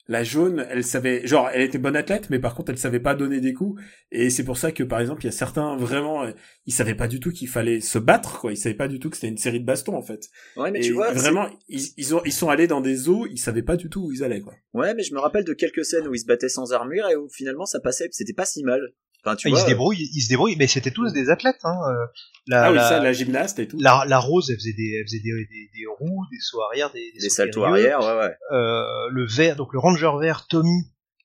[0.08, 3.14] la jaune, elle savait, genre elle était bonne athlète, mais par contre elle savait pas
[3.14, 3.82] donner des coups.
[4.10, 6.32] Et c'est pour ça que par exemple il y a certains vraiment, euh,
[6.66, 8.52] ils savaient pas du tout qu'il fallait se battre, quoi.
[8.52, 10.28] Ils savaient pas du tout que c'était une série de bastons en fait.
[10.56, 13.26] Ouais, mais Et tu vois, vraiment, ils, ils ont ils sont allés dans des eaux,
[13.26, 14.54] ils savaient pas du tout où ils allaient, quoi.
[14.74, 17.16] ouais, mais je me rappelle de quelques scènes où ils se battaient sans armure et
[17.16, 18.92] où finalement ça passait, c'était pas si mal.
[19.24, 21.60] Enfin, tu ils vois, se débrouillent, ils se débrouillent, mais c'était tous des athlètes.
[21.64, 21.78] Hein.
[21.88, 22.06] euh,
[22.48, 23.78] La, ah oui, la, ça, la gymnaste et tout.
[23.78, 26.90] la, la rose, elle faisait des, elle faisait des, des, des roues, des sauts arrière,
[26.92, 28.34] des, des sauts saltos arrière, ouais, ouais.
[28.50, 30.68] Euh, le vert, donc le ranger vert, Tommy,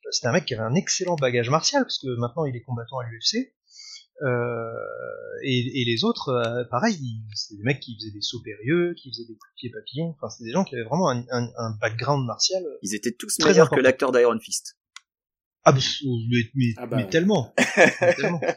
[0.06, 2.62] euh, c'était un mec qui avait un excellent bagage martial parce que maintenant il est
[2.62, 3.54] combattant à l'UFC.
[4.24, 4.72] Euh,
[5.44, 6.98] et, et les autres, euh, pareil,
[7.36, 10.16] c'était des mecs qui faisaient des sauts périlleux, qui faisaient des coups de pied papillons.
[10.18, 12.64] Enfin, c'était des gens qui avaient vraiment un, un, un background martial.
[12.82, 14.78] Ils étaient tous Très meilleurs que l'acteur d'Iron Fist.
[15.70, 15.82] Ah, mais,
[16.30, 17.10] mais, mais, Ah bah mais ouais.
[17.10, 18.42] tellement, mais tellement.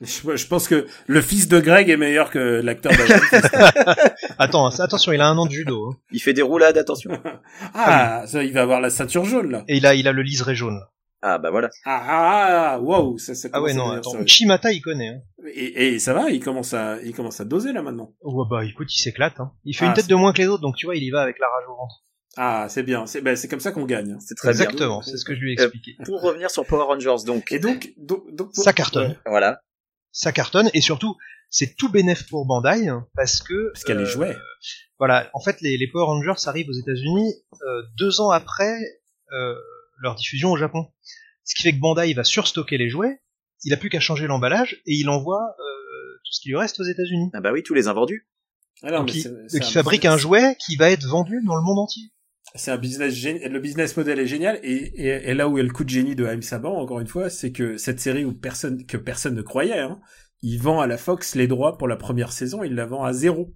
[0.00, 2.90] Je, je pense que le fils de Greg est meilleur que l'acteur
[4.38, 5.90] Attends, attention, il a un an de judo.
[5.92, 5.96] hein.
[6.10, 7.10] Il fait des roulades, attention.
[7.74, 9.64] Ah, ça, il va avoir la ceinture jaune là.
[9.68, 10.80] Et il a, il a le liseré jaune.
[11.22, 11.70] Ah, bah voilà.
[11.84, 14.18] Ah, ah, ah, wow, ça, ça Ah ouais, non, attends.
[14.20, 15.08] Uchimata, il connaît.
[15.08, 15.20] Hein.
[15.54, 18.12] Et, et ça va, il commence à, il commence à doser là maintenant.
[18.22, 19.38] Ouais, bah écoute, il s'éclate.
[19.40, 19.52] Hein.
[19.64, 21.10] Il fait Ah, une tête de moins que les autres, donc tu vois, il y
[21.10, 22.02] va avec la rage au ventre.
[22.36, 24.12] Ah, c'est bien, c'est, ben, c'est comme ça qu'on gagne.
[24.12, 24.18] hein.
[24.20, 24.62] C'est très bien.
[24.62, 25.96] Exactement, c'est ce que je lui ai Euh, expliqué.
[26.04, 29.10] Pour revenir sur Power Rangers, donc, Et donc, donc, donc Ça cartonne.
[29.12, 29.60] Ouais, voilà.
[30.10, 31.16] Ça cartonne, et surtout,
[31.50, 33.70] c'est tout bénéf pour Bandai, hein, parce que...
[33.72, 34.34] parce qu'elle euh, est jouée.
[34.98, 38.74] Voilà, en fait, les, les Power Rangers arrivent aux États-Unis euh, deux ans après
[39.32, 39.54] euh,
[40.02, 40.86] leur diffusion au Japon.
[41.44, 43.20] Ce qui fait que Bandai va surstocker les jouets,
[43.64, 46.80] il a plus qu'à changer l'emballage, et il envoie euh, tout ce qui lui reste
[46.80, 47.30] aux États-Unis.
[47.34, 48.28] Ah bah oui, tous les invendus.
[48.82, 51.06] Alors, Donc, mais il, c'est- donc c'est il un fabrique un jouet qui va être
[51.06, 52.10] vendu dans le monde entier.
[52.54, 53.50] C'est un business génial.
[53.52, 54.60] Le business model est génial.
[54.62, 57.06] Et, et, et là où est le coup de génie de Haim Saban, encore une
[57.06, 59.98] fois, c'est que cette série où personne, que personne ne croyait, hein,
[60.42, 63.12] il vend à la Fox les droits pour la première saison, il la vend à
[63.12, 63.54] zéro.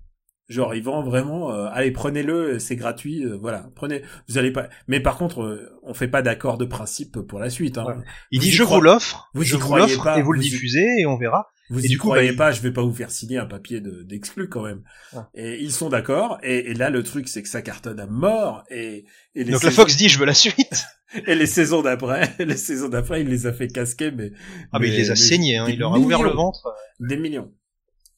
[0.49, 4.71] Genre, il vend vraiment, euh, allez, prenez-le, c'est gratuit, euh, voilà, prenez, vous allez pas,
[4.87, 7.85] mais par contre, euh, on fait pas d'accord de principe pour la suite, hein.
[7.87, 7.95] Ouais.
[8.31, 10.87] Il Vous dit je vous l'offre, vous je vous l'offre et vous le y- diffusez
[11.01, 11.49] et on verra.
[11.71, 13.37] Vous Et y du coup, croyez bah, il- pas, je vais pas vous faire signer
[13.39, 14.83] un papier de- d'exclus quand même.
[15.13, 15.21] Ouais.
[15.35, 16.39] Et ils sont d'accord.
[16.43, 18.65] Et, et là, le truc, c'est que ça cartonne à mort.
[18.71, 19.05] Et,
[19.35, 20.85] et les Donc Fox dit je veux la suite.
[21.27, 24.31] Et les saisons d'après, les saisons d'après, il les a fait casquer, mais
[24.73, 26.75] Ah mais il les a saignés, hein, il leur a ouvert le ventre.
[27.01, 27.51] Des millions.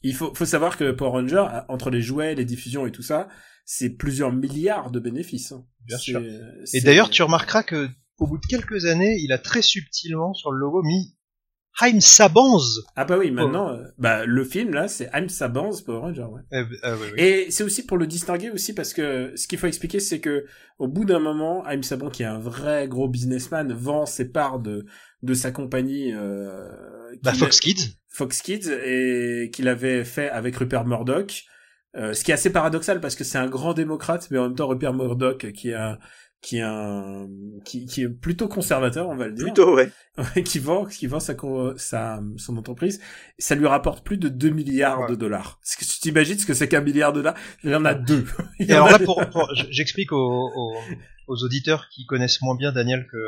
[0.02, 3.28] Il faut, faut savoir que Power Ranger, entre les jouets, les diffusions et tout ça,
[3.64, 5.52] c'est plusieurs milliards de bénéfices.
[5.52, 5.64] hein.
[5.86, 6.20] Bien sûr.
[6.74, 7.88] Et d'ailleurs, tu remarqueras que
[8.18, 11.14] au bout de quelques années, il a très subtilement sur le logo mis
[11.80, 12.82] Haim Sabanz.
[12.96, 16.24] Ah bah oui, maintenant, euh, bah le film là, c'est I'm Saban's Power Ranger.
[16.24, 16.42] Ouais.
[16.52, 17.22] Euh, euh, oui, oui.
[17.22, 20.44] Et c'est aussi pour le distinguer aussi parce que ce qu'il faut expliquer, c'est que
[20.78, 24.58] au bout d'un moment, Haim Saban, qui est un vrai gros businessman, vend ses parts
[24.58, 24.84] de
[25.22, 26.68] de sa compagnie euh,
[27.22, 27.96] Bah, Fox Kids.
[28.08, 31.44] Fox Kids et qu'il avait fait avec Rupert Murdoch.
[31.96, 34.54] Euh, ce qui est assez paradoxal parce que c'est un grand démocrate, mais en même
[34.54, 35.98] temps Rupert Murdoch qui est un
[36.42, 37.26] qui est un
[37.66, 39.90] qui, qui est plutôt conservateur, on va le dire, Plutôt, ouais.
[40.44, 41.34] qui vend qui vend sa,
[41.76, 43.00] sa son entreprise,
[43.38, 45.08] ça lui rapporte plus de 2 milliards Ouais.
[45.10, 45.60] de dollars.
[45.66, 47.34] Est-ce que tu t'imagines ce que c'est qu'un milliard de dollars?
[47.62, 48.24] Il y en a deux.
[48.58, 50.16] Il Et alors a- là, pour, pour- j'explique aux,
[50.56, 50.76] aux,
[51.28, 53.18] aux auditeurs qui connaissent moins bien Daniel que,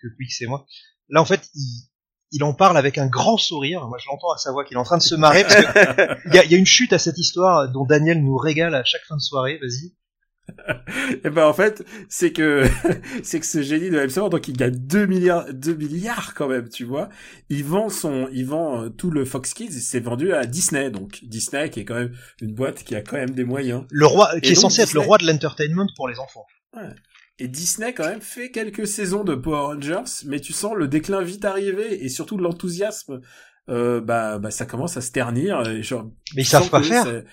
[0.00, 0.64] que Quix et moi.
[1.10, 1.88] Là, en fait, il,
[2.32, 3.86] il en parle avec un grand sourire.
[3.86, 6.28] Moi, je l'entends à sa voix qu'il est en train de se marrer parce que
[6.28, 9.02] il y y a une chute à cette histoire dont Daniel nous régale à chaque
[9.06, 9.58] fin de soirée.
[9.60, 9.94] Vas-y.
[11.24, 12.64] Et ben en fait, c'est que
[13.22, 16.68] c'est que ce génie de Saban, donc il gagne 2 milliards 2 milliards quand même,
[16.68, 17.08] tu vois.
[17.48, 21.20] Il vend son il vend euh, tout le Fox Kids, c'est vendu à Disney donc
[21.24, 23.84] Disney qui est quand même une boîte qui a quand même des moyens.
[23.90, 26.46] Le roi, qui Et est censé être le roi de l'entertainment pour les enfants.
[27.38, 31.22] Et Disney quand même fait quelques saisons de Power Rangers, mais tu sens le déclin
[31.22, 33.20] vite arriver et surtout l'enthousiasme
[33.68, 37.24] euh, bah bah ça commence à se ternir et genre Mais ils savent pas faire.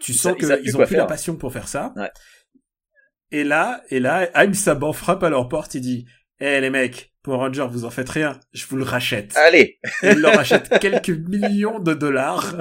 [0.00, 1.92] Tu sens ils plus qu'ils ont plus la passion pour faire ça.
[1.96, 2.10] Ouais.
[3.30, 6.06] Et là, et là, Haim Saban frappe à leur porte, il dit,
[6.40, 9.36] eh les mecs, Power Rangers, vous en faites rien, je vous le rachète.
[9.36, 9.78] Allez.
[10.02, 12.54] Il leur achète quelques millions de dollars.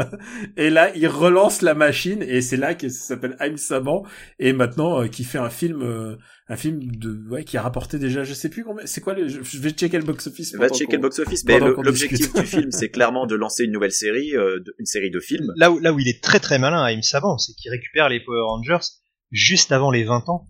[0.58, 4.04] Et là, il relance la machine, et c'est là que ça s'appelle Haim Saban,
[4.38, 6.18] et maintenant, euh, qui fait un film, euh,
[6.50, 9.30] un film de, ouais, qui a rapporté déjà, je sais plus combien, c'est quoi le,
[9.30, 10.54] je, je vais checker le box-office.
[10.56, 11.46] Va pendant checker le box-office.
[11.46, 14.60] Mais pendant le- qu'on l'objectif du film, c'est clairement de lancer une nouvelle série, euh,
[14.60, 15.54] de- une série de films.
[15.56, 18.20] Là où, là où il est très très malin, Haim Saban, c'est qu'il récupère les
[18.20, 18.86] Power Rangers
[19.32, 20.50] juste avant les 20 ans.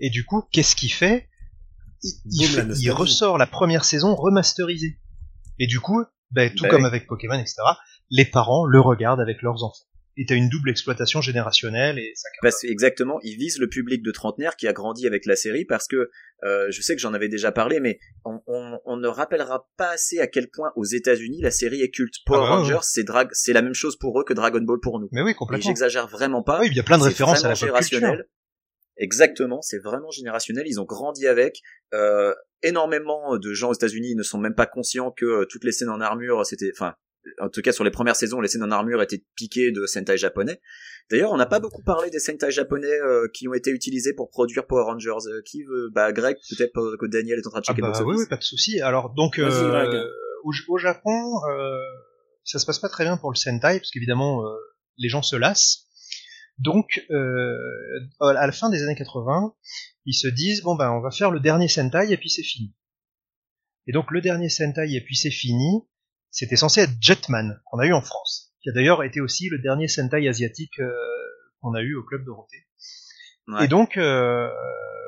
[0.00, 1.28] Et du coup, qu'est-ce qu'il fait?
[2.02, 2.90] Il, il Boum, fait- la il nostalgie.
[2.90, 4.98] ressort la première saison remasterisée.
[5.58, 6.86] Et du coup, ben, tout Ben comme oui.
[6.88, 7.56] avec Pokémon, etc.,
[8.10, 9.84] les parents le regardent avec leurs enfants.
[10.16, 14.02] Et t'as une double exploitation générationnelle et ça Parce que, exactement, ils visent le public
[14.02, 16.10] de trentenaire qui a grandi avec la série parce que
[16.44, 19.90] euh, je sais que j'en avais déjà parlé, mais on, on, on ne rappellera pas
[19.92, 22.14] assez à quel point aux États-Unis la série est culte.
[22.26, 22.80] Power Ah ouais, Rangers, ouais.
[22.82, 25.08] c'est drag, c'est la même chose pour eux que Dragon Ball pour nous.
[25.12, 25.64] Mais oui, Et complètement.
[25.66, 26.60] j'exagère vraiment pas.
[26.60, 28.16] Oui, il y a plein de références à la pop culture.
[29.00, 30.66] Exactement, c'est vraiment générationnel.
[30.66, 31.60] Ils ont grandi avec.
[31.92, 35.72] Euh, énormément de gens aux États-Unis ne sont même pas conscients que euh, toutes les
[35.72, 36.94] scènes en armure, c'était, enfin,
[37.40, 40.16] en tout cas sur les premières saisons, les scènes en armure étaient piquées de Sentai
[40.16, 40.60] japonais.
[41.10, 44.30] D'ailleurs, on n'a pas beaucoup parlé des Sentai japonais euh, qui ont été utilisés pour
[44.30, 45.26] produire Power Rangers.
[45.26, 47.92] Euh, qui veut Bah, Greg, peut-être que Daniel est en train de Ah checker bah,
[47.92, 48.80] box oui, pas de souci.
[48.80, 50.04] Alors donc euh,
[50.44, 51.78] au, au Japon, euh,
[52.44, 54.56] ça se passe pas très bien pour le Sentai parce qu'évidemment euh,
[54.98, 55.86] les gens se lassent.
[56.58, 57.56] Donc euh,
[58.20, 59.54] à la fin des années 80,
[60.06, 62.74] ils se disent bon ben on va faire le dernier Sentai et puis c'est fini.
[63.86, 65.86] Et donc le dernier Sentai et puis c'est fini,
[66.30, 69.58] c'était censé être Jetman qu'on a eu en France, qui a d'ailleurs été aussi le
[69.58, 70.92] dernier Sentai asiatique euh,
[71.60, 72.66] qu'on a eu au club Dorothée.
[73.48, 73.64] Ouais.
[73.64, 74.48] Et donc euh,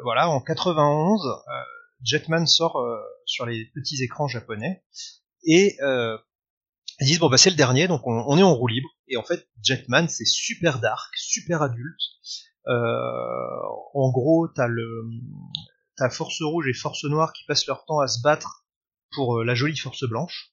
[0.03, 1.53] voilà en 91, euh,
[2.03, 4.83] Jetman sort euh, sur les petits écrans japonais
[5.45, 6.17] et euh,
[7.03, 9.25] ils disent bon bah c'est le dernier donc on, est en roue libre et en
[9.25, 12.01] fait Jetman c'est super dark, super adulte.
[12.69, 13.59] Euh,
[13.95, 14.87] en gros t'as le
[15.97, 18.65] t'as Force Rouge et Force Noire qui passent leur temps à se battre
[19.11, 20.53] pour euh, la jolie Force Blanche.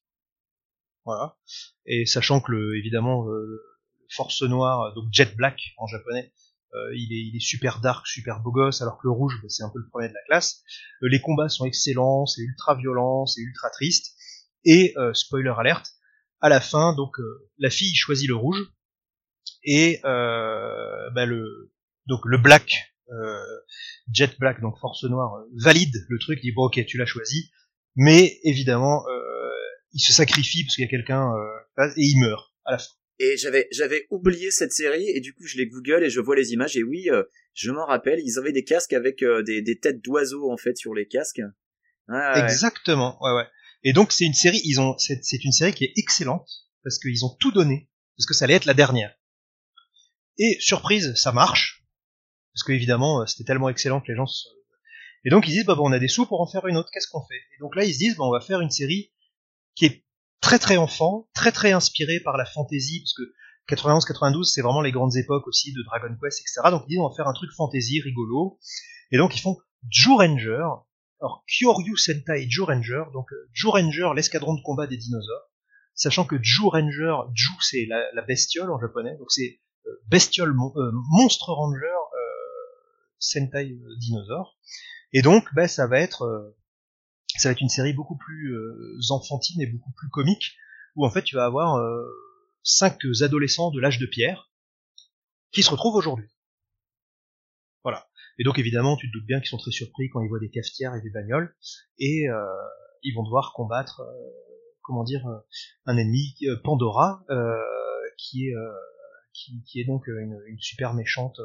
[1.05, 1.37] Voilà.
[1.85, 3.61] Et sachant que le, évidemment euh,
[4.15, 6.33] Force Noire donc Jet Black en japonais
[6.73, 9.49] euh, il, est, il est super dark, super beau gosse, alors que le rouge, bah,
[9.49, 10.61] c'est un peu le premier de la classe.
[11.01, 14.15] Les combats sont excellents, c'est ultra violent, c'est ultra triste.
[14.65, 15.95] Et, spoiler alerte,
[16.41, 18.61] à la fin, donc euh, la fille choisit le rouge,
[19.63, 21.71] et euh, bah, le,
[22.07, 23.43] donc le black, euh,
[24.13, 27.51] Jet Black, donc Force Noire, euh, valide le truc, dit bon ok, tu l'as choisi,
[27.95, 29.51] mais évidemment, euh,
[29.93, 32.93] il se sacrifie parce qu'il y a quelqu'un, euh, et il meurt à la fin.
[33.21, 36.37] Et j'avais j'avais oublié cette série et du coup je les Google et je vois
[36.37, 37.23] les images et oui, euh,
[37.53, 40.77] je m'en rappelle, ils avaient des casques avec euh, des, des têtes d'oiseaux en fait
[40.77, 41.41] sur les casques.
[42.07, 42.43] Ah, ouais.
[42.43, 43.47] Exactement, ouais, ouais.
[43.83, 46.49] Et donc c'est une série, ils ont, c'est, une série qui est excellente
[46.83, 49.13] parce qu'ils ont tout donné, parce que ça allait être la dernière.
[50.37, 51.85] Et surprise, ça marche,
[52.53, 54.25] parce que évidemment euh, c'était tellement excellent que les gens.
[54.25, 54.47] Se...
[55.25, 56.89] Et donc ils disent bah bon, on a des sous pour en faire une autre,
[56.91, 57.41] qu'est-ce qu'on fait?
[57.55, 59.11] Et donc là ils se disent bah on va faire une série
[59.75, 60.03] qui est
[60.41, 63.33] très très enfant, très très inspirée par la fantasy, parce que
[63.75, 66.61] 91-92 c'est vraiment les grandes époques aussi de Dragon Quest, etc.
[66.71, 68.59] Donc ils disent on va faire un truc fantasy rigolo.
[69.11, 69.57] Et donc ils font
[69.89, 70.65] Joe Ranger,
[71.21, 75.49] alors, Kyoryu Sentai Joe Ranger, donc euh, Joe Ranger, l'escadron de combat des dinosaures,
[75.93, 80.91] sachant que Joe Ranger, Joe c'est la, bestiole en japonais, donc c'est euh, bestiole, euh,
[81.11, 81.87] monstre ranger,
[83.21, 84.57] Sentai euh, dinosaure,
[85.11, 86.55] et donc bah, ça va être
[87.37, 88.55] ça va une série beaucoup plus
[89.09, 90.55] enfantine et beaucoup plus comique,
[90.95, 91.81] où en fait tu vas avoir
[92.63, 94.51] cinq adolescents de l'âge de pierre
[95.51, 96.29] qui se retrouvent aujourd'hui.
[98.39, 100.49] Et donc évidemment, tu te doutes bien qu'ils sont très surpris quand ils voient des
[100.49, 101.53] cafetières et des bagnoles,
[101.99, 102.35] et euh,
[103.03, 104.13] ils vont devoir combattre, euh,
[104.81, 105.37] comment dire, euh,
[105.85, 107.25] un ennemi, Pandora,
[108.17, 108.53] qui est
[109.33, 111.37] qui, qui est donc une, une super méchante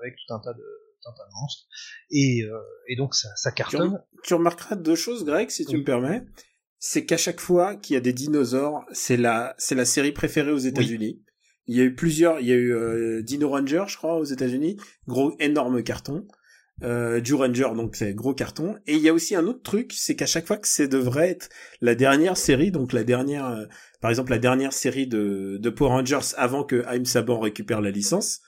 [0.00, 0.62] avec tout un tas de
[1.02, 1.66] tout un tas de monstres,
[2.10, 4.02] et, euh, et donc ça, cartonne.
[4.22, 5.80] tu remarqueras deux choses, Greg, si tu Oui.
[5.80, 6.24] me permets.
[6.78, 10.52] C'est qu'à chaque fois qu'il y a des dinosaures, c'est la, c'est la série préférée
[10.52, 11.22] aux États-Unis.
[11.66, 14.24] Il y a eu plusieurs, il y a eu euh, Dino Ranger, je crois, aux
[14.24, 14.76] États-Unis,
[15.08, 16.26] gros énorme carton.
[16.82, 18.76] Euh, Jew Ranger, donc c'est gros carton.
[18.86, 21.30] Et il y a aussi un autre truc, c'est qu'à chaque fois que c'est devrait
[21.30, 21.48] être
[21.80, 23.64] la dernière série, donc la dernière, euh,
[24.02, 27.90] par exemple la dernière série de, de Power Rangers avant que Haim Saban récupère la
[27.90, 28.40] licence,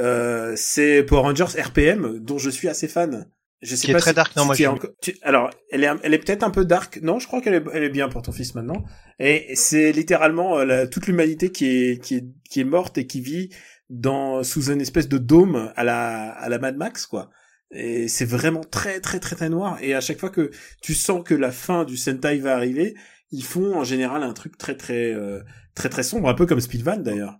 [0.00, 3.28] euh, c'est Power Rangers RPM, dont je suis assez fan.
[3.62, 4.74] Je sais Qui est pas très si- dark, non, si moi, tu es j'aime.
[4.74, 6.98] encore- tu- alors, elle est, elle est peut-être un peu dark.
[7.02, 8.82] Non, je crois qu'elle est, elle est bien pour ton fils maintenant.
[9.18, 13.06] Et c'est littéralement euh, la- toute l'humanité qui est, qui est, qui est morte et
[13.06, 13.50] qui vit
[13.90, 17.30] dans sous une espèce de dôme à la, à la Mad Max, quoi.
[17.72, 19.78] Et c'est vraiment très, très, très, très noir.
[19.80, 20.50] Et à chaque fois que
[20.82, 22.94] tu sens que la fin du Sentai va arriver,
[23.30, 25.42] ils font en général un truc très, très, euh,
[25.74, 27.36] très, très sombre, un peu comme Speedvan d'ailleurs.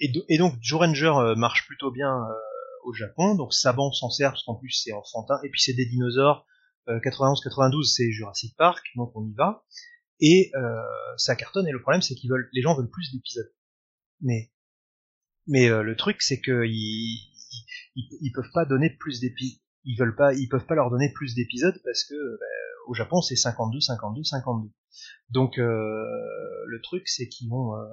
[0.00, 2.34] Et, do- et donc Joe Ranger euh, marche plutôt bien euh,
[2.84, 5.86] au Japon, donc Saban s'en sert parce qu'en plus c'est enfantin, et puis c'est des
[5.86, 6.46] dinosaures,
[6.88, 9.64] euh, 91-92 c'est Jurassic Park, donc on y va,
[10.20, 10.80] et euh,
[11.18, 13.52] ça cartonne, et le problème c'est qu'ils veulent, les gens veulent plus d'épisodes.
[14.22, 14.50] Mais,
[15.46, 17.30] mais euh, le truc c'est que ils,
[17.94, 21.12] ils, ils peuvent pas donner plus d'épisodes, ils veulent pas, ils peuvent pas leur donner
[21.12, 22.46] plus d'épisodes parce que bah,
[22.86, 24.70] au Japon c'est 52, 52, 52.
[25.30, 25.64] Donc euh,
[26.66, 27.86] le truc c'est qu'ils vont euh,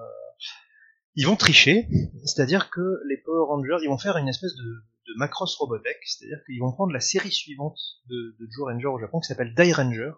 [1.18, 1.88] ils vont tricher,
[2.26, 6.38] c'est-à-dire que les Power Rangers, ils vont faire une espèce de, de Macross Robotech, c'est-à-dire
[6.46, 9.74] qu'ils vont prendre la série suivante de, de Joe Ranger au Japon qui s'appelle Die
[9.74, 10.12] Ranger.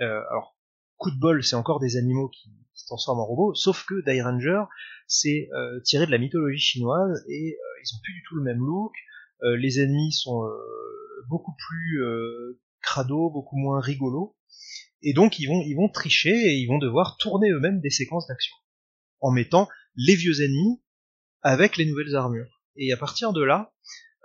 [0.00, 0.56] Euh, alors,
[0.96, 4.20] coup de bol, c'est encore des animaux qui se transforment en robots, sauf que Die
[4.20, 4.64] Ranger,
[5.06, 8.42] c'est euh, tiré de la mythologie chinoise et euh, ils ont plus du tout le
[8.42, 8.92] même look.
[9.42, 14.36] Euh, les ennemis sont euh, beaucoup plus euh, crado, beaucoup moins rigolos,
[15.02, 18.26] et donc ils vont ils vont tricher et ils vont devoir tourner eux-mêmes des séquences
[18.26, 18.56] d'action.
[19.20, 20.80] En mettant les vieux ennemis
[21.42, 22.62] avec les nouvelles armures.
[22.76, 23.72] Et à partir de là,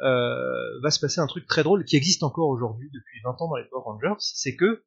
[0.01, 3.55] va se passer un truc très drôle qui existe encore aujourd'hui depuis 20 ans dans
[3.55, 4.83] les Power Rangers, c'est que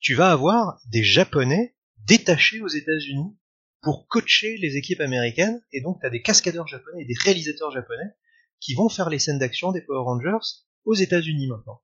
[0.00, 1.74] tu vas avoir des Japonais
[2.06, 3.36] détachés aux États-Unis
[3.82, 8.14] pour coacher les équipes américaines, et donc tu des cascadeurs japonais et des réalisateurs japonais
[8.60, 10.46] qui vont faire les scènes d'action des Power Rangers
[10.84, 11.80] aux États-Unis maintenant.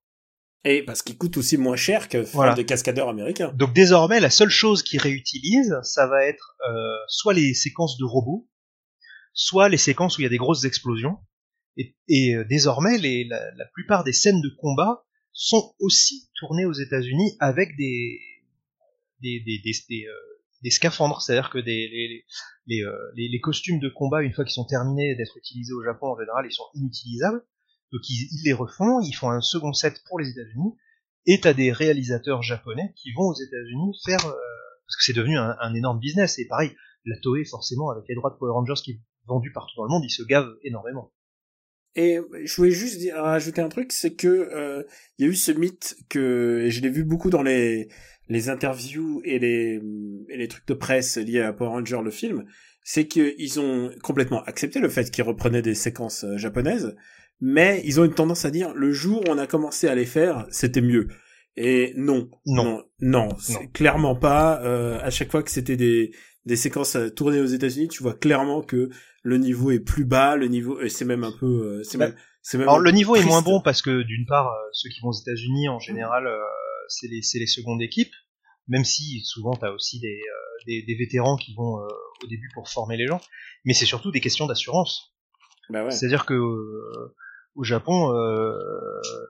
[0.66, 2.54] Et parce qu'ils coûtent aussi moins cher que faire Voilà.
[2.54, 3.52] des cascadeurs américains.
[3.54, 8.04] Donc désormais, la seule chose qu'ils réutilisent, ça va être euh, soit les séquences de
[8.04, 8.48] robots,
[9.34, 11.18] soit les séquences où il y a des grosses explosions.
[11.76, 16.64] Et, et, euh, désormais, les, la, la plupart des scènes de combat sont aussi tournées
[16.64, 18.20] aux États-Unis avec des
[19.20, 20.12] des des, des, des, euh,
[20.64, 21.62] des scaphandres, c'est-à-dire que euh,
[22.66, 26.18] les, les costumes de combat, une fois qu'ils sont terminés d'être utilisés au Japon, en
[26.18, 27.44] général, ils sont inutilisables.
[27.92, 30.72] Donc ils, les refont, ils font un second set pour les États-Unis,
[31.26, 34.32] et t'as des réalisateurs japonais qui vont aux États-Unis faire, euh,
[34.86, 36.38] parce que c'est devenu un, énorme business.
[36.38, 36.74] Et pareil,
[37.04, 39.90] la Toei forcément avec les droits de Power Rangers qui est vendu partout dans le
[39.90, 41.12] monde, ils se gavent énormément.
[41.94, 44.82] Et je voulais juste dire, un truc, c'est que euh,
[45.18, 47.88] il y a eu ce mythe que et je l'ai vu beaucoup dans les
[48.28, 49.80] les interviews et les
[50.28, 52.44] et les trucs de presse liés à Power Ranger le film,
[52.82, 56.96] c'est qu'ils ont complètement accepté le fait qu'ils reprenaient des séquences euh, japonaises,
[57.40, 60.06] mais ils ont une tendance à dire le jour où on a commencé à les
[60.06, 61.08] faire, c'était mieux.
[61.56, 62.82] Et non, Non.
[63.00, 63.28] non,
[63.72, 64.60] clairement pas.
[64.64, 66.10] Euh, à chaque fois que c'était des
[66.46, 68.90] des séquences euh, tournées aux États-Unis, tu vois clairement que
[69.22, 72.16] le niveau est plus bas, le niveau, c'est même un peu, euh, c'est Bah, même,
[72.42, 75.08] c'est même Alors le niveau est moins bon parce que d'une part, ceux qui vont
[75.08, 76.36] aux États-Unis en général, euh,
[76.88, 78.14] c'est les c'est les secondes équipes,
[78.68, 81.88] même si souvent t'as aussi des, euh, des des vétérans qui vont euh,
[82.22, 83.20] au début pour former les gens,
[83.64, 85.14] mais c'est surtout des questions d'assurance.
[85.70, 85.90] Bah ouais.
[85.90, 87.16] C'est-à-dire que euh,
[87.54, 88.08] au Japon,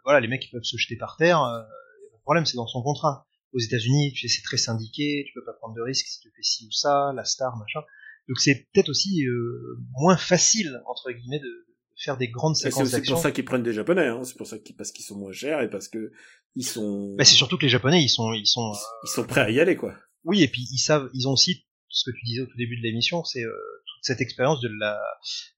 [0.05, 3.27] voilà, les mecs ils peuvent se jeter par terre, de problème, c'est dans son contrat.
[3.53, 6.31] Aux États-Unis, tu sais, c'est très syndiqué, tu peux pas prendre de risques si tu
[6.35, 7.81] fais ci ou ça, la star, machin.
[8.29, 11.67] Donc c'est peut-être aussi euh, moins facile entre guillemets de
[12.05, 13.15] faire des grandes C'est séquences d'action.
[13.15, 14.21] pour ça qu'ils prennent des japonais, hein.
[14.25, 16.13] C'est pour ça qu'ils, parce qu'ils sont moins chers et parce que
[16.57, 19.25] ils sont, Bah, c'est surtout que les Japonais, ils sont, ils sont, euh, ils sont
[19.25, 19.95] prêts à y aller, quoi.
[20.25, 22.77] oui, et puis ils savent, ils ont aussi ce que tu disais au tout début
[22.77, 24.99] de l'émission, c'est euh, toute cette expérience de la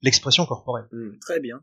[0.02, 0.86] l'expression corporelle.
[0.92, 1.18] Hmm.
[1.20, 1.60] Très bien.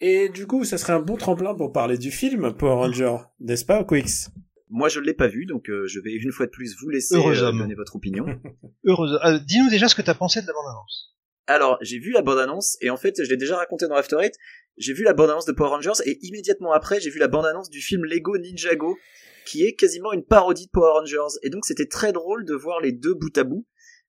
[0.00, 3.64] Et du coup, ça serait un bon tremplin pour parler du film Power Ranger, n'est-ce
[3.64, 4.28] pas, Quix
[4.68, 6.88] Moi, je ne l'ai pas vu, donc euh, je vais une fois de plus vous
[6.88, 8.26] laisser Heureux euh, donner votre opinion.
[8.84, 9.18] Heureuse.
[9.24, 11.14] euh, Dis-nous déjà ce que t'as pensé de la bande-annonce.
[11.50, 14.34] Alors, j'ai vu la bande-annonce, et en fait, je l'ai déjà raconté dans After Eight,
[14.76, 17.80] j'ai vu la bande-annonce de Power Rangers, et immédiatement après, j'ai vu la bande-annonce du
[17.80, 18.96] film Lego Ninjago,
[19.46, 21.38] qui est quasiment une parodie de Power Rangers.
[21.42, 23.66] Et donc, c'était très drôle de voir les deux bout à bout.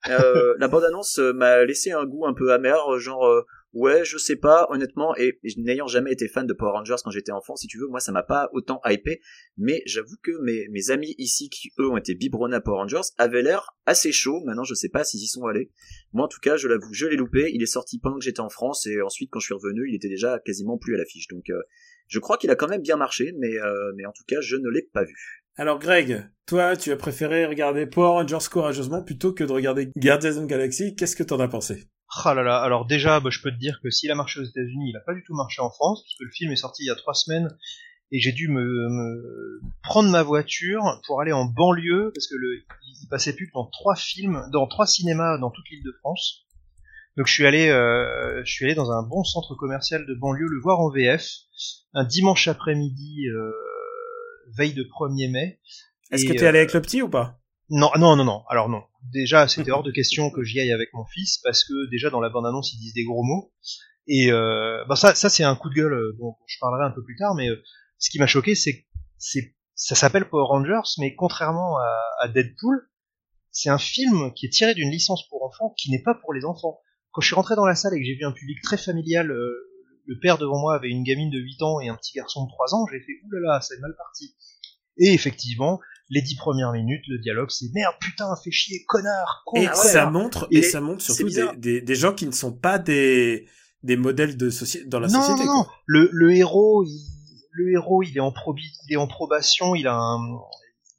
[0.08, 3.26] Euh, la bande-annonce euh, m'a laissé un goût un peu amer, genre...
[3.26, 3.42] euh,
[3.74, 7.32] Ouais, je sais pas, honnêtement, et n'ayant jamais été fan de Power Rangers quand j'étais
[7.32, 9.22] enfant, si tu veux, moi ça m'a pas autant hypé,
[9.58, 13.42] mais j'avoue que mes, amis ici, qui eux ont été biberonnés à Power Rangers, avaient
[13.42, 15.72] l'air assez chaud, maintenant je sais pas s'ils y sont allés.
[16.12, 18.42] Moi en tout cas, je l'avoue, je l'ai loupé, il est sorti pendant que j'étais
[18.42, 21.28] en France, et ensuite quand je suis revenu, il était déjà quasiment plus à l'affiche,
[21.30, 21.62] donc euh,
[22.08, 24.58] je crois qu'il a quand même bien marché, mais, euh, mais en tout cas, je
[24.58, 25.16] ne l'ai pas vu.
[25.56, 30.38] Alors, Greg, toi, tu as préféré regarder Power Rangers courageusement plutôt que de regarder Guardians
[30.38, 30.96] of Galaxy.
[30.96, 31.86] Qu'est-ce que t'en as pensé?
[32.24, 34.44] Ah là là, alors déjà, bah, je peux te dire que s'il a marché aux
[34.44, 36.88] États-Unis, il a pas du tout marché en France, puisque le film est sorti il
[36.88, 37.48] y a trois semaines,
[38.12, 42.58] et j'ai dû me, me prendre ma voiture pour aller en banlieue, parce que le,
[42.58, 46.46] il passait plus que dans trois films, dans trois cinémas dans toute l'île de France.
[47.18, 50.48] Donc je suis allé, euh, je suis allé dans un bon centre commercial de banlieue
[50.48, 51.26] le voir en VF,
[51.94, 53.52] un dimanche après-midi, euh,
[54.56, 55.60] veille de 1er mai.
[56.12, 57.41] Est-ce que t'es euh, allé avec le petit ou pas?
[57.72, 58.44] Non, non, non, non.
[58.50, 58.84] Alors non.
[59.14, 62.20] Déjà, c'était hors de question que j'y aille avec mon fils parce que déjà dans
[62.20, 63.54] la bande-annonce ils disent des gros mots.
[64.08, 66.92] Et euh, bah ça, ça c'est un coup de gueule euh, dont je parlerai un
[66.92, 67.34] peu plus tard.
[67.34, 67.64] Mais euh,
[67.98, 68.86] ce qui m'a choqué, c'est
[69.74, 72.90] ça s'appelle Power Rangers, mais contrairement à, à Deadpool,
[73.52, 76.44] c'est un film qui est tiré d'une licence pour enfants qui n'est pas pour les
[76.44, 76.80] enfants.
[77.12, 79.32] Quand je suis rentré dans la salle et que j'ai vu un public très familial,
[79.32, 79.72] euh,
[80.06, 82.50] le père devant moi avait une gamine de 8 ans et un petit garçon de
[82.50, 84.36] 3 ans, j'ai fait oulala, c'est mal parti.
[84.98, 85.80] Et effectivement,
[86.14, 89.76] les dix premières minutes, le dialogue, c'est merde, putain, fais chier, connard, con, Et connard.
[89.78, 92.78] ça montre, et, Et ça montre surtout des, des, des gens qui ne sont pas
[92.80, 93.48] des,
[93.84, 95.46] des modèles de société dans la non, société.
[95.46, 95.66] non, non.
[95.86, 97.00] Le, le héros, il,
[97.54, 100.20] le héros, il est en probi, il est en probation, il a un,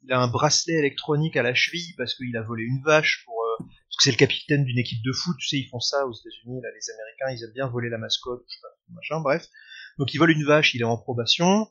[0.03, 3.35] il a un bracelet électronique à la cheville parce qu'il a volé une vache pour,
[3.39, 6.07] euh, parce que c'est le capitaine d'une équipe de foot, tu sais, ils font ça
[6.07, 9.21] aux États-Unis, là, les Américains, ils aiment bien voler la mascotte, je sais pas, machin,
[9.21, 9.47] bref.
[9.99, 11.67] Donc il vole une vache, il est en probation.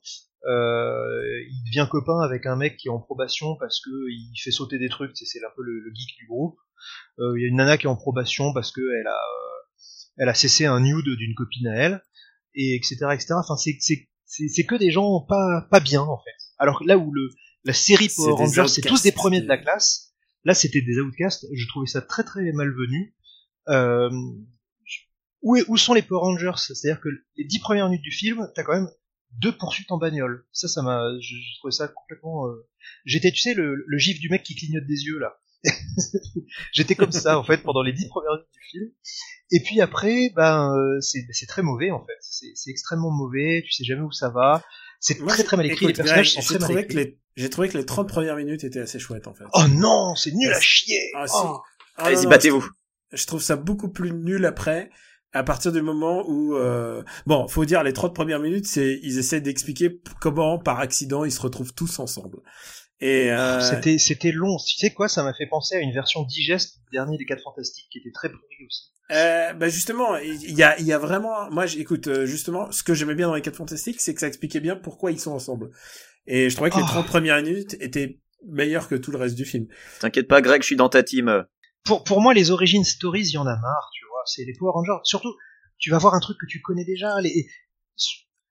[0.47, 4.51] Euh, il devient copain avec un mec qui est en probation parce que il fait
[4.51, 6.57] sauter des trucs, c'est un peu le, le geek du groupe.
[7.21, 9.63] Euh, Il y a une nana qui est en probation parce que elle a, euh,
[10.19, 12.03] elle a cessé un nude d'une copine à elle,
[12.55, 12.97] et etc.
[13.13, 13.35] etc.
[13.39, 16.37] Enfin, c'est que des gens pas pas bien en fait.
[16.59, 17.29] Alors là où le
[17.65, 20.13] la série Power Rangers, c'est tous des premiers de la classe.
[20.45, 21.47] Là, c'était des outcasts.
[21.55, 23.15] Je trouvais ça très très malvenu.
[23.69, 24.11] Euh,
[25.43, 26.53] où, est- où sont les Power Rangers?
[26.57, 28.89] C'est-à-dire que les dix premières minutes du film, t'as quand même
[29.41, 30.45] deux poursuites en bagnole.
[30.53, 32.47] Ça, ça m'a, je, je trouvais ça complètement.
[32.49, 32.67] euh,
[33.05, 35.39] J'étais, tu sais, le, le gif du mec qui clignote des yeux là.
[36.73, 38.91] J'étais comme ça en fait pendant les dix premières minutes du film.
[39.53, 42.17] Et puis après, ben euh, c'est c'est très mauvais en fait.
[42.21, 43.63] C'est c'est extrêmement mauvais.
[43.65, 44.63] Tu sais jamais où ça va.
[44.99, 45.87] C'est Moi, très très mal écrit.
[45.87, 47.05] Les personnages sont j'ai très mal trouvé que écrits.
[47.05, 49.45] les, j'ai trouvé que les 30 premières minutes étaient assez chouettes, en fait.
[49.53, 51.11] Oh non, c'est nul à chier.
[51.17, 51.35] Ah, si.
[51.37, 51.59] Oh.
[51.97, 52.67] Ah, Allez-y, non, battez-vous.
[53.13, 54.91] Je trouve ça beaucoup plus nul après,
[55.33, 57.03] à partir du moment où, euh...
[57.27, 61.33] bon, faut dire, les 30 premières minutes, c'est, ils essaient d'expliquer comment, par accident, ils
[61.33, 62.39] se retrouvent tous ensemble.
[63.01, 63.61] Et, euh...
[63.61, 64.57] C'était c'était long.
[64.59, 67.43] Tu sais quoi Ça m'a fait penser à une version digeste du dernier des 4
[67.43, 68.93] fantastiques qui était très pourri aussi.
[69.11, 72.83] Euh, bah justement, il y a, il y a vraiment, moi, j'écoute, euh, justement, ce
[72.83, 75.33] que j'aimais bien dans les 4 fantastiques, c'est que ça expliquait bien pourquoi ils sont
[75.33, 75.71] ensemble.
[76.27, 76.87] Et je trouvais que les Oh.
[76.87, 79.67] 30 premières minutes étaient meilleures que tout le reste du film.
[80.01, 81.45] T'inquiète pas, Greg, je suis dans ta team.
[81.85, 83.91] Pour pour moi, les origin stories, il y en a marre.
[83.93, 85.01] Tu vois, c'est les Power Rangers.
[85.05, 85.35] Surtout,
[85.79, 87.21] tu vas voir un truc que tu connais déjà.
[87.21, 87.47] Les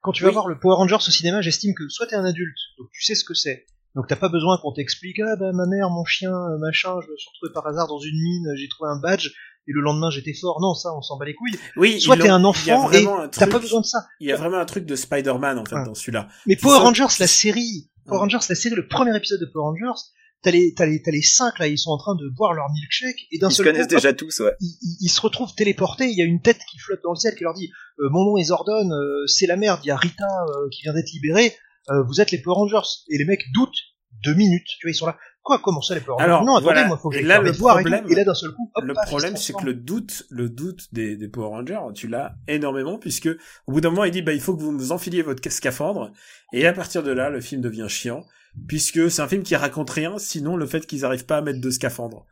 [0.02, 0.34] quand tu vas Oui.
[0.34, 3.15] voir le Power Rangers au cinéma, j'estime que soit t'es un adulte, donc tu sais
[3.15, 3.65] ce que c'est.
[3.95, 7.11] Donc t'as pas besoin qu'on t'explique ah bah ma mère, mon chien, euh, machin, je
[7.11, 9.27] me suis retrouvé par hasard dans une mine, j'ai trouvé un badge
[9.68, 10.60] et le lendemain j'étais fort.
[10.61, 11.60] Non, ça on s'en bat les couilles.
[11.76, 13.99] Oui, Soit t'es un enfant et t'as pas besoin de ça.
[14.19, 15.85] Il y a vraiment un truc de Spider-Man, en fait, Ouais.
[15.85, 16.30] dans celui-là.
[16.48, 18.19] Mais Power Rangers, la série, Power.
[18.22, 20.02] Rangers, la série, le premier épisode de Power Rangers,
[20.43, 22.65] t'as les, t'as les, t'as les cinq là, ils sont en train de boire leur
[22.72, 24.51] milkshake et d'un Ils se seul connaissent coup, déjà hop, tous, ouais.
[24.59, 26.07] ils, ils- ils se retrouvent téléportés.
[26.09, 27.69] Il y a une tête qui flotte dans le ciel qui leur dit
[27.99, 29.80] euh, "Mon nom est Zordon, euh, c'est la merde.
[29.84, 31.53] Il y a Rita euh, qui vient d'être libérée.
[31.89, 33.77] euh, vous êtes les Power Rangers." Et les mecs doutent
[34.26, 34.68] deux minutes.
[34.80, 35.18] Tu vois, ils sont là.
[35.43, 36.26] Quoi Comment ça les Power Rangers?
[36.26, 36.88] Alors, Non, attendez, voilà.
[36.88, 38.84] moi faut que Et j'aille là, le et problème- Et là d'un seul coup, hop,
[38.84, 42.35] le paf, problème, c'est que le doute, le doute des, des Power Rangers, tu l'as
[42.47, 43.27] énormément, puisque
[43.65, 46.11] au bout d'un moment, il dit, bah, il faut que vous vous enfiliez votre scaphandre,
[46.53, 48.23] et à partir de là, le film devient chiant,
[48.68, 51.61] puisque c'est un film qui raconte rien, sinon le fait qu'ils arrivent pas à mettre
[51.61, 52.26] de scaphandre.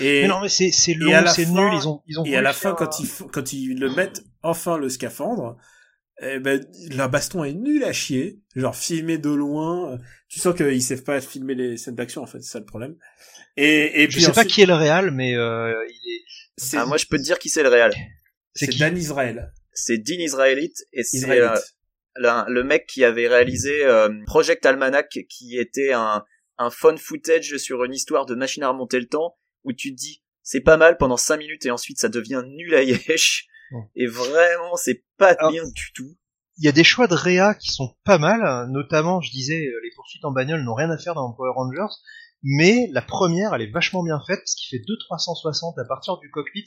[0.00, 1.74] Et, Mais non, mais c'est c'est long, à la c'est fin- nul.
[1.74, 2.24] Ils ont, ils ont.
[2.24, 5.56] et à la faire fin, quand un- ils, quand ils le mettent enfin le scaphandre,
[6.22, 9.98] eh ben, la baston est nulle à chier, genre filmé de loin, euh,
[10.28, 12.96] tu sens qu'ils savent pas filmer les scènes d'action, en fait, c'est ça le problème.
[13.56, 16.20] Et, et Je puis sais pas qui est le réal, mais euh, il est.
[16.56, 17.92] c'est, Ah, moi, je peux te dire qui c'est le réal.
[18.54, 19.52] C'est c'est qui Dan Israel.
[19.72, 21.44] C'est Dean Israelite et c'est Israelite.
[21.44, 21.60] euh,
[22.18, 26.24] la- le mec qui avait réalisé euh, Project Almanac, qui était un,
[26.58, 29.96] un fun footage sur une histoire de machine à remonter le temps, où tu te
[30.00, 33.46] dis c'est pas mal pendant 5 minutes et ensuite ça devient nul à yesh.
[33.72, 33.82] Ouais.
[33.96, 36.16] Et vraiment, c'est pas Alors- bien du tout.
[36.58, 39.80] il y a des choix de réa qui sont pas mal, notamment, je disais, euh,
[39.82, 41.92] les poursuites en bagnole n'ont rien à faire dans Power Rangers,
[42.44, 46.16] mais la première, elle est vachement bien faite, parce qu'il fait 2 360 à partir
[46.18, 46.64] du cockpit,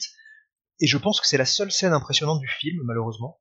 [0.80, 3.40] et je pense que c'est la seule scène impressionnante du film, malheureusement.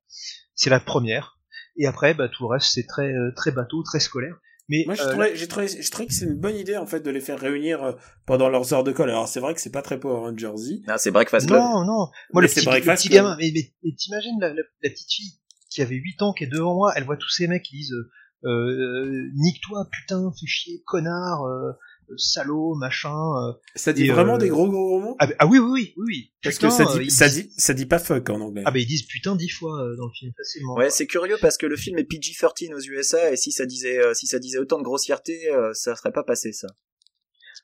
[0.55, 1.38] C'est la première.
[1.77, 4.35] Et après, bah, tout le reste, c'est très, euh, très bateau, très scolaire.
[4.69, 6.85] Mais, Moi, j'ai euh, trouvé, j'ai trouvé, j'ai trouvé que c'est une bonne idée, en
[6.85, 7.93] fait, de les faire réunir euh,
[8.27, 9.09] pendant leurs heures de colle.
[9.09, 10.83] Alors, c'est vrai que c'est pas très Power Rangers-y.
[10.87, 11.59] Non, c'est Breakfast Club.
[11.59, 11.85] non, non.
[11.85, 14.61] Moi, Mais le c'est petit, le Breakfast petit gamin, mais, mais, mais t'imagines la, la,
[14.83, 15.39] la petite fille
[15.71, 17.93] qui avait 8 ans, qui est devant moi, elle voit tous ces mecs qui disent,
[17.93, 21.43] euh, euh, nique-toi, putain, fais chier, connard,
[22.17, 23.13] salaud, machin.
[23.13, 23.53] euh.
[23.75, 25.15] Ça dit vraiment euh, des gros gros mots?
[25.19, 26.31] Ah, bah- ah oui, oui, oui, oui, oui.
[26.43, 28.63] Parce Putain, que ça euh, dit, ça disent- dit, ça dit pas fuck en anglais.
[28.65, 30.75] Ah bah ils disent putain dix fois euh, dans le film facilement.
[30.75, 33.99] Ouais, c'est curieux parce que le film est PG-13 aux USA et si ça disait
[33.99, 36.67] euh, si ça disait autant de grossièreté, euh, ça serait pas passé ça.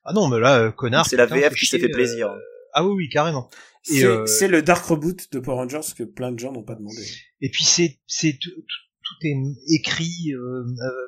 [0.03, 1.05] Ah non, mais là, euh, connard.
[1.07, 2.29] C'est la VF qui s'est fait plaisir.
[2.31, 2.37] euh,
[2.73, 3.49] Ah oui, oui, carrément.
[3.83, 7.03] C'est, euh, le Dark Reboot de Power Rangers que plein de gens n'ont pas demandé.
[7.41, 8.63] Et puis c'est c'est tout, tout-
[9.03, 9.35] tout est
[9.75, 10.33] écrit.
[10.33, 11.07] Euh, euh,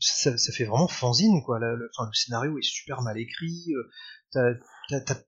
[0.00, 1.58] ça, ça fait vraiment fanzine quoi.
[1.58, 3.64] Le, enfin, le scénario est super mal écrit.
[3.74, 4.54] euh,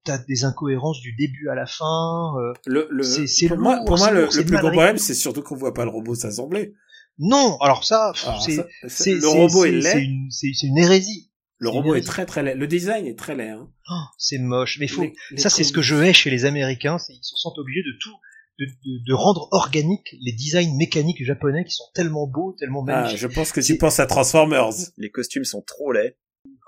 [0.05, 2.35] T'as des incohérences du début à la fin.
[2.39, 2.53] euh.
[2.67, 5.75] Le, le, C'est- c'est pour moi, pour le, plus gros problème, c'est surtout qu'on voit
[5.75, 6.75] pas le robot s'assembler.
[7.19, 10.05] Non, alors ça, Alors, c'est le robot est c'est laid.
[10.05, 11.33] une c'est une hérésie.
[11.59, 12.55] Le robot est très très laid.
[12.55, 13.69] Le design est très laid, hein.
[13.91, 14.79] Oh, c'est moche.
[14.79, 17.35] Mais faut Les- les ça c'est ce que je hais chez les Américains, ils se
[17.37, 18.15] sentent obligés de tout
[18.59, 23.03] de, de, de rendre organique les designs mécaniques japonais qui sont tellement beaux, tellement Ah,
[23.03, 23.19] magnifiques.
[23.19, 24.71] je pense que tu penses à Transformers.
[24.99, 26.17] Les costumes sont trop laids.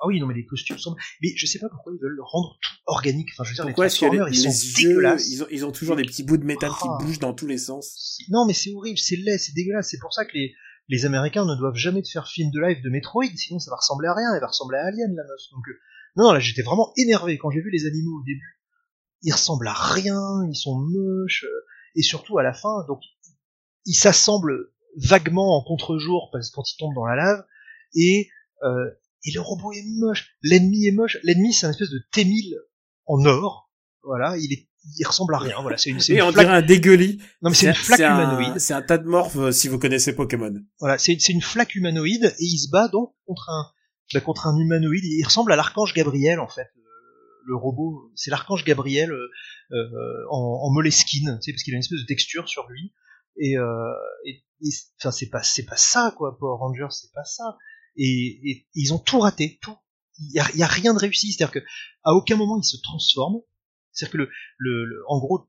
[0.03, 2.57] Ah oui, non mais les costumes sont mais je sais pas pourquoi ils veulent rendre
[2.63, 3.29] tout organique.
[3.35, 5.29] Enfin, je veux dire Pourquoi les Transformers, ils les sont yeux, dégueulasses.
[5.29, 6.99] ils ont, ils ont toujours des petits bouts de métal qui Ah.
[7.01, 8.19] bougent dans tous les sens.
[8.31, 9.89] Non mais c'est horrible, c'est laid, c'est dégueulasse.
[9.91, 10.55] C'est pour ça que les
[10.89, 13.77] les Américains ne doivent jamais te faire film de live de Metroid, sinon ça va
[13.77, 15.41] ressembler à rien, elle va ressembler à Alien la meuf.
[15.53, 15.73] Donc euh,
[16.17, 18.59] non, non là j'étais vraiment énervé quand j'ai vu les animaux au début.
[19.23, 20.19] Ils ressemblent à rien,
[20.51, 21.65] ils sont moches euh,
[21.97, 23.01] et surtout à la fin donc
[23.87, 27.45] ils s'assemblent vaguement en contre-jour parce quand ils tombent dans la lave
[27.95, 28.29] et
[28.65, 28.91] euh,
[29.25, 32.55] et le robot est moche, l'ennemi est moche, l'ennemi c'est un espèce de T-1000
[33.07, 33.71] en or.
[34.03, 34.67] Voilà, il est
[34.99, 35.61] il ressemble à rien.
[35.61, 37.19] Voilà, c'est une, c'est une on flaque- dirait un dégueulis.
[37.43, 38.59] non mais c'est une flaque un- humanoïde.
[38.59, 40.55] C'est un tas de morphes euh, si vous connaissez Pokémon.
[40.79, 43.67] Voilà, c'est c'est une flaque humanoïde et il se bat donc contre un
[44.15, 45.05] bah, contre un humanoïde.
[45.05, 46.69] Il ressemble à l'archange Gabriel en fait,
[47.47, 49.29] le robot, c'est l'archange Gabriel euh,
[49.73, 52.93] euh, en, en moleskine, tu sais, parce qu'il a une espèce de texture sur lui.
[53.37, 53.93] Et, euh,
[54.27, 57.57] et, et- enfin, c'est pas, c'est pas ça, quoi, Power Rangers, c'est pas ça.
[57.97, 59.77] Et, et ils ont tout raté, tout.
[60.19, 61.67] Il y a, y a rien de réussi, c'est-à-dire que
[62.05, 63.41] à aucun moment ils se transforment.
[63.93, 65.49] C'est-à-dire que le, le, le- en gros,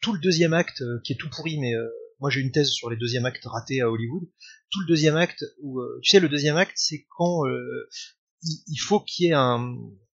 [0.00, 1.88] tout le deuxième acte, qui est tout pourri, mais euh,
[2.20, 4.22] moi j'ai une thèse sur les deuxièmes actes ratés à Hollywood.
[4.70, 7.88] Tout le deuxième acte, où, euh, tu sais, le deuxième acte, c'est quand euh,
[8.42, 9.76] il, il faut qu'il y ait un,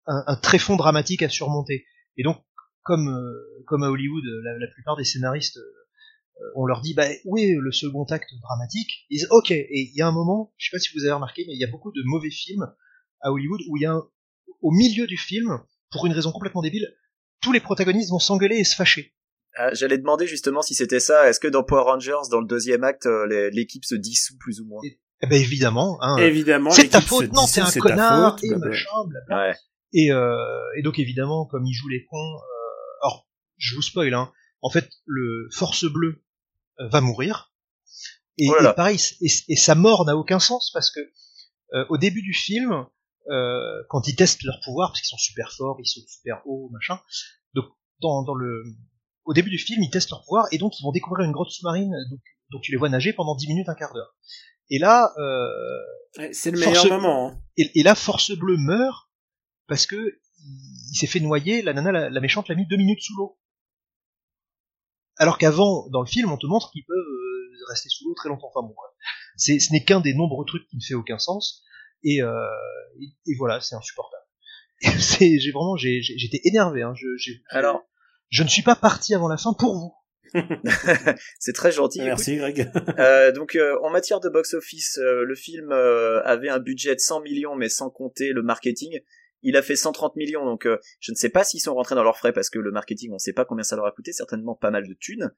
[0.10, 1.86] un, un tréfonds dramatique à surmonter.
[2.18, 2.38] Et donc,
[2.84, 7.08] comme euh, comme à Hollywood, la, la plupart des scénaristes, euh, on leur dit, bah
[7.26, 8.90] oui, le second acte dramatique.
[9.10, 9.52] Ils disent, ok.
[9.52, 11.60] Et il y a un moment, je sais pas si vous avez remarqué, mais il
[11.60, 12.66] y a beaucoup de mauvais films
[13.22, 14.04] à Hollywood où il y a un,
[14.62, 15.60] au milieu du film,
[15.92, 16.88] pour une raison complètement débile,
[17.42, 19.14] tous les protagonistes vont s'engueuler et se fâcher.
[19.58, 21.28] Ah, J'allais demander justement si c'était ça.
[21.30, 24.66] Est-ce que dans Power Rangers, dans le deuxième acte, euh, l'équipe se dissout plus ou
[24.66, 24.82] moins?
[25.22, 26.72] Eh ben évidemment, hein, Évidemment.
[26.72, 28.88] c'est ta faute, non, un c'est ta connard, faute, et machin.
[29.30, 29.54] Ouais.
[29.94, 30.38] Et, euh,
[30.78, 34.70] et donc évidemment, comme ils jouent les cons, euh, alors je vous spoil, hein, en
[34.70, 36.24] fait, le Force Bleue
[36.80, 37.52] euh, va mourir.
[38.38, 38.72] Et, Oh là là.
[38.72, 41.00] et pareil, et, et sa mort n'a aucun sens parce que
[41.74, 42.86] euh, au début du film,
[43.30, 46.70] euh, quand ils testent leur pouvoir, parce qu'ils sont super forts, ils sautent super haut,
[46.72, 47.00] machin.
[47.54, 47.66] Donc
[48.02, 48.64] dans, dans le,
[49.26, 51.50] au début du film, ils testent leur pouvoir et donc ils vont découvrir une grotte
[51.50, 52.20] sous-marine, donc,
[52.52, 54.16] donc tu les vois nager pendant 10 minutes, un quart d'heure.
[54.70, 55.48] Et là, euh,
[56.18, 57.30] Ouais, C'est le Force- meilleur moment.
[57.32, 57.42] hein.
[57.58, 59.09] et, et là, Force Bleue meurt
[59.70, 61.62] parce que il, il s'est fait noyer.
[61.62, 63.38] La nana, la, la méchante, l'a mis deux minutes sous l'eau.
[65.18, 68.30] Alors qu'avant, dans le film, on te montre qu'ils peuvent euh, rester sous l'eau très
[68.30, 68.50] longtemps.
[68.56, 68.74] Enfin bon,
[69.36, 71.64] c'est, ce n'est qu'un des nombreux trucs qui ne fait aucun sens.
[72.04, 72.32] Et, euh,
[73.02, 74.24] et, et voilà, c'est insupportable.
[75.00, 76.84] C'est, j'ai vraiment, j'ai, j'étais énervé.
[76.84, 76.94] Hein.
[76.96, 77.84] Je, j'ai- Alors,
[78.30, 79.94] je ne suis pas parti avant la fin pour vous.
[81.40, 82.02] c'est très gentil.
[82.02, 82.72] Merci Greg.
[82.98, 87.00] Euh, donc euh, en matière de box-office, euh, le film euh, avait un budget de
[87.02, 89.00] 100 millions, mais sans compter le marketing.
[89.42, 92.04] Il a fait 130 millions, donc euh, je ne sais pas s'ils sont rentrés dans
[92.04, 94.12] leurs frais parce que le marketing, on ne sait pas combien ça leur a coûté,
[94.12, 95.32] certainement pas mal de thunes.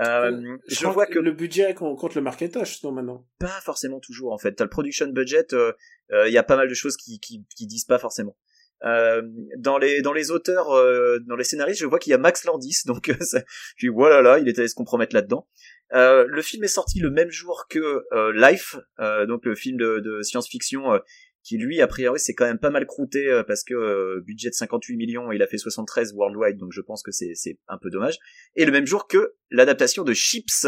[0.00, 3.26] Euh, je, crois vois que le budget qu'on compte le marketage, non maintenant.
[3.38, 4.52] pas forcément toujours en fait.
[4.52, 5.72] T'as le production budget, il euh,
[6.12, 8.36] euh, y a pas mal de choses qui, qui, qui disent pas forcément.
[8.84, 9.22] Euh,
[9.56, 12.44] dans les dans les auteurs, euh, dans les scénaristes, je vois qu'il y a Max
[12.44, 13.42] Landis, donc euh, ça,
[13.76, 15.48] je dis voilà là, il est allé se compromettre là-dedans.
[15.92, 19.78] Euh, le film est sorti le même jour que euh, Life, euh, donc le film
[19.78, 20.98] de, de science-fiction euh,
[21.46, 24.48] qui lui a priori c'est quand même pas mal croûté euh, parce que euh, budget
[24.50, 27.78] de 58 millions, il a fait 73 worldwide, donc je pense que c'est c'est un
[27.78, 28.16] peu dommage.
[28.56, 30.66] Et le même jour que l'adaptation de Chips.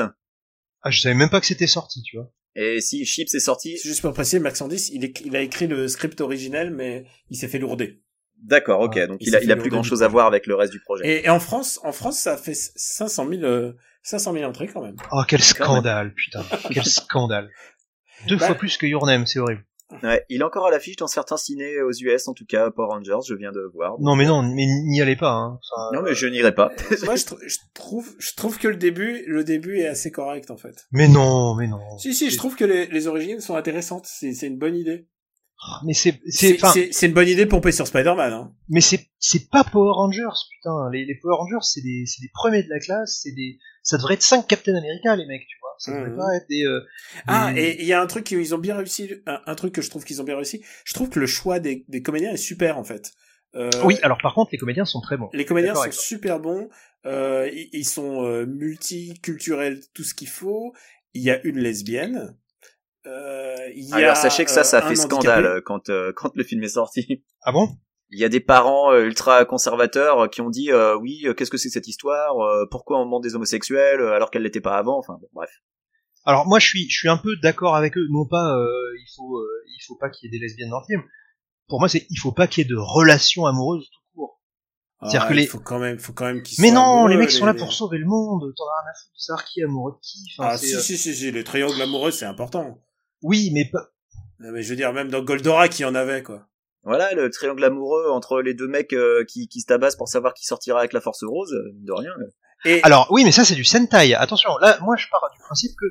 [0.82, 2.32] Ah, je savais même pas que c'était sorti, tu vois.
[2.54, 5.66] Et si Chips est sorti, juste pour préciser, Max Landis, il, est- il a écrit
[5.66, 8.02] le script originel, mais il s'est fait lourder.
[8.42, 8.96] D'accord, ok.
[8.96, 10.72] Ah, donc il il a, il a plus grand chose à voir avec le reste
[10.72, 11.04] du projet.
[11.06, 13.72] Et, et en France, en France, ça a fait 500 000, euh,
[14.04, 14.96] 500 000 entrées quand même.
[15.12, 16.44] Oh, quel scandale, putain.
[16.72, 17.50] Quel scandale.
[18.28, 19.64] Deux Bah- fois plus que Your Name, c'est horrible.
[20.02, 22.88] Ouais, il est encore à l'affiche dans certains ciné aux US, en tout cas, Power
[22.88, 23.96] Rangers, je viens de voir.
[24.00, 25.58] Non, mais non, mais n'y allez pas, hein.
[25.72, 26.70] Enfin, Non, mais je n'irai pas.
[27.04, 30.50] Moi, je, tr- je trouve, je trouve que le début, le début est assez correct
[30.50, 30.86] en fait.
[30.92, 31.80] Mais non, mais non.
[31.98, 34.04] Si, si, je trouve que les, les origines sont intéressantes.
[34.06, 35.08] C'est, c'est une bonne idée.
[35.84, 38.32] Mais c'est, c'est, une bonne idée pompée sur Spider-Man.
[38.32, 38.52] Hein.
[38.68, 40.88] mais c'est, c'est pas Power Rangers, putain.
[40.92, 43.96] Les, les Power Rangers, c'est des, c'est des premiers de la classe, c'est des, ça
[43.96, 45.67] devrait être 5 Captain America, les mecs, tu vois.
[45.78, 46.80] Ça devrait pas être des, euh,
[47.26, 49.72] Ah, des- et il y a un truc qu'ils ont bien réussi, un, un truc
[49.74, 50.62] que je trouve qu'ils ont bien réussi.
[50.84, 53.12] Je trouve que le choix des, des comédiens est super en fait.
[53.54, 55.30] Euh, Oui, alors par contre, les comédiens sont très bons.
[55.32, 56.68] Les comédiens sont super bons.
[57.06, 60.74] Euh, ils, ils sont euh, multiculturels, tout ce qu'il faut.
[61.14, 62.36] Il y a une lesbienne.
[63.06, 65.08] Euh, il y Alors a, sachez que ça, ça a fait handicapé.
[65.14, 67.24] scandale quand quand le film est sorti.
[67.42, 67.68] Ah bon?
[68.10, 71.34] Il y a des parents euh, ultra conservateurs euh, qui ont dit euh, oui, euh,
[71.34, 74.42] qu'est-ce que c'est que cette histoire Euh, Pourquoi on demande des homosexuels euh, alors qu'elle
[74.42, 75.50] l'était pas avant Enfin bon, bref.
[76.24, 78.06] Alors moi, je suis, je suis un peu d'accord avec eux.
[78.10, 78.66] Non pas, euh,
[78.98, 81.02] il faut, euh, il faut pas qu'il y ait des lesbiennes dans le film.
[81.68, 84.40] Pour moi, c'est, il faut pas qu'il y ait de relations amoureuses tout court.
[85.00, 87.10] C'est-à-dire Ah, que il les- faut quand même, faut quand même qu'ils Mais non, amoureux,
[87.10, 88.40] les mecs sont là pour sauver le monde.
[88.56, 90.18] T'en as rien à foutre de savoir qui est amoureux de qui.
[90.38, 92.78] Enfin, Ah c'est, si, euh, si, si, si, les triangles amoureux, c'est important.
[93.22, 93.88] Oui, mais pas,
[94.40, 96.46] Non, Mais je veux dire, même dans Goldorak, il y en avait, quoi.
[96.88, 100.34] Voilà le triangle amoureux entre les deux mecs euh, qui, qui se tabassent pour savoir
[100.34, 102.10] qui sortira avec la Force Rose, euh, de rien.
[102.18, 102.30] euh.
[102.64, 104.14] Et, Alors oui, mais ça c'est du Sentai.
[104.14, 105.86] Attention, là, moi je pars du principe que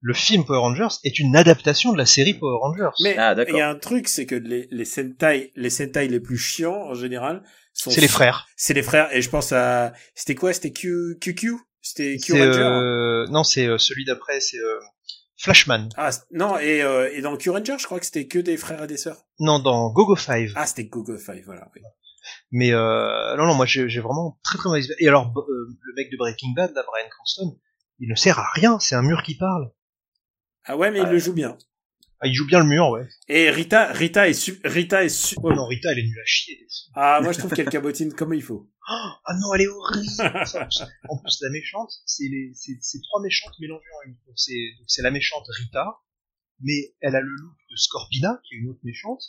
[0.00, 2.90] le film Power Rangers est une adaptation de la série Power Rangers.
[3.02, 3.58] mais Ah, il d'accord.
[3.58, 6.94] y a un truc, c'est que les, les Sentai, les Sentai les plus chiants, en
[6.94, 7.42] général,
[7.74, 8.46] sont c'est les frères.
[8.56, 10.52] C'est les frères, et je pense à, c'était quoi?
[10.52, 11.52] C'était Q, QQ?
[11.82, 12.44] C'était Q Ranger?
[12.62, 14.78] euh, non, c'est euh, celui d'après, c'est euh,
[15.38, 15.88] Flashman.
[15.96, 18.84] Ah, non, et, euh, et dans Q Ranger, je crois que c'était que des frères
[18.84, 19.24] et des sœurs.
[19.38, 20.50] Non, dans Gogo 5.
[20.54, 21.68] Ah, c'était Gogo 5, voilà.
[21.74, 21.82] oui.
[22.50, 24.92] Mais euh, non, non, moi j'ai j'ai vraiment très très mauvaise.
[24.98, 27.56] Et alors euh, le mec de Breaking Bad, là, Brian Cranston,
[28.00, 28.78] il ne sert à rien.
[28.80, 29.70] C'est un mur qui parle.
[30.64, 31.56] Ah ouais, mais il le joue bien.
[32.26, 33.06] Ah, il joue bien le mur, ouais.
[33.28, 36.26] Et Rita, Rita est su- Rita est su- Oh non, Rita, elle est nulle à
[36.26, 36.66] chier.
[36.94, 38.68] Ah, moi je trouve qu'elle cabotine comme il faut.
[38.88, 40.06] Ah non, elle est horrible.
[41.08, 44.14] en plus, la méchante, c'est les, c'est, c'est trois méchantes mélangées en une.
[44.26, 45.98] Donc c'est, donc c'est la méchante Rita,
[46.60, 49.22] mais elle a le look de Scorpina, qui est une autre méchante,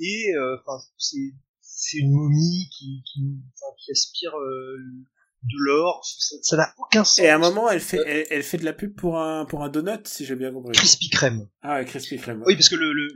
[0.00, 3.20] et euh, enfin, c'est, c'est une momie qui, qui,
[3.84, 4.76] qui aspire euh,
[5.46, 6.04] de l'or.
[6.04, 7.18] Ça n'a aucun sens.
[7.18, 9.62] Et à un moment, elle fait, elle, elle fait de la pub pour un, pour
[9.62, 10.72] un donut, si j'ai bien compris.
[10.72, 11.48] Krispy Kreme.
[11.62, 12.42] Ah, ouais, Krispy Kreme.
[12.46, 13.08] Oui, parce que le, le,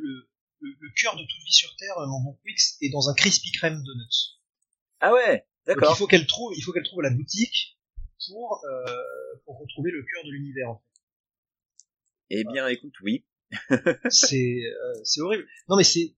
[0.60, 3.82] le, cœur de toute vie sur Terre, mon bon Twix, est dans un Krispy Kreme
[3.82, 4.38] Donuts.
[5.00, 5.96] Ah ouais, Donc il d'accord.
[5.96, 7.78] faut qu'elle trouve, il faut qu'elle trouve la boutique
[8.28, 8.84] pour euh,
[9.44, 10.70] pour retrouver le cœur de l'univers.
[10.70, 11.00] en fait.
[12.30, 13.24] Eh bien, écoute, oui.
[14.10, 15.44] C'est euh, c'est horrible.
[15.68, 16.14] Non mais c'est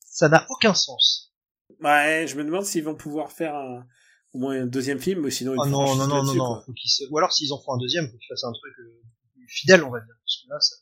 [0.00, 1.32] ça n'a aucun sens.
[1.80, 3.86] Ouais, je me demande s'ils vont pouvoir faire un,
[4.32, 6.62] au moins un deuxième film, ou sinon une Ah non non non non non.
[6.64, 7.04] Faut se...
[7.10, 9.02] Ou alors s'ils en font un deuxième, faut qu'ils fassent un truc euh,
[9.48, 10.14] fidèle, on va dire.
[10.24, 10.76] Parce que là, ça...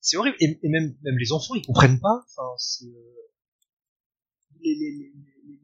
[0.00, 0.36] c'est horrible.
[0.40, 2.24] Et, et même même les enfants, ils comprennent pas.
[2.28, 3.14] Enfin, c'est euh,
[4.60, 5.12] les, les, les,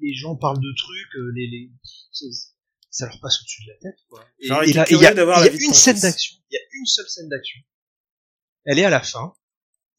[0.01, 1.70] les gens parlent de trucs, euh, les, les...
[2.12, 2.51] c'est-
[2.92, 4.01] ça leur passe au-dessus de la tête.
[4.09, 4.24] Quoi.
[4.40, 6.36] Et, J'aurais et été là, et il y a, y a une scène d'action.
[6.51, 7.60] Il y a une seule scène d'action.
[8.64, 9.32] Elle est à la fin.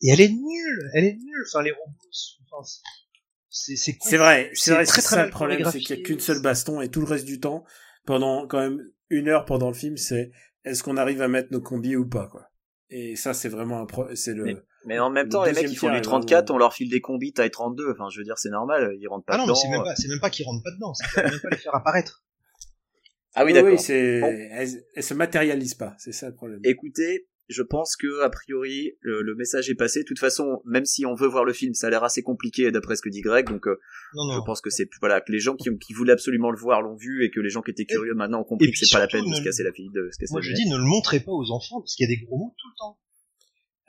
[0.01, 0.91] Et elle est nulle.
[0.93, 1.45] Elle est nulle.
[1.47, 1.95] Enfin, les robots.
[2.11, 2.67] sont- Enfin,
[3.51, 6.19] c'est vrai, c'est vrai, très, c'est très ça le problème, c'est qu'il y a qu'une
[6.19, 7.63] seule baston et tout le reste du temps,
[8.05, 10.31] pendant quand même une heure pendant le film, c'est
[10.63, 12.47] est-ce qu'on arrive à mettre nos combis ou pas, quoi.
[12.89, 15.69] Et ça, c'est vraiment un pro, c'est le, Mais en même Le temps, les mecs,
[15.69, 17.91] ils font du est 34, vraiment- on leur file des combis taille 32.
[17.91, 19.55] Enfin, je veux dire, c'est normal, ils rentrent pas Ah non, mais dedans.
[19.61, 20.93] c'est même pas, c'est même pas qu'ils rentrent pas dedans.
[20.93, 22.23] C'est même pas les faire apparaître.
[23.33, 23.71] Ah oui, Oui, d'accord.
[23.71, 24.27] oui, c'est, Bon.
[24.27, 26.59] elle, elle se matérialise pas, c'est ça le problème.
[26.65, 29.99] Écoutez, je pense que a priori le, le message est passé.
[30.01, 32.71] De toute façon, même si on veut voir le film, ça a l'air assez compliqué
[32.71, 33.47] d'après ce que dit Greg.
[33.47, 33.79] Donc, euh,
[34.15, 34.33] Non, non.
[34.39, 36.95] je pense que c'est voilà que les gens qui, qui voulaient absolument le voir l'ont
[36.95, 39.07] vu et que les gens qui étaient curieux maintenant ont compris que c'est pas la
[39.07, 40.83] peine de se casser la fille, de se casser Moi, la je dis, ne le
[40.83, 42.97] montrez pas aux enfants parce qu'il y a des gros mots tout le temps.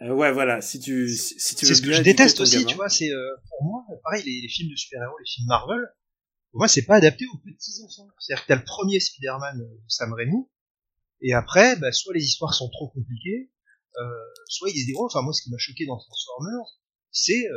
[0.02, 2.56] Euh, ouais, voilà, si tu, si, si tu veux C'est ce que je déteste aussi,
[2.56, 2.66] gamin.
[2.66, 2.89] tu vois.
[2.89, 5.80] C'est euh, pour moi, pareil, les, les films de super-héros, les films Marvel.
[6.51, 8.09] Pour moi, c'est pas adapté aux petits enfants.
[8.18, 10.48] C'est-à-dire que t'as le premier Spider-Man euh, de Sam Raimi,
[11.20, 13.51] et après, bah, soit les histoires sont trop compliquées,
[14.01, 14.05] euh,
[14.48, 15.06] soit ils disent des gros.
[15.06, 16.66] Enfin, moi, ce qui m'a choqué dans Transformers,
[17.10, 17.55] c'est euh,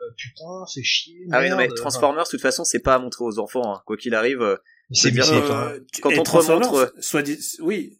[0.00, 1.26] euh, putain, fait chier.
[1.32, 3.74] Ah oui, non, mais Transformers, de toute façon, c'est pas à montrer aux enfants.
[3.74, 3.82] hein.
[3.86, 4.42] Quoi qu'il arrive,
[4.90, 5.32] c'est c'est-
[5.74, 6.28] Euh, quand on te
[6.66, 7.98] remontre- soit dit, oui,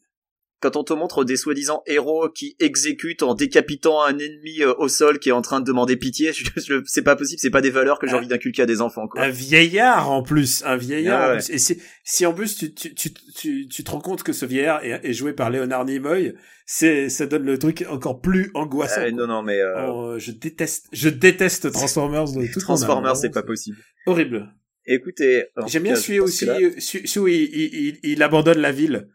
[0.64, 4.88] quand on te montre des soi-disant héros qui exécutent en décapitant un ennemi euh, au
[4.88, 7.60] sol qui est en train de demander pitié, je, je- c'est pas possible, c'est pas
[7.60, 8.18] des valeurs que j'ai Ah.
[8.18, 9.20] envie d'inculquer à des enfants, quoi.
[9.22, 11.38] un vieillard en plus, un vieillard Ah en ouais.
[11.44, 11.50] plus.
[11.50, 14.46] Et si, si en plus tu, tu, tu, tu, tu te rends compte que ce
[14.46, 16.34] vieillard est, est joué par Léonard Nimoy,
[16.66, 19.02] c'est, ça donne le truc encore plus angoissant.
[19.02, 19.18] Euh, quoi.
[19.18, 23.28] non, non, mais euh, Oh, euh, je déteste, je déteste Transformers de âme, Transformers, c'est
[23.30, 23.76] pas possible.
[24.06, 24.50] Horrible.
[24.86, 28.70] Écoutez, J'aime tout bien celui aussi, là- euh, celui il, il, il, il abandonne la
[28.72, 29.08] ville.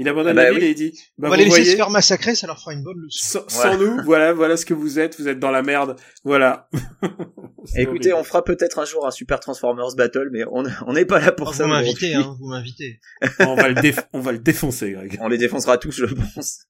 [0.00, 0.66] Il abandonne Ah bah la ville oui.
[0.66, 2.58] et il dit, bah, on va vous les laisser voyez, se faire massacrer, ça leur
[2.58, 3.40] fera une bonne leçon.
[3.40, 6.68] sans, sans nous, voilà, voilà ce que vous êtes, vous êtes dans la merde, voilà.
[7.76, 11.20] Écoutez, on fera peut-être un jour un Super Transformers Battle, mais on on n'est pas
[11.20, 11.64] là pour Ah, ça.
[11.64, 13.00] vous m'invitez, hein, vous m'invitez.
[13.40, 15.18] on va le déf- on va le défoncer, Greg.
[15.20, 16.66] On les défoncera tous, je pense.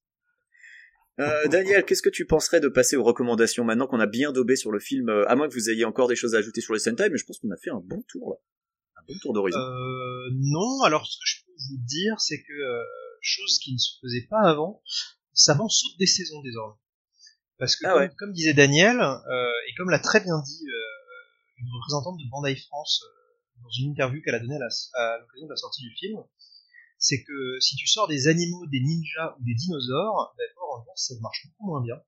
[1.21, 4.57] Euh, Daniel, qu'est-ce que tu penserais de passer aux recommandations maintenant qu'on a bien daubé
[4.57, 6.73] sur le film, euh, à moins que vous ayez encore des choses à ajouter sur
[6.73, 8.37] les Sentai, mais je pense qu'on a fait un bon tour là.
[8.97, 9.59] Un bon tour d'horizon.
[9.59, 12.83] Euh, non, alors ce que je peux vous dire, c'est que euh,
[13.21, 14.83] chose qui ne se faisait pas avant,
[15.33, 16.77] Saban saute des saisons désormais.
[17.59, 18.11] Parce que Ah comme, ouais.
[18.17, 22.57] comme disait Daniel, euh, et comme l'a très bien dit euh, une représentante de Bandai
[22.57, 26.19] France euh, dans une interview qu'elle a donnée à l'occasion de la sortie du film,
[26.99, 30.93] c'est que si tu sors des animaux, des ninjas ou des dinosaures, ben, Power Rangers
[30.97, 32.03] ça marche beaucoup moins bien.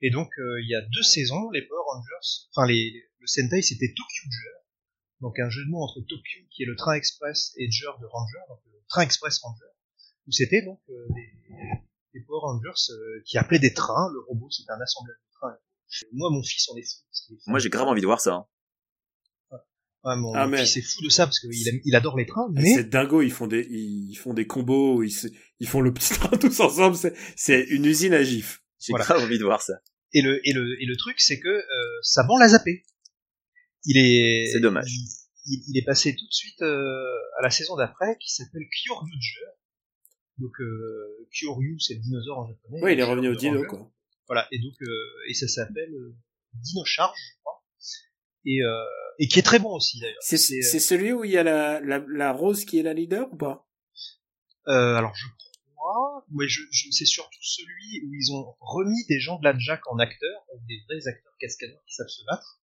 [0.00, 3.88] Et donc il y a deux saisons, les Power Rangers, enfin les, le Sentai c'était
[3.88, 4.58] Tokyo Ger,
[5.20, 8.06] donc un jeu de mots entre Tokyo qui est le train express et Ger de
[8.06, 9.72] Ranger, donc le train express Ranger,
[10.28, 14.48] où c'était donc euh, des, des Power Rangers euh, qui appelaient des trains, le robot
[14.50, 15.56] c'était un assemblage de trains.
[16.12, 17.34] Moi mon fils en est fou.
[17.46, 18.34] Moi, j'ai grave envie de voir ça.
[18.34, 18.46] hein.
[20.04, 21.50] Ouais, mon, Ah, mais- fils est fou de ça parce qu'il
[21.84, 25.10] il adore les trains, mais C'est dingo, ils font des, ils font des combos, ils,
[25.10, 25.26] se-
[25.58, 26.96] ils font le petit train tous ensemble,
[27.36, 28.62] c'est, une usine à gif.
[28.78, 29.04] J'ai Voilà.
[29.06, 29.74] grave envie de voir ça.
[30.14, 32.84] Et le, et le, et le truc, c'est que euh, Saban l'a zappé.
[33.84, 34.52] Il est.
[34.52, 34.86] C'est dommage.
[34.88, 35.08] Il,
[35.46, 39.46] il- il est passé tout de suite euh, à la saison d'après, qui s'appelle Kyoryuger.
[40.38, 42.80] Donc euh, Kyoryu, c'est le dinosaure en japonais.
[42.82, 43.90] Ouais, il est revenu au dino, quoi.
[44.26, 44.46] Voilà.
[44.52, 46.14] Et donc, euh, et ça s'appelle euh,
[46.54, 47.64] Dino Charge, je crois.
[48.44, 48.84] Et, euh,
[49.18, 50.16] et qui est très bon aussi d'ailleurs.
[50.20, 53.36] C'est, celui où il y a la, la, la rose qui est la leader ou
[53.36, 53.66] pas?
[54.68, 55.26] Euh, alors je
[55.74, 59.80] crois, je, je, c'est surtout celui où ils ont remis des gens de la Jack
[59.90, 62.60] en acteurs, donc des vrais acteurs cascadeurs qui savent se battre,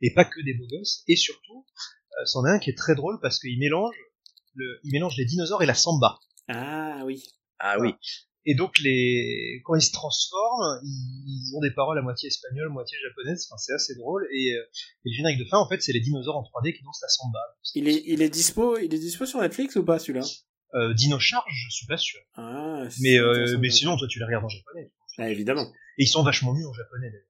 [0.00, 1.02] et pas que des beaux gosses.
[1.08, 1.66] Et surtout,
[2.12, 3.96] euh, c'en est un qui est très drôle parce qu'il mélange,
[4.54, 6.20] le, il mélange les dinosaures et la samba.
[6.48, 7.22] Ah, oui.
[7.58, 7.94] Ah oui.
[8.46, 12.96] Et donc les quand ils se transforment, ils, ont des paroles à moitié espagnoles, moitié
[13.06, 13.46] japonaises.
[13.48, 14.26] Enfin, c'est assez drôle.
[14.32, 14.62] Et, euh,
[15.04, 17.08] et le générique de fin, en fait, c'est les dinosaures en 3D qui dansent la
[17.08, 17.38] samba.
[17.74, 20.24] Il est, il est dispo, il est dispo sur Netflix ou pas celui-là?
[20.74, 22.20] Euh, Dino Charge, je suis pas sûr.
[22.34, 24.92] Ah, Mais euh, mais sinon, toi, tu les regardes en japonais.
[25.18, 25.66] Ah, évidemment.
[25.98, 27.10] Et ils sont vachement mieux en japonais.
[27.10, 27.24] d'ailleurs.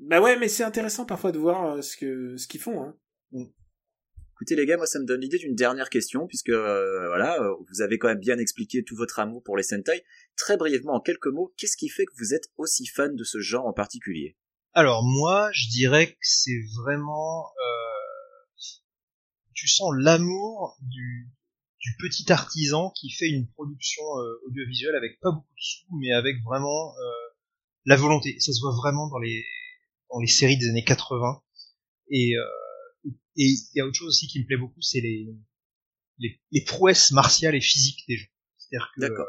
[0.00, 2.82] Bah ouais, mais c'est intéressant parfois de voir euh, ce que ce qu'ils font.
[2.82, 2.96] Hein.
[4.42, 7.54] Écoutez les gars, moi ça me donne l'idée d'une dernière question puisque euh, voilà, euh,
[7.70, 10.04] vous avez quand même bien expliqué tout votre amour pour les Sentai.
[10.36, 13.38] Très brièvement, en quelques mots, qu'est-ce qui fait que vous êtes aussi fan de ce
[13.38, 14.36] genre en particulier?
[14.72, 18.62] Alors moi, je dirais que c'est vraiment, euh,
[19.54, 21.30] tu sens l'amour du,
[22.00, 24.02] petit artisan qui fait une production
[24.48, 26.96] audiovisuelle avec pas beaucoup de sous, mais avec vraiment
[27.84, 28.34] la volonté.
[28.40, 29.44] Ça se voit vraiment dans les
[30.10, 31.40] dans les séries des années 80.
[32.10, 32.34] Et
[33.04, 35.28] et il y a autre chose aussi qui me plaît beaucoup, c'est les,
[36.18, 38.28] les les prouesses martiales et physiques des gens.
[38.58, 39.24] C'est-à-dire que euh,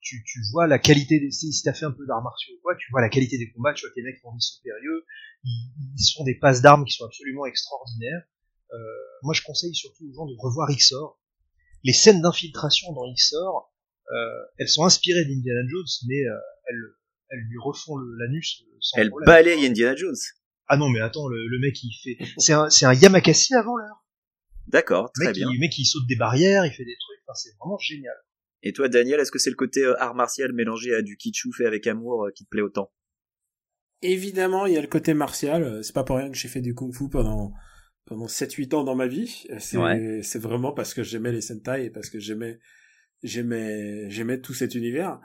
[0.00, 2.74] tu, tu vois la qualité des si, t'as fait un peu d'arts martiaux ou quoi,
[2.76, 5.04] tu vois la qualité des combats, tu vois que les mecs font des sauts périlleux,
[5.44, 8.22] ils, ils font des passes d'armes qui sont absolument extraordinaires.
[8.72, 8.76] Euh,
[9.22, 11.18] moi, je conseille surtout aux gens de revoir XOR.
[11.84, 13.72] Les scènes d'infiltration dans XOR,
[14.12, 16.34] euh, elles sont inspirées d'Indiana Jones, mais euh,
[16.68, 16.84] elles,
[17.30, 19.26] elles lui refont l'anus euh, sans Elle problème.
[19.26, 20.16] balaye Indiana Jones.
[20.68, 23.76] Ah non, mais attends, le, le mec il fait, c'est un, c'est un Yamakasi avant
[23.76, 24.04] l'heure.
[24.66, 25.48] D'accord, Le très mec, bien.
[25.50, 28.14] il, le mec il saute des barrières, il fait des trucs, enfin, c'est vraiment génial.
[28.62, 31.52] Et toi Daniel, est-ce que c'est le côté euh, art martial mélangé à du kitschou
[31.52, 32.90] fait avec amour euh, qui te plaît autant?
[34.02, 35.62] Évidemment, il y a le côté martial.
[35.62, 37.52] euh, C'est pas pour rien que j'ai fait du kung-fu pendant
[38.06, 39.46] pendant 7-8 ans dans ma vie.
[39.58, 40.20] C'est Ouais.
[40.22, 42.58] c'est vraiment parce que j'aimais les Sentai et parce que j'aimais
[43.22, 45.20] j'aimais j'aimais tout cet univers.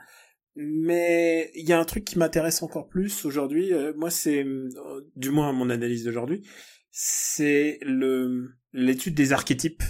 [0.56, 3.72] Mais il y a un truc qui m'intéresse encore plus aujourd'hui.
[3.72, 4.68] euh, moi, c'est euh,
[5.16, 6.42] du moins mon analyse d'aujourd'hui,
[6.90, 9.82] c'est le l'étude des archétypes.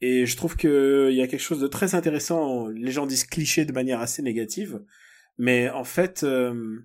[0.00, 2.68] Et je trouve que il y a quelque chose de très intéressant.
[2.68, 4.82] Les gens disent cliché de manière assez négative,
[5.38, 6.80] mais en fait, euh,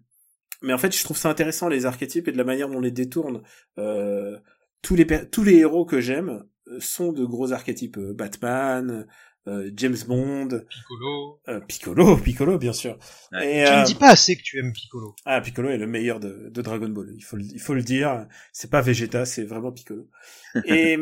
[0.61, 2.81] mais en fait, je trouve ça intéressant les archétypes et de la manière dont on
[2.81, 3.41] les détourne.
[3.77, 4.37] Euh,
[4.81, 6.43] tous les tous les héros que j'aime
[6.79, 7.99] sont de gros archétypes.
[7.99, 9.07] Batman,
[9.47, 11.39] euh, James Bond, Piccolo.
[11.49, 12.97] euh, Piccolo, Piccolo bien sûr.
[13.31, 13.61] Ouais.
[13.61, 15.15] Et, Tu euh, ne dis pas assez que tu aimes Piccolo.
[15.25, 17.11] ah, Piccolo est le meilleur de, de Dragon Ball.
[17.15, 18.27] Il faut, le- il faut le dire.
[18.53, 20.09] C'est pas Vegeta, c'est vraiment Piccolo.
[20.65, 20.97] et,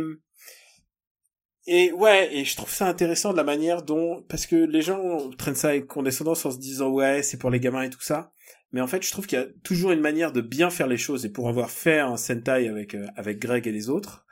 [1.66, 5.30] et ouais, et je trouve ça intéressant de la manière dont, parce que les gens
[5.38, 8.32] prennent ça avec condescendance en se disant ouais, c'est pour les gamins et tout ça.
[8.74, 10.98] Mais en fait, je trouve qu'il y a toujours une manière de bien faire les
[10.98, 11.26] choses.
[11.26, 14.26] Et pour avoir fait un Sentai avec, euh, avec Greg et les autres,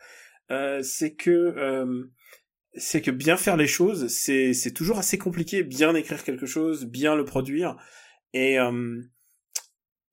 [0.50, 2.04] euh, c'est que, euh,
[2.76, 5.64] c'est que bien faire les choses, c'est, c'est toujours assez compliqué.
[5.64, 7.76] Bien écrire quelque chose, bien le produire.
[8.34, 9.02] Et, euh,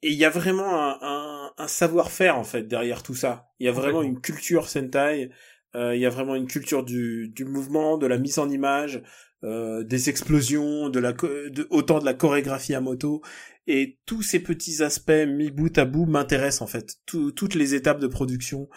[0.03, 3.49] et il y a vraiment un, un, un savoir-faire en fait derrière tout ça.
[3.59, 5.31] Il y a vraiment une culture Sentai.
[5.75, 9.03] euh, Il y a vraiment une culture du, du mouvement, de la mise en image,
[9.45, 13.23] euh, des explosions, de la de, autant de la chorégraphie à moto.
[13.67, 16.95] Et tous ces petits aspects mis bout à bout m'intéressent en fait.
[17.07, 18.69] Tout- toutes les étapes de production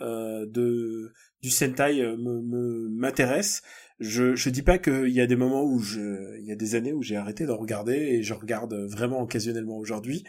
[0.00, 1.12] euh, de
[1.42, 3.62] du Sentai euh, me me- m'intéressent.
[4.00, 6.76] Je je dis pas qu'il y a des moments où je il y a des
[6.76, 10.22] années où j'ai arrêté d'en regarder et je regarde vraiment occasionnellement aujourd'hui.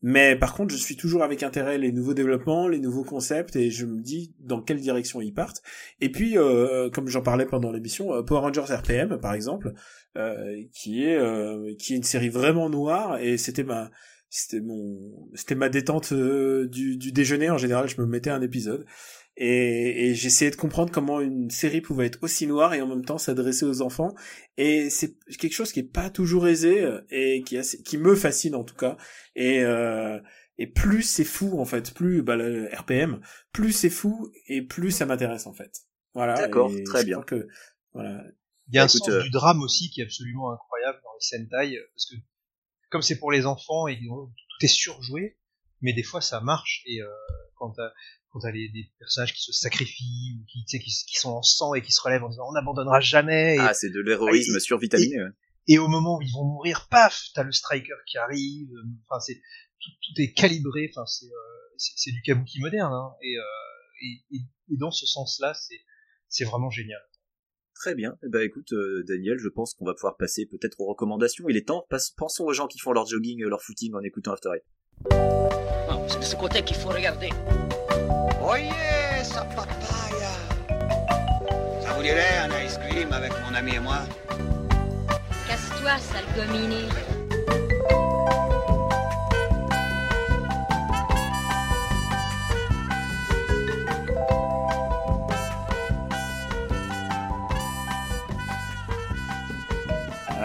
[0.00, 3.68] Mais par contre, je suis toujours avec intérêt les nouveaux développements, les nouveaux concepts et
[3.70, 5.60] je me dis dans quelle direction ils partent.
[6.00, 9.72] Et puis, euh, comme j'en parlais pendant l'émission, euh, Power Rangers RPM, par exemple,
[10.16, 13.90] euh, qui est euh, qui est une série vraiment noire et c'était ma
[14.28, 17.88] c'était mon c'était ma détente euh, du, du déjeuner en général.
[17.88, 18.86] Je me mettais un épisode
[19.36, 23.04] et, et j'essayais de comprendre comment une série pouvait être aussi noire et en même
[23.04, 24.14] temps s'adresser aux enfants.
[24.56, 27.98] Et c'est quelque chose qui est pas toujours aisé euh, et qui est assez- qui
[27.98, 28.96] me fascine en tout cas.
[29.34, 30.18] Et euh,
[30.58, 33.20] et plus c'est fou en fait, plus bah, le RPM,
[33.52, 35.70] plus c'est fou et plus ça m'intéresse en fait.
[36.14, 36.34] Voilà.
[36.34, 37.20] D'accord, très je bien.
[37.22, 37.46] Que,
[37.92, 38.22] voilà.
[38.68, 41.10] Il y a un Écoute, sens euh, du drame aussi qui est absolument incroyable dans
[41.12, 42.16] les Sentai, parce que
[42.90, 44.30] comme c'est pour les enfants et tout
[44.62, 45.36] est surjoué,
[45.82, 47.06] mais des fois ça marche et euh,
[47.58, 47.90] quand t'as
[48.36, 51.30] quand t'as les, des personnages qui se sacrifient ou qui, tu sais, qui, qui sont
[51.30, 54.00] en sang et qui se relèvent en disant on n'abandonnera jamais et, Ah, c'est de
[54.00, 55.22] l'héroïsme et- survitaminé.
[55.22, 55.30] ouais.
[55.68, 58.68] et au moment où ils vont mourir, paf, t'as le striker qui arrive.
[58.72, 59.36] euh, Enfin, c'est
[59.80, 60.90] tout, tout est calibré.
[60.94, 62.92] Enfin, c'est euh, du kabuki moderne.
[62.92, 63.42] Hein, et, euh,
[64.02, 64.40] et, et,
[64.72, 65.80] et dans ce sens-là, c'est
[66.28, 67.00] c'est vraiment génial.
[67.74, 68.16] Très bien.
[68.24, 71.44] Eh ben, écoute, euh, Daniel, je pense qu'on va pouvoir passer peut-être aux recommandations.
[71.48, 71.86] Il est temps.
[71.90, 74.64] Passe- pensons aux gens qui font leur jogging, leur footing en écoutant After Eight.
[75.88, 77.28] Non, c'est de ce côté qu'il faut regarder.
[78.42, 78.70] Oye,
[79.20, 80.32] esa papaya.
[81.82, 83.98] Ça vous dirait un ice cream avec mon ami et moi
[85.48, 86.24] Casse-toi, sale.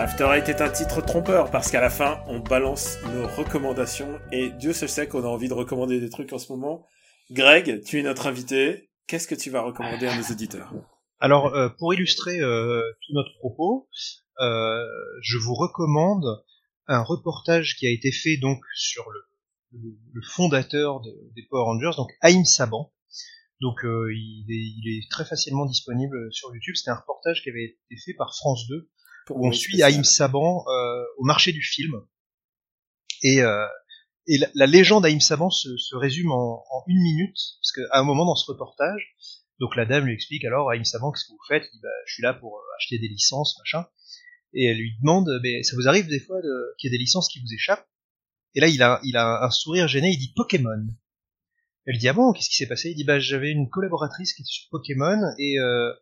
[0.02, 4.50] After Eight est un titre trompeur parce qu'à la fin, on balance nos recommandations et
[4.50, 6.88] Dieu se sait qu'on a envie de recommander des trucs en ce moment.
[7.32, 8.90] Greg, tu es notre invité.
[9.08, 10.74] Qu'est-ce que tu vas recommander à nos auditeurs
[11.22, 13.88] Alors, euh, pour illustrer euh, tout notre propos,
[14.42, 14.86] euh,
[15.22, 16.44] je vous recommande
[16.88, 19.20] un reportage qui a été fait donc sur le,
[19.80, 22.92] le, le fondateur de, des Power Rangers, donc Haïm Saban.
[23.62, 26.76] Donc euh, il, est, il, est, très facilement disponible sur YouTube.
[26.76, 28.90] C'était un reportage qui avait été fait par France 2
[29.30, 32.02] où on suit Haïm Saban euh, au marché du film.
[33.24, 33.66] Et, euh,
[34.28, 38.26] et la, légende d'Haïm Saban se, se résume en, une minute, parce qu'à un moment
[38.26, 39.16] dans ce reportage,
[39.60, 41.64] donc la dame lui explique alors Haïm Saban, qu'est-ce que vous faites?
[41.72, 43.88] Il dit bah, je suis là pour acheter des licences, machin.
[44.54, 46.38] Et elle lui demande, mais ça vous arrive des fois
[46.78, 47.88] qu'il y ait des licences qui vous échappent?
[48.54, 50.88] Et là, il a, il a un sourire gêné, il dit Pokémon.
[51.86, 52.92] Elle dit ah bon, qu'est-ce qui s'est passé?
[52.92, 55.94] Il dit bah j'avais une collaboratrice qui était sur Pokémon et euh,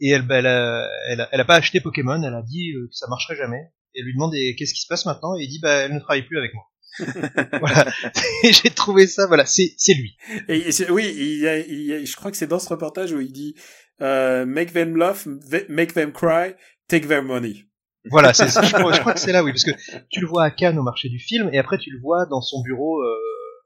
[0.00, 3.06] et elle, bah, elle, a, elle, a, pas acheté Pokémon, elle a dit que ça
[3.08, 3.70] marcherait jamais.
[3.94, 5.36] Et elle lui demande qu'est-ce qui se passe maintenant?
[5.36, 6.64] Et il dit bah elle ne travaille plus avec moi.
[7.60, 7.86] voilà.
[8.42, 10.16] J'ai trouvé ça, voilà, c'est c'est lui.
[10.48, 12.68] Et, et oui, il y, a, il y a, je crois que c'est dans ce
[12.68, 13.54] reportage où il dit
[14.02, 15.26] euh, make them laugh,
[15.68, 16.54] make them cry,
[16.88, 17.66] take their money.
[18.10, 19.72] Voilà, c'est je, crois, je crois que c'est là, oui, parce que
[20.08, 22.40] tu le vois à Cannes au marché du film et après tu le vois dans
[22.40, 23.14] son bureau euh,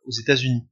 [0.07, 0.67] aux États-Unis.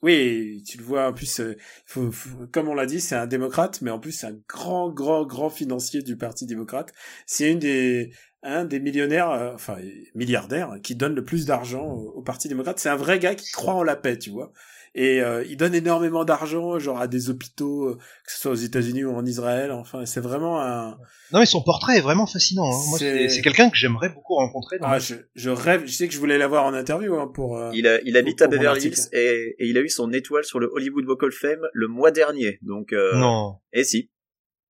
[0.00, 3.26] Oui, tu le vois, en plus, euh, faut, faut, comme on l'a dit, c'est un
[3.26, 6.92] démocrate, mais en plus, c'est un grand, grand, grand financier du Parti démocrate.
[7.26, 9.76] C'est une des, un des millionnaires, euh, enfin,
[10.14, 12.78] milliardaires, qui donne le plus d'argent au, au, Parti démocrate.
[12.78, 14.52] C'est un vrai gars qui croit en la paix, tu vois.
[14.94, 18.56] Et euh, il donne énormément d'argent, genre à des hôpitaux, euh, que ce soit aux
[18.56, 19.70] États-Unis ou en Israël.
[19.70, 20.98] Enfin, c'est vraiment un.
[21.32, 22.66] Non, mais son portrait est vraiment fascinant.
[22.66, 22.82] Hein.
[22.88, 24.78] Moi, c'est quelqu'un que j'aimerais beaucoup rencontrer.
[24.80, 25.84] ah, je, je, rêve.
[25.86, 27.58] Je sais que je voulais l'avoir en interview hein, pour.
[27.58, 30.44] Euh, il, a, il habite à Beverly Hills et, et, il a eu son étoile
[30.44, 32.58] sur le Hollywood Walk of Fame le mois dernier.
[32.62, 32.92] Donc.
[32.92, 33.14] Euh...
[33.14, 33.56] Non.
[33.72, 34.10] Et si.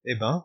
[0.05, 0.45] Eh ben.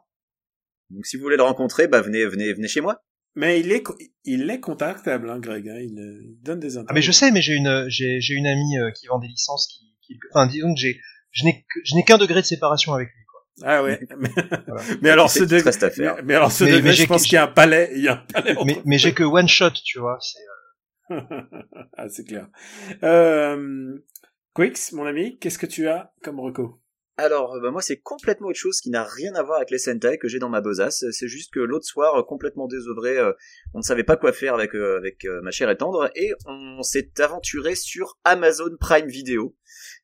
[0.91, 3.03] Donc si vous voulez le rencontrer, bah venez, venez, venez chez moi.
[3.35, 3.83] Mais il est,
[4.25, 5.67] il est contactable, hein, Greg.
[5.67, 6.87] Hein, il, il, donne des interviews.
[6.89, 9.27] Ah, mais je sais, mais j'ai une, j'ai, j'ai une amie euh, qui vend des
[9.27, 10.99] licences qui, qui enfin, disons que j'ai,
[11.31, 13.23] je n'ai, je n'ai qu'un degré de séparation avec lui.
[13.25, 13.41] Quoi.
[13.63, 13.99] Ah ouais.
[14.17, 14.29] mais,
[14.67, 14.83] voilà.
[15.01, 17.43] mais alors ce degré, mais, mais, alors ce mais, degré, je pense qu'il y a
[17.43, 18.55] un palais, il y a un palais.
[18.65, 20.19] Mais, mais j'ai que one shot, tu vois.
[20.21, 21.13] C'est.
[21.15, 21.21] Euh...
[21.97, 22.47] ah, c'est clair.
[23.01, 23.97] Euh,
[24.53, 26.82] Quix, mon ami, qu'est-ce que tu as comme reco?
[27.15, 30.17] Alors, bah moi, c'est complètement autre chose qui n'a rien à voir avec les Sentai
[30.17, 31.05] que j'ai dans ma besace.
[31.11, 33.33] C'est juste que l'autre soir, complètement désœuvré, euh,
[33.75, 36.33] on ne savait pas quoi faire avec euh, avec euh, ma chère et tendre, et
[36.47, 39.55] on s'est aventuré sur Amazon Prime Video.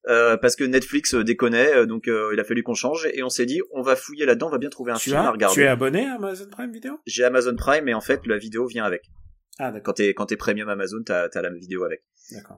[0.06, 3.82] parce que Netflix déconnait, donc il a fallu qu'on change, et on s'est dit, on
[3.82, 5.56] va fouiller là-dedans, on va bien trouver un tu film as, à regarder.
[5.56, 7.00] Tu es abonné à Amazon Prime Video?
[7.08, 9.10] J'ai Amazon Prime, et en fait, la vidéo vient avec.
[9.62, 12.06] Ah, quand t'es quand t'es premium Amazon, t'as as la vidéo avec.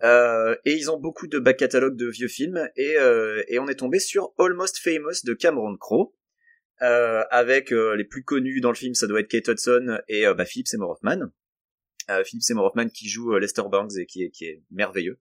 [0.04, 3.68] Euh, et ils ont beaucoup de back catalogue de vieux films et euh, et on
[3.68, 6.14] est tombé sur Almost Famous de Cameron Crowe.
[6.84, 10.26] Euh, avec euh, les plus connus dans le film, ça doit être Kate Hudson et
[10.26, 11.32] euh, bah, Philip Seymour Hoffman.
[12.10, 15.20] Euh, Philip Seymour Hoffman qui joue Lester Banks et qui est, qui est merveilleux.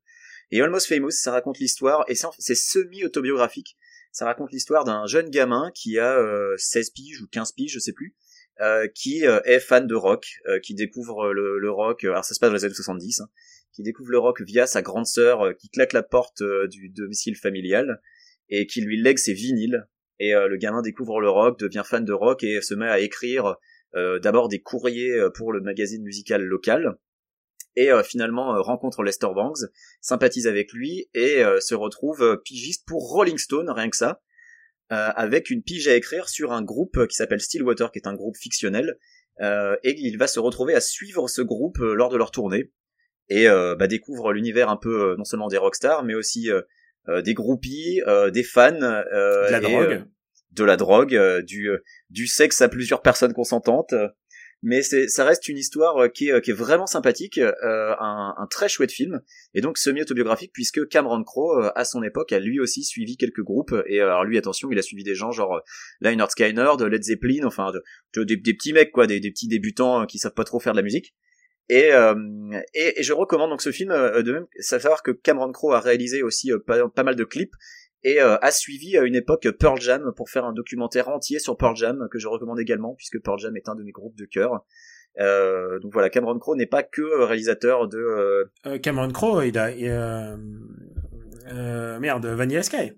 [0.50, 3.76] Et Almost Famous, ça raconte l'histoire, et c'est semi-autobiographique,
[4.10, 6.18] ça raconte l'histoire d'un jeune gamin qui a
[6.56, 8.16] 16 piges ou 15 piges, je sais plus,
[8.60, 12.34] euh, qui euh, est fan de rock, euh, qui découvre le, le, rock, alors ça
[12.34, 13.30] se passe dans les années 70, hein,
[13.72, 18.02] qui découvre le rock via sa grande sœur qui claque la porte du domicile familial
[18.50, 19.86] et qui lui lègue ses vinyles.
[20.18, 23.56] Et le gamin découvre le rock, devient fan de rock et se met à écrire
[23.94, 26.98] d'abord des courriers pour le magazine musical local.
[27.76, 29.68] Et finalement rencontre Lester Bangs,
[30.02, 34.20] sympathise avec lui et se retrouve pigiste pour Rolling Stone, rien que ça.
[34.92, 38.14] Euh, avec une pige à écrire sur un groupe qui s'appelle Stillwater, qui est un
[38.14, 38.98] groupe fictionnel,
[39.40, 42.72] euh, et il va se retrouver à suivre ce groupe euh, lors de leur tournée,
[43.28, 46.48] et bah, découvre l'univers un peu non seulement des rockstars, mais aussi
[47.06, 48.00] des groupies,
[48.32, 50.04] des fans, de la et, drogue,
[50.50, 51.70] de la drogue, du,
[52.08, 53.94] du sexe à plusieurs personnes consentantes,
[54.62, 58.46] mais ça reste une histoire euh, qui est, qui est vraiment sympathique, euh, un, un,
[58.46, 59.20] très chouette film,
[59.54, 63.42] et donc semi-autobiographique puisque Cameron Crowe euh, à son époque a lui aussi suivi quelques
[63.42, 65.62] groupes, et alors lui attention il a suivi des gens genre
[66.00, 67.82] Lynyrd Skynyrd, Led Zeppelin, enfin de,
[68.14, 70.74] de, des, des, petits mecs quoi, des, des petits débutants qui savent pas trop faire
[70.74, 71.14] de la musique.
[71.68, 72.14] Et, euh,
[72.74, 76.20] et, et, je recommande donc ce film de même, savoir que Cameron Crowe a réalisé
[76.22, 77.54] aussi pas, pas mal de clips
[78.02, 81.56] et euh, a suivi à une époque Pearl Jam pour faire un documentaire entier sur
[81.56, 84.24] Pearl Jam que je recommande également puisque Pearl Jam est un de mes groupes de
[84.24, 84.64] cœur.
[85.18, 87.98] Euh, donc voilà, Cameron Crowe n'est pas que réalisateur de.
[87.98, 88.78] Euh...
[88.78, 90.36] Cameron Crowe, il a, il a
[91.98, 92.92] merde, Vanilla Sky.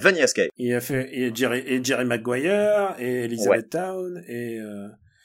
[0.00, 0.48] Vanilla Sky.
[0.56, 3.68] Il a fait et Jerry, et Jerry Maguire et Elizabeth ouais.
[3.68, 4.60] Town et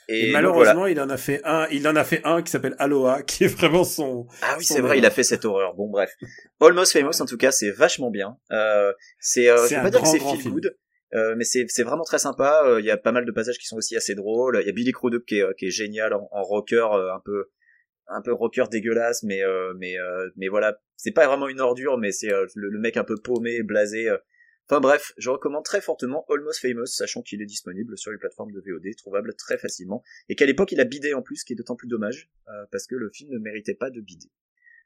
[0.10, 0.92] et, et malheureusement, voilà.
[0.92, 3.48] il en a fait un, il en a fait un qui s'appelle Aloha, qui est
[3.48, 4.28] vraiment son.
[4.42, 5.76] Ah oui, c'est vrai, il a fait cette horreur.
[5.76, 6.12] Bon, bref.
[6.60, 8.38] Almost Famous, en tout cas, c'est vachement bien.
[8.52, 10.76] Euh, c'est, euh, je vais pas dire que c'est feel good.
[11.16, 12.62] Euh, mais c'est c'est vraiment très sympa.
[12.66, 14.60] Euh, Il y a pas mal de passages qui sont aussi assez drôles.
[14.62, 17.14] Il y a Billy Crudup qui est euh, qui est génial en, en rocker, euh,
[17.14, 17.46] un peu
[18.08, 21.98] un peu rocker dégueulasse, mais euh, mais euh, mais voilà, c'est pas vraiment une ordure,
[21.98, 24.08] mais c'est le, le mec un peu paumé, blasé.
[24.70, 28.52] Enfin bref, je recommande très fortement Almost Famous, sachant qu'il est disponible sur les plateformes
[28.52, 31.54] de VOD, trouvable très facilement, et qu'à l'époque il a bidé en plus, ce qui
[31.54, 34.30] est d'autant plus dommage, euh, parce que le film ne méritait pas de bider.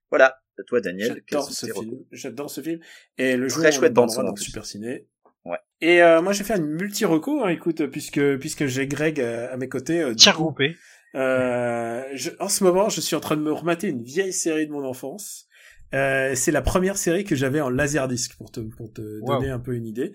[0.10, 1.22] Voilà, à toi Daniel.
[1.28, 2.00] J'adore ce film.
[2.12, 2.80] J'adore ce film.
[3.18, 4.36] Et le jour Très on chouette le en dans.
[4.38, 5.08] Super Ciné.
[5.44, 5.58] Ouais.
[5.82, 9.52] Et euh, moi, je vais faire une multi-reco, hein, écoute, puisque puisque j'ai Greg euh,
[9.52, 10.00] à mes côtés.
[10.02, 10.78] euh, coup, groupé.
[11.16, 14.68] euh, je- en ce moment, je suis en train de me remater une vieille série
[14.68, 15.48] de mon enfance.
[15.94, 19.36] Euh, c'est la première série que j'avais en laserdisc pour te pour te Wow.
[19.40, 20.14] donner un peu une idée.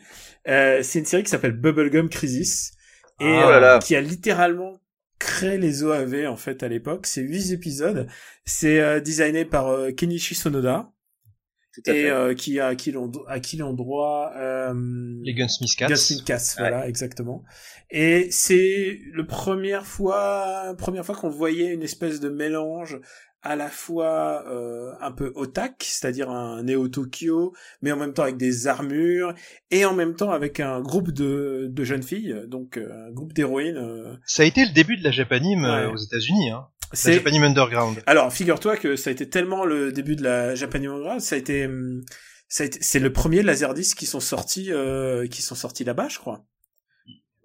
[0.49, 2.73] Euh, c'est une série qui s'appelle Bubblegum Crisis
[3.21, 3.77] et Ah, oh là là.
[3.77, 4.81] euh, qui a littéralement
[5.19, 7.07] créé les OAV en fait à l'époque.
[7.07, 8.07] C'est huit épisodes.
[8.45, 10.93] C'est euh, designé par Kenichi Sonoda
[11.87, 14.75] et euh, qui a qui l'ont à qui l'ont droit euh,
[15.23, 15.87] Les Gunsmith Cats.
[15.87, 16.69] Gunsmith Cats, Ouais.
[16.69, 17.45] voilà, exactement.
[17.91, 22.99] Et c'est le première fois, première fois qu'on voyait une espèce de mélange
[23.43, 28.25] à la fois euh, un peu otak, c'est-à-dire un Neo Tokyo, mais en même temps
[28.25, 29.33] avec des armures
[29.71, 33.33] et en même temps avec un groupe de, de jeunes filles, donc euh, un groupe
[33.33, 33.77] d'héroïnes.
[33.77, 34.15] euh.
[34.27, 35.93] Ça a été le début de la Japanime euh, Ouais.
[35.93, 36.67] aux États-Unis, hein.
[36.91, 38.03] La C'est Japanime Underground.
[38.07, 41.39] alors figure-toi que ça a été tellement le début de la Japanese Underground, ça a
[41.39, 42.03] été hum,
[42.49, 46.09] ça a été c'est le premier laserdisc qui sont sortis euh, qui sont sortis là-bas,
[46.09, 46.45] je crois.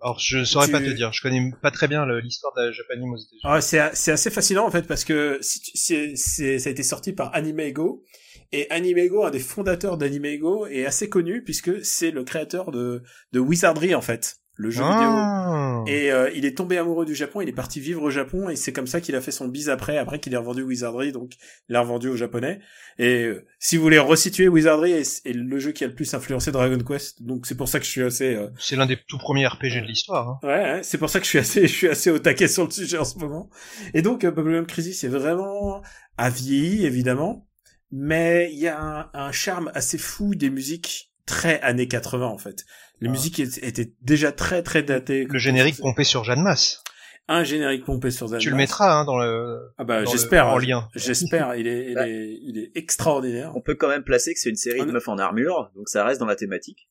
[0.03, 2.71] Alors je saurais Tu- pas te dire, je connais pas très bien l'histoire de la
[2.73, 3.41] Japanime aux États-Unis.
[3.45, 3.80] Ah, c'est
[4.11, 8.03] assez fascinant en fait parce que c'est ça a été sorti par Animego
[8.51, 13.01] et Animego un des fondateurs d'Animego est assez connu puisque c'est le créateur de
[13.31, 15.84] de Wizardry en fait le jeu vidéo Ah.
[15.88, 18.55] et euh, il est tombé amoureux du Japon il est parti vivre au Japon et
[18.55, 21.34] c'est comme ça qu'il a fait son bise après après qu'il ait revendu Wizardry donc
[21.69, 22.59] il l'a revendu aux japonais
[22.99, 26.13] et euh, si vous voulez resituer Wizardry est, est le jeu qui a le plus
[26.13, 28.99] influencé Dragon Quest donc c'est pour ça que je suis assez euh, C'est l'un des
[29.07, 30.30] tout premiers RPG de l'histoire.
[30.30, 30.39] Hein.
[30.43, 32.63] Ouais, ouais, c'est pour ça que je suis assez, je suis assez au taquet sur
[32.65, 33.49] le sujet en ce moment.
[33.95, 35.81] Et donc, euh, Bubblegum Crisis, c'est vraiment
[36.17, 37.47] a vieilli, évidemment,
[37.91, 42.38] mais il y a un, un charme assez fou des musiques très années 80, en
[42.38, 42.65] fait.
[43.03, 43.11] Les Ah.
[43.11, 45.27] musiques étaient étaient déjà très, très datées.
[45.30, 46.81] Le générique pompé sur Jeanne Masse.
[47.27, 48.41] Un générique pompé sur Zalmas.
[48.41, 49.73] Tu le mettras hein, dans le.
[49.77, 50.47] Ah bah, j'espère.
[50.47, 50.88] en lien.
[50.95, 51.55] J'espère.
[51.55, 52.07] Il est, il Bah.
[52.07, 53.51] est, il est extraordinaire.
[53.55, 56.03] On peut quand même placer que c'est une série de meufs en armure, donc ça
[56.05, 56.89] reste dans la thématique.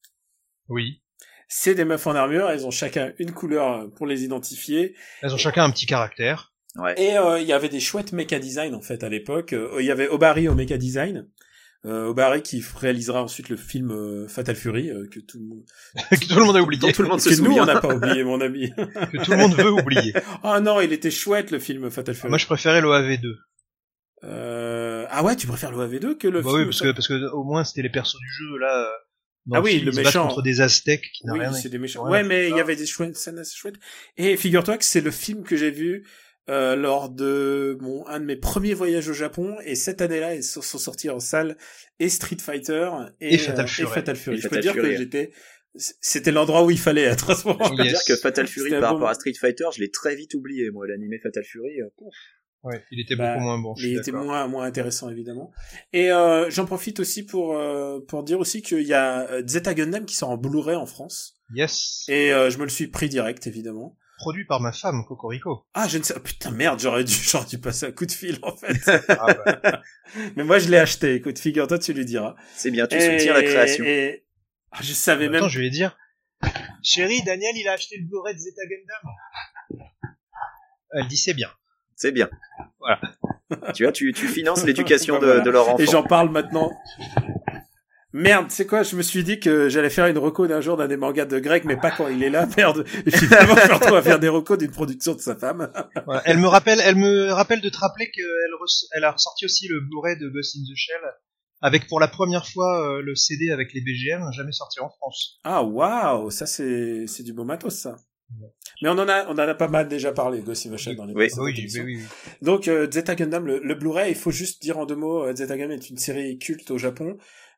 [0.69, 1.03] Oui.
[1.49, 2.49] C'est des meufs en armure.
[2.51, 4.95] Elles ont chacun une couleur pour les identifier.
[5.23, 6.53] Elles ont chacun un petit caractère.
[6.77, 6.95] Ouais.
[6.99, 9.53] Et euh, il y avait des chouettes méca design en fait à l'époque.
[9.53, 11.29] Euh, Il y avait Obari au méca design.
[11.85, 15.65] Euh, Obari qui réalisera ensuite le film euh, Fatal Fury euh, que tout le monde
[16.13, 16.81] que tout le monde a oublié.
[16.81, 17.65] Dont tout le monde se que nous souvient.
[17.65, 18.71] on n'a pas oublié mon ami.
[18.77, 20.15] que tout le monde veut oublier.
[20.45, 22.29] Ah non, il était chouette le film Fatal Fury.
[22.29, 23.27] Moi, je préférais l'OAV2.
[24.25, 27.09] Euh, Ah ouais, tu préfères le AV2 que le Bah film oui, parce que, parce
[27.09, 28.79] que au moins c'était les persos du jeu là.
[28.79, 28.93] euh,
[29.47, 30.29] dans Ah oui, film, le se méchant.
[30.29, 31.53] contre des aztèques qui n'ont Oui, rien.
[31.53, 32.09] c'est des méchants.
[32.09, 33.75] Ouais, mais il y avait des chouettes scènes assez chouettes.
[34.17, 36.07] Et figure-toi que c'est le film que j'ai vu
[36.51, 39.57] euh, lors de mon un de mes premiers voyages au Japon.
[39.65, 41.57] Et cette année-là, ils sont, sortis en salle
[41.99, 42.91] et Street Fighter
[43.21, 43.91] et, Et Fatal euh, Fury.
[43.93, 44.37] Fatal Fury.
[44.37, 44.91] Et Je peux dire Fury.
[44.91, 45.33] que j'étais,
[45.75, 47.65] c'était l'endroit où il fallait être à ce moment.
[47.65, 47.93] Je peux Yes.
[47.93, 49.15] dire que Fatal Fury par bon rapport à.
[49.15, 51.81] Street Fighter, je l'ai très vite oublié, moi, l'animé Fatal Fury.
[51.81, 51.89] euh.
[52.65, 53.75] Ouais, il était Bah, beaucoup moins bon.
[53.79, 55.51] il était moins moins intéressant évidemment.
[55.93, 59.75] Et euh, j'en profite aussi pour euh, pour dire aussi qu'il y a euh, Zeta
[59.75, 61.35] Gundam qui sort en Blu-ray en France.
[61.53, 62.05] Yes.
[62.09, 63.97] Et euh, je me le suis pris direct évidemment.
[64.23, 65.67] Produit par ma femme, Cocorico.
[65.75, 66.15] Ah, je ne sais.
[66.21, 68.77] Putain, merde, j'aurais dû, j'aurais dû passer un coup de fil, en fait.
[69.09, 69.83] Ah bah,
[70.37, 71.15] Mais moi, je l'ai acheté.
[71.17, 72.37] Écoute, figure-toi, tu lui diras.
[72.55, 73.85] C'est bien, tu Et- soutiens la création.
[73.85, 74.25] Et...
[74.71, 75.39] Ah, je savais même.
[75.43, 75.99] Attends, je vais lui dire.
[76.85, 79.85] Chérie, Daniel, il a acheté le Blu-ray de Zeta Gundam.
[80.93, 81.51] Elle dit c'est bien.
[81.97, 82.31] C'est bien.
[82.79, 83.01] Voilà.
[83.75, 85.41] tu vois, tu, tu finances l'éducation de, voilà.
[85.41, 85.79] de leur enfant.
[85.79, 86.71] Et j'en parle maintenant.
[88.15, 90.87] Merde, c'est quoi Je me suis dit que j'allais faire une reco d'un jour d'un
[90.87, 92.47] des mangas de Greg, mais pas quand il est là.
[92.57, 92.85] Merde.
[93.07, 95.73] Et finalement, je me retrouve à faire des recos d'une production de sa femme.
[96.27, 99.67] Elle me rappelle, elle me rappelle de te rappeler qu'elle re- elle a ressorti aussi
[99.69, 101.01] le Blu-ray de Ghost in the Shell
[101.65, 105.39] avec pour la première fois euh, le CD avec les BGM jamais sorti en France.
[105.45, 107.97] Ah, waouh, ça c'est c'est du beau matos, ça.
[108.83, 110.97] Mais on en a on en a pas mal déjà parlé, Ghost in the Shell,
[110.97, 111.29] dans les Oui.
[111.39, 112.01] Oui, oui, oui, oui.
[112.43, 115.35] Donc euh, Zeta Gundam, le, le Blu-ray, il faut juste dire en deux mots, euh,
[115.37, 117.17] Zeta Gundam est une série culte au Japon,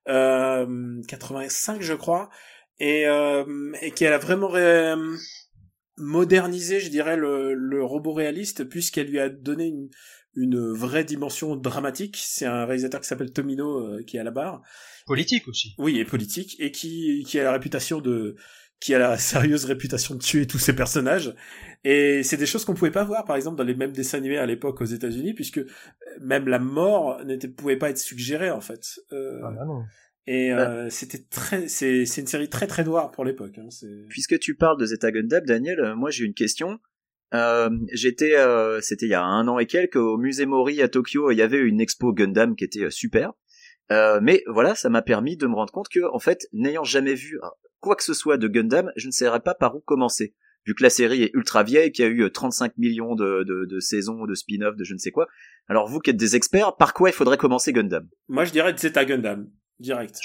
[0.09, 2.31] euh, 85 je crois,
[2.78, 4.94] et, euh, et qui a vraiment ré-
[5.97, 9.89] modernisé, je dirais, le, le robot réaliste, puisqu'elle lui a donné une,
[10.35, 12.18] une vraie dimension dramatique.
[12.20, 14.62] C'est un réalisateur qui s'appelle Tomino euh, qui est à la barre.
[15.06, 15.74] Politique aussi.
[15.78, 18.35] Oui, et politique, et qui, qui a la réputation de,
[18.85, 21.35] qui a la sérieuse réputation de tuer tous ses personnages.
[21.85, 24.36] Et c'est des choses qu'on pouvait pas voir, par exemple, dans les mêmes dessins animés
[24.36, 25.61] à l'époque aux États-Unis, puisque
[26.20, 29.01] même la mort n'était, pouvait pas être suggérée, en fait.
[29.12, 29.85] Euh, Ah bah non.
[30.27, 33.56] Et euh, c'était très, c'est c'est une série très très noire pour l'époque.
[33.59, 36.78] Hein, c'est- Puisque tu parles de Zeta Gundam, Daniel, euh, moi j'ai une question.
[37.35, 40.89] Euh, j'étais, euh, c'était il y a un an et quelques, au musée Mori à
[40.89, 43.32] Tokyo, il y avait une expo Gundam qui était euh, super.
[43.93, 47.15] Euh, mais voilà, ça m'a permis de me rendre compte que, en fait, n'ayant jamais
[47.15, 47.48] vu euh,
[47.81, 50.35] quoi que ce soit de Gundam, je ne saurais pas par où commencer.
[50.66, 53.44] Vu que la série est ultra vieille, qu'il y a eu euh, 35 millions de,
[53.44, 55.27] de, de saisons, de spin-off, de je ne sais quoi.
[55.69, 58.09] Alors vous qui êtes des experts, par quoi il faudrait commencer Gundam?
[58.28, 60.16] Moi, je dirais Zeta Gundam direct.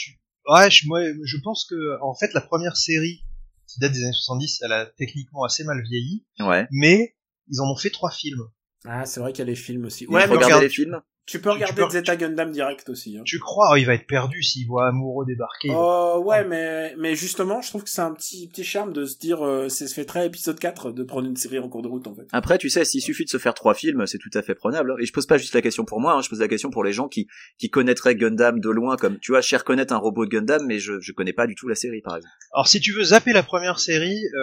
[0.48, 3.26] Ouais, je, moi, je pense que en fait la première série
[3.68, 6.68] qui date des années 70, elle a techniquement assez mal vieilli, Ouais.
[6.72, 7.15] mais
[7.49, 8.44] ils en ont fait trois films.
[8.86, 10.07] Ah, c'est vrai qu'il y a les films aussi.
[10.07, 11.02] Ouais, mais regardez regarde, les films?
[11.30, 13.18] Tu peux regarder peux- Zeta Gundam direct aussi.
[13.18, 13.22] Hein.
[13.26, 15.69] Tu crois, oh, il va être perdu s'il voit Amoureux débarquer.
[15.72, 19.18] Oh ouais, mais mais justement, je trouve que c'est un petit petit charme de se
[19.18, 21.88] dire, euh, c'est se fait très épisode 4 de prendre une série en cours de
[21.88, 22.27] route en fait.
[22.31, 24.91] Après, tu sais, s'il suffit de se faire trois films, c'est tout à fait prenable.
[24.91, 24.95] hein.
[24.99, 26.84] Et je pose pas juste la question pour moi, hein, je pose la question pour
[26.84, 27.27] les gens qui,
[27.57, 30.65] qui connaîtraient Gundam de loin, comme, tu vois, je sais reconnaître un robot de Gundam,
[30.65, 32.34] mais je, je connais pas du tout la série, par exemple.
[32.53, 34.41] Alors si tu veux zapper la première série, euh,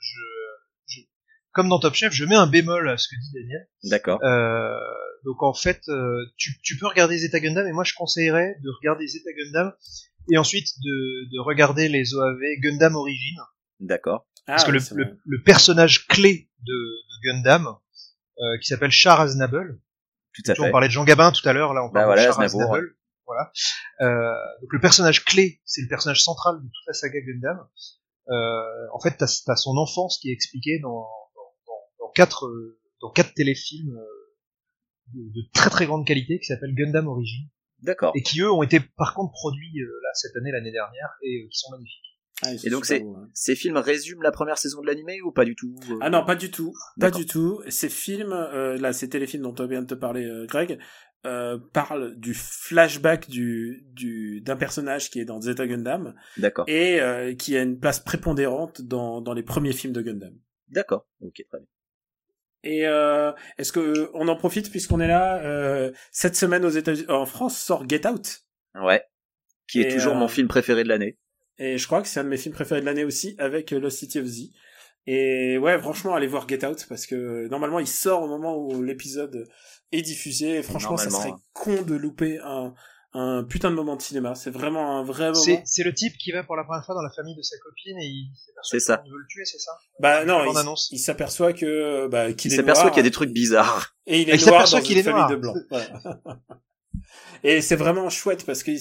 [0.00, 1.00] je, je-
[1.52, 3.68] comme dans Top Chef, je mets un bémol à ce que dit Daniel.
[3.84, 4.18] D'accord.
[4.24, 4.78] Euh,
[5.24, 8.70] donc en fait, euh, tu, tu peux regarder Zeta Gundam, et moi je conseillerais de
[8.80, 9.72] regarder Zeta Gundam
[10.30, 13.36] et ensuite de, de regarder les OAV Gundam Origin,
[13.80, 14.26] D'accord.
[14.46, 19.20] Ah, parce que le, le, le personnage clé de, de Gundam, euh, qui s'appelle Char
[19.20, 19.80] Aznable,
[20.34, 20.60] Tout à fait.
[20.62, 22.40] on parlait de Jean Gabin tout à l'heure, là on Bah parle voilà, de Char
[22.40, 22.94] Aznable.
[23.26, 23.52] Voilà.
[24.00, 24.32] Euh,
[24.62, 27.58] donc le personnage clé, c'est le personnage central de toute la saga Gundam.
[28.30, 28.62] Euh,
[28.94, 32.78] en fait, t'as as son enfance qui est expliquée dans, dans, dans, dans quatre euh,
[33.00, 34.04] dans quatre téléfilms euh,
[35.14, 37.46] de, de très très grande qualité qui s'appellent Gundam Origin
[37.82, 38.12] D'accord.
[38.16, 41.42] et qui eux ont été par contre produits euh, là cette année l'année dernière et
[41.44, 42.04] euh, qui sont magnifiques.
[42.42, 43.28] Ah, Et donc beaux, hein.
[43.34, 45.98] ces films résument la première saison de l'animé ou pas du tout euh?
[46.00, 47.60] Ah non, pas du tout, pas du tout.
[47.68, 50.78] Ces films, euh, là, ces téléfilms dont on vient de te parler, euh, Greg,
[51.26, 56.64] euh, parlent du flashback du du d'un personnage qui est dans Zeta Gundam D'accord.
[56.68, 60.38] et euh, qui a une place prépondérante dans dans les premiers films de Gundam.
[60.68, 61.08] D'accord.
[61.20, 61.66] Ok, très bien.
[62.64, 67.08] Et euh, est-ce que on en profite puisqu'on est là euh, cette semaine aux États-Unis,
[67.08, 68.40] en France sort Get Out
[68.74, 69.02] Ouais.
[69.68, 71.16] Qui est Et, toujours euh, mon film préféré de l'année.
[71.58, 73.78] et je crois que c'est un de mes films préférés de l'année aussi avec euh,
[73.78, 74.50] Lost City of Z.
[75.06, 78.82] Et ouais, franchement, allez voir Get Out parce que normalement il sort au moment où
[78.82, 79.48] l'épisode
[79.92, 80.56] est diffusé.
[80.56, 81.42] Et franchement, ça serait Normalement.
[81.54, 82.74] con de louper un
[83.14, 84.34] un putain de moment de cinéma.
[84.34, 85.62] C'est vraiment un vrai moment.
[85.64, 87.98] C'est le type qui va pour la première fois dans la famille de sa copine
[87.98, 89.72] et il s'aperçoit monde veut le tuer, c'est ça?
[90.00, 90.88] Bah non, il, annonce.
[90.92, 93.94] il s'aperçoit que bah qu'il s'aperçoit qu'il y a des trucs bizarres.
[94.06, 95.30] et il est il noir s'aperçoit dans qu'il une est famille noir.
[95.30, 95.56] de blancs.
[95.70, 95.88] Voilà.
[97.44, 98.72] Et c'est vraiment chouette parce que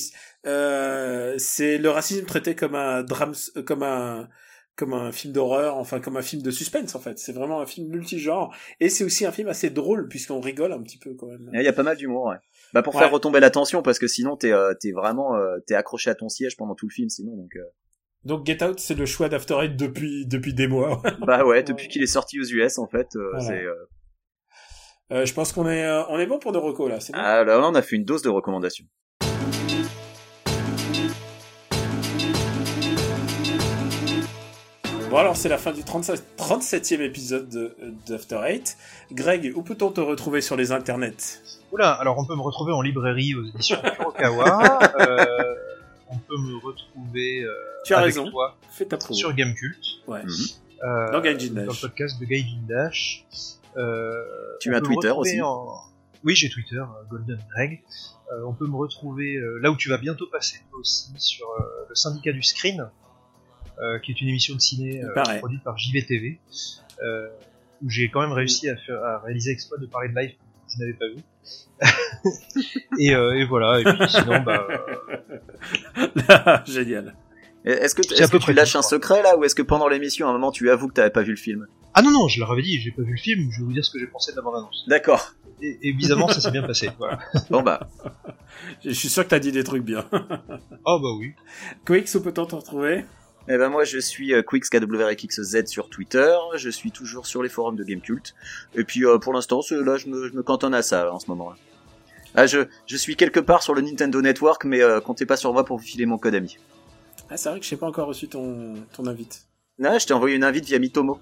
[0.47, 3.33] euh, c'est le racisme traité comme un drame,
[3.65, 4.27] comme un
[4.75, 7.17] comme un film d'horreur, enfin comme un film de suspense en fait.
[7.17, 10.81] C'est vraiment un film multigenre et c'est aussi un film assez drôle puisqu'on rigole un
[10.81, 11.49] petit peu quand même.
[11.53, 12.37] Il y a pas mal d'humour, ouais.
[12.73, 13.01] Bah pour Ouais.
[13.01, 16.15] faire retomber la tension, parce que sinon t'es euh, t'es vraiment euh, t'es accroché à
[16.15, 17.55] ton siège pendant tout le film, sinon donc.
[17.55, 17.63] euh,
[18.25, 21.01] Donc Get Out c'est le choix d'After Eight depuis depuis des mois.
[21.25, 23.39] Bah ouais, depuis qu'il est sorti aux US en fait, Voilà.
[25.09, 25.25] c'est.
[25.25, 26.99] je pense qu'on est on est bon pour nos recos là.
[26.99, 27.19] C'est bon?
[27.21, 28.85] Ah là, là, on a fait une dose de recommandations.
[35.09, 37.75] Bon alors c'est la fin du 37, 37e épisode de
[38.07, 38.77] d'After Eight.
[39.13, 41.41] Greg, où peut-on te retrouver sur les internets?
[41.77, 44.79] Oula, alors on peut me retrouver en librairie aux éditions Kurokawa.
[44.99, 45.55] euh,
[46.09, 47.51] on peut me retrouver euh,
[47.85, 48.31] Tu as avec raison.
[48.31, 49.13] toi Fais ta promo.
[49.13, 49.77] sur Gamecult.
[50.07, 50.23] Ouais.
[50.23, 50.31] Mhm.
[50.83, 51.81] Euh, Dans Gaijin Dans le Dash.
[51.81, 53.25] podcast de Gaijin Dash.
[53.77, 54.23] Euh,
[54.59, 55.67] Tu on as peut me Twitter retrouver aussi en-
[56.23, 56.81] Oui, j'ai Twitter,
[57.11, 57.83] Golden Greg.
[58.31, 61.45] Euh, on peut me retrouver euh, là où tu vas bientôt passer toi aussi sur
[61.47, 62.89] euh, le syndicat du screen,
[63.79, 66.39] euh, qui est une émission de ciné euh, produite par JVTV,
[67.03, 67.27] euh,
[67.83, 70.31] où j'ai quand même réussi à, faire, à réaliser l'exploit de parler de live
[70.69, 71.23] je n'avais pas vu.
[72.99, 73.79] et, euh, et voilà.
[73.79, 74.67] Et puis sinon, bah,
[75.97, 77.15] euh, Génial.
[77.65, 79.87] Est-ce que, est-ce à que peu tu lâches un secret là, ou est-ce que pendant
[79.89, 81.67] l'émission, à un moment, tu avoues que t'avais pas vu le film?
[81.93, 83.49] Ah non non, je leur avais dit, j'ai pas vu le film.
[83.51, 84.85] Je vais vous dire ce que j'ai pensé de la bande annonce.
[84.87, 85.33] D'accord.
[85.61, 86.91] Et, et bizarrement, ça s'est bien passé.
[86.97, 87.19] Voilà.
[87.49, 87.89] Bon bah,
[88.85, 90.05] Je suis sûr que t'as dit des trucs bien.
[90.85, 91.33] Oh bah oui.
[91.85, 93.05] Quix, où peut-on te retrouver?
[93.49, 97.49] Eh ben moi je suis euh, Quix KWRXZ sur Twitter, je suis toujours sur les
[97.49, 98.35] forums de Gamecult,
[98.75, 101.19] et puis euh, pour l'instant, là je me, je me cantonne à ça là, en
[101.19, 101.51] ce moment.
[101.51, 101.55] Là.
[102.35, 105.53] Ah, je, je suis quelque part sur le Nintendo Network, mais euh, comptez pas sur
[105.53, 106.57] moi pour vous filer mon code ami.
[107.29, 109.47] Ah, c'est vrai que j'ai pas encore reçu ton, ton invite.
[109.79, 111.19] Non, je t'ai envoyé une invite via Mitomo.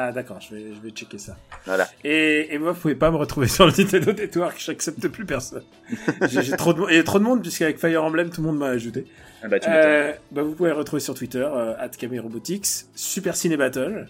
[0.00, 1.36] Ah, d'accord, je vais, je vais checker ça.
[1.66, 1.88] Voilà.
[2.04, 5.64] Et, et moi, vous pouvez pas me retrouver sur le Nintendo Network, j'accepte plus personne.
[6.30, 8.58] J'ai trop de, il y a trop de monde, puisqu'avec Fire Emblem, tout le monde
[8.58, 9.06] m'a ajouté.
[9.42, 9.68] Ah bah tu.
[9.68, 11.90] Euh, bah, vous pouvez retrouver sur Twitter, euh, at
[12.22, 14.06] Robotics, Super Ciné Battle,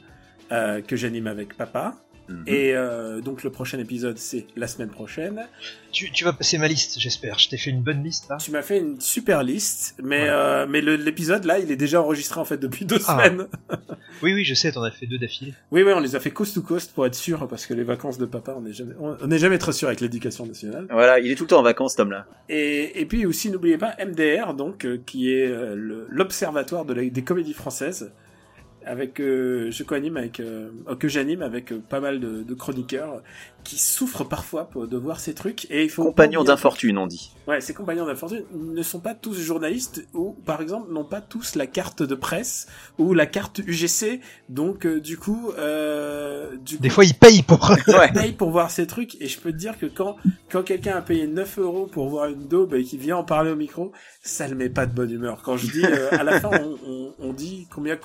[0.52, 1.94] euh, que j'anime avec papa.
[2.28, 2.44] Mhm.
[2.46, 5.46] Et euh, donc le prochain épisode, c'est la semaine prochaine.
[5.92, 7.38] Tu, tu vas passer ma liste, j'espère.
[7.38, 8.36] Je t'ai fait une bonne liste là.
[8.36, 10.28] Tu m'as fait une super liste, mais Ouais.
[10.28, 13.12] euh, mais l'épisode là, il est déjà enregistré en fait depuis deux Ah.
[13.24, 13.46] semaines.
[14.20, 15.54] Oui, oui, je sais, t'en as fait deux d'affilée.
[15.70, 17.84] Oui, oui, on les a fait coast to coast pour être sûr, parce que les
[17.84, 20.88] vacances de papa, on n'est jamais, on n'est jamais très sûr avec l'éducation nationale.
[20.90, 22.26] Voilà, il est tout le temps en vacances, cet homme-là.
[22.48, 25.76] Et, et puis aussi, n'oubliez pas MDR, donc, euh, qui est euh,
[26.08, 28.10] l'observatoire de la- des comédies françaises,
[28.84, 33.22] avec, euh, je co-anime avec, euh, que j'anime avec euh, pas mal de chroniqueurs
[33.64, 35.66] qui souffrent parfois pour, de voir ces trucs.
[35.70, 37.32] Et il faut pas Compagnon oublier- d'infortune, on dit.
[37.46, 41.54] Ouais, ces compagnons d'infortune ne sont pas tous journalistes ou, par exemple, n'ont pas tous
[41.54, 42.66] la carte de presse
[42.98, 44.20] ou la carte UGC.
[44.48, 47.70] Donc, euh, du coup, euh, du Des coup, fois, ils payent pour.
[47.88, 48.12] Ouais.
[48.12, 50.16] paye pour voir ces trucs et je peux te dire que quand
[50.52, 53.50] quand quelqu'un a payé 9 euros pour voir une daube et qui vient en parler
[53.50, 55.42] au micro, ça le met pas de bonne humeur.
[55.42, 57.98] Quand je dis euh, à la fin on, on, on dit combien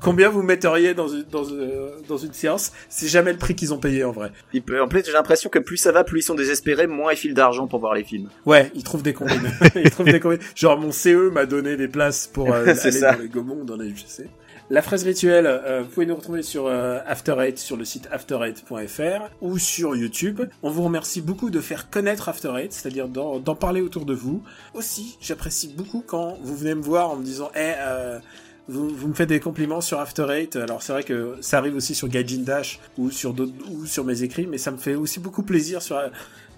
[0.00, 1.70] combien vous metteriez dans une dans une,
[2.08, 4.30] dans une séance, c'est jamais le prix qu'ils ont payé en vrai.
[4.52, 7.12] Il peut- En plus, j'ai l'impression que plus ça va, plus ils sont désespérés, moins
[7.12, 8.28] ils filent d'argent pour voir les films.
[8.46, 9.50] Ouais, ils trouvent des combines.
[9.74, 10.40] ils trouvent des combines.
[10.54, 13.12] Genre mon CE m'a donné des places pour euh, aller ça.
[13.12, 14.28] dans les Gaumont, dans les UGC.
[14.72, 18.08] La fraise rituelle, euh, vous pouvez nous retrouver sur euh, After Eight, sur le site
[18.12, 20.42] after8.fr ou sur YouTube.
[20.62, 24.14] On vous remercie beaucoup de faire connaître After Eight, c'est-à-dire d'en d'en parler autour de
[24.14, 24.44] vous.
[24.74, 28.20] Aussi, j'apprécie beaucoup quand vous venez me voir en me disant, eh, euh,
[28.68, 30.56] vous, vous me faites des compliments sur After Eight.
[30.56, 34.04] Alors c'est vrai que ça arrive aussi sur Gaijin Dash ou sur d'autres ou sur
[34.04, 36.00] mes écrits, mais ça me fait aussi beaucoup plaisir sur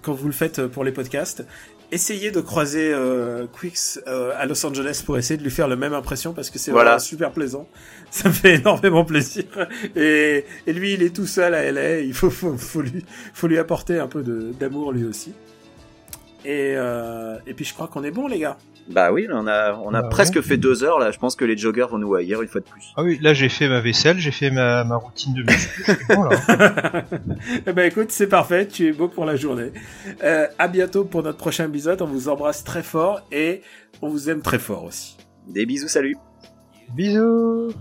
[0.01, 1.43] quand vous le faites pour les podcasts.
[1.91, 5.75] Essayez de croiser euh, Quix euh, à Los Angeles pour essayer de lui faire la
[5.75, 6.91] même impression parce que c'est Voilà.
[6.91, 7.67] vraiment super plaisant.
[8.09, 9.43] Ça me fait énormément plaisir.
[9.95, 11.99] Et, et lui, il est tout seul à LA.
[11.99, 13.05] Il faut, faut, faut lui,
[13.35, 15.33] faut lui apporter un peu d'amour lui aussi.
[16.45, 18.57] Et, euh, et puis je crois qu'on est bon, les gars.
[18.89, 20.41] Bah oui, on a, on a Bah presque ouais.
[20.41, 21.11] fait deux heures là.
[21.11, 22.93] Je pense que les joggers vont nous haïr une fois de plus.
[22.97, 25.85] Ah oui, là j'ai fait ma vaisselle, j'ai fait ma, ma routine de muscu.
[26.09, 26.37] bon, là.
[27.65, 29.71] eh ben écoute, c'est parfait, tu es beau pour la journée.
[30.23, 32.01] Euh, à bientôt pour notre prochain épisode.
[32.01, 33.61] On vous embrasse très fort et
[34.01, 35.17] on vous aime très fort aussi.
[35.47, 36.17] Des bisous, salut.
[36.93, 37.71] Bisous.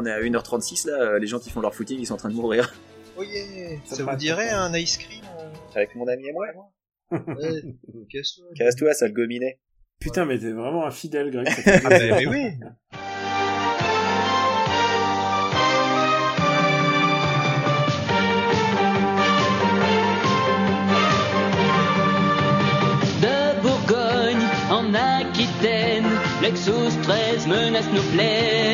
[0.00, 2.18] On est à 1h36 là, euh, les gens qui font leur footing ils sont en
[2.18, 2.72] train de mourir.
[3.16, 6.46] Oye Ça, Ça vous dirait un ice cream euh Avec mon ami et moi.
[7.10, 7.18] Ouais,
[8.10, 8.46] casse-toi.
[8.56, 9.58] Casse-toi, sale gominet.
[10.00, 11.48] Putain, mais t'es vraiment un fidèle, Greg.
[11.66, 12.44] Ah bah, mais oui
[23.22, 26.06] De Bourgogne en Aquitaine,
[26.42, 28.69] Lexus 13 menace nos plaines.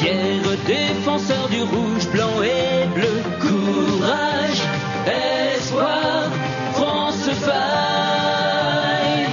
[0.00, 4.62] Fier défenseur du rouge, blanc et bleu, courage,
[5.06, 6.30] espoir,
[6.72, 9.28] France faille.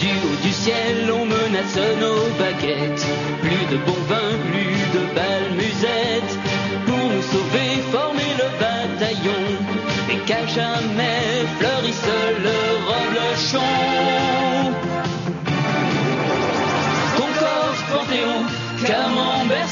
[0.00, 3.06] Du haut du ciel, on menace nos baguettes.
[3.42, 6.36] Plus de bon vin, plus de balles musettes.
[6.86, 9.44] Pour nous sauver, former le bataillon.
[10.10, 12.10] Et qu'à jamais fleurisse
[12.42, 14.29] le reblochon.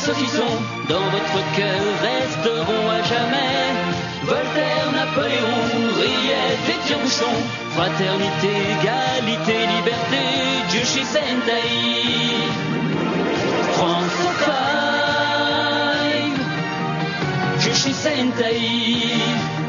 [0.09, 0.51] Camembert, saucisson,
[0.89, 3.75] dans votre cœur resteront à jamais.
[4.23, 5.61] Voltaire, Napoléon,
[5.97, 7.35] Riette et Tire-Bouchon,
[7.71, 10.23] fraternité, égalité, liberté,
[10.71, 11.63] Dieu chez Sentai.
[13.73, 14.55] France 5,
[17.61, 19.68] Dieu chez Sentai.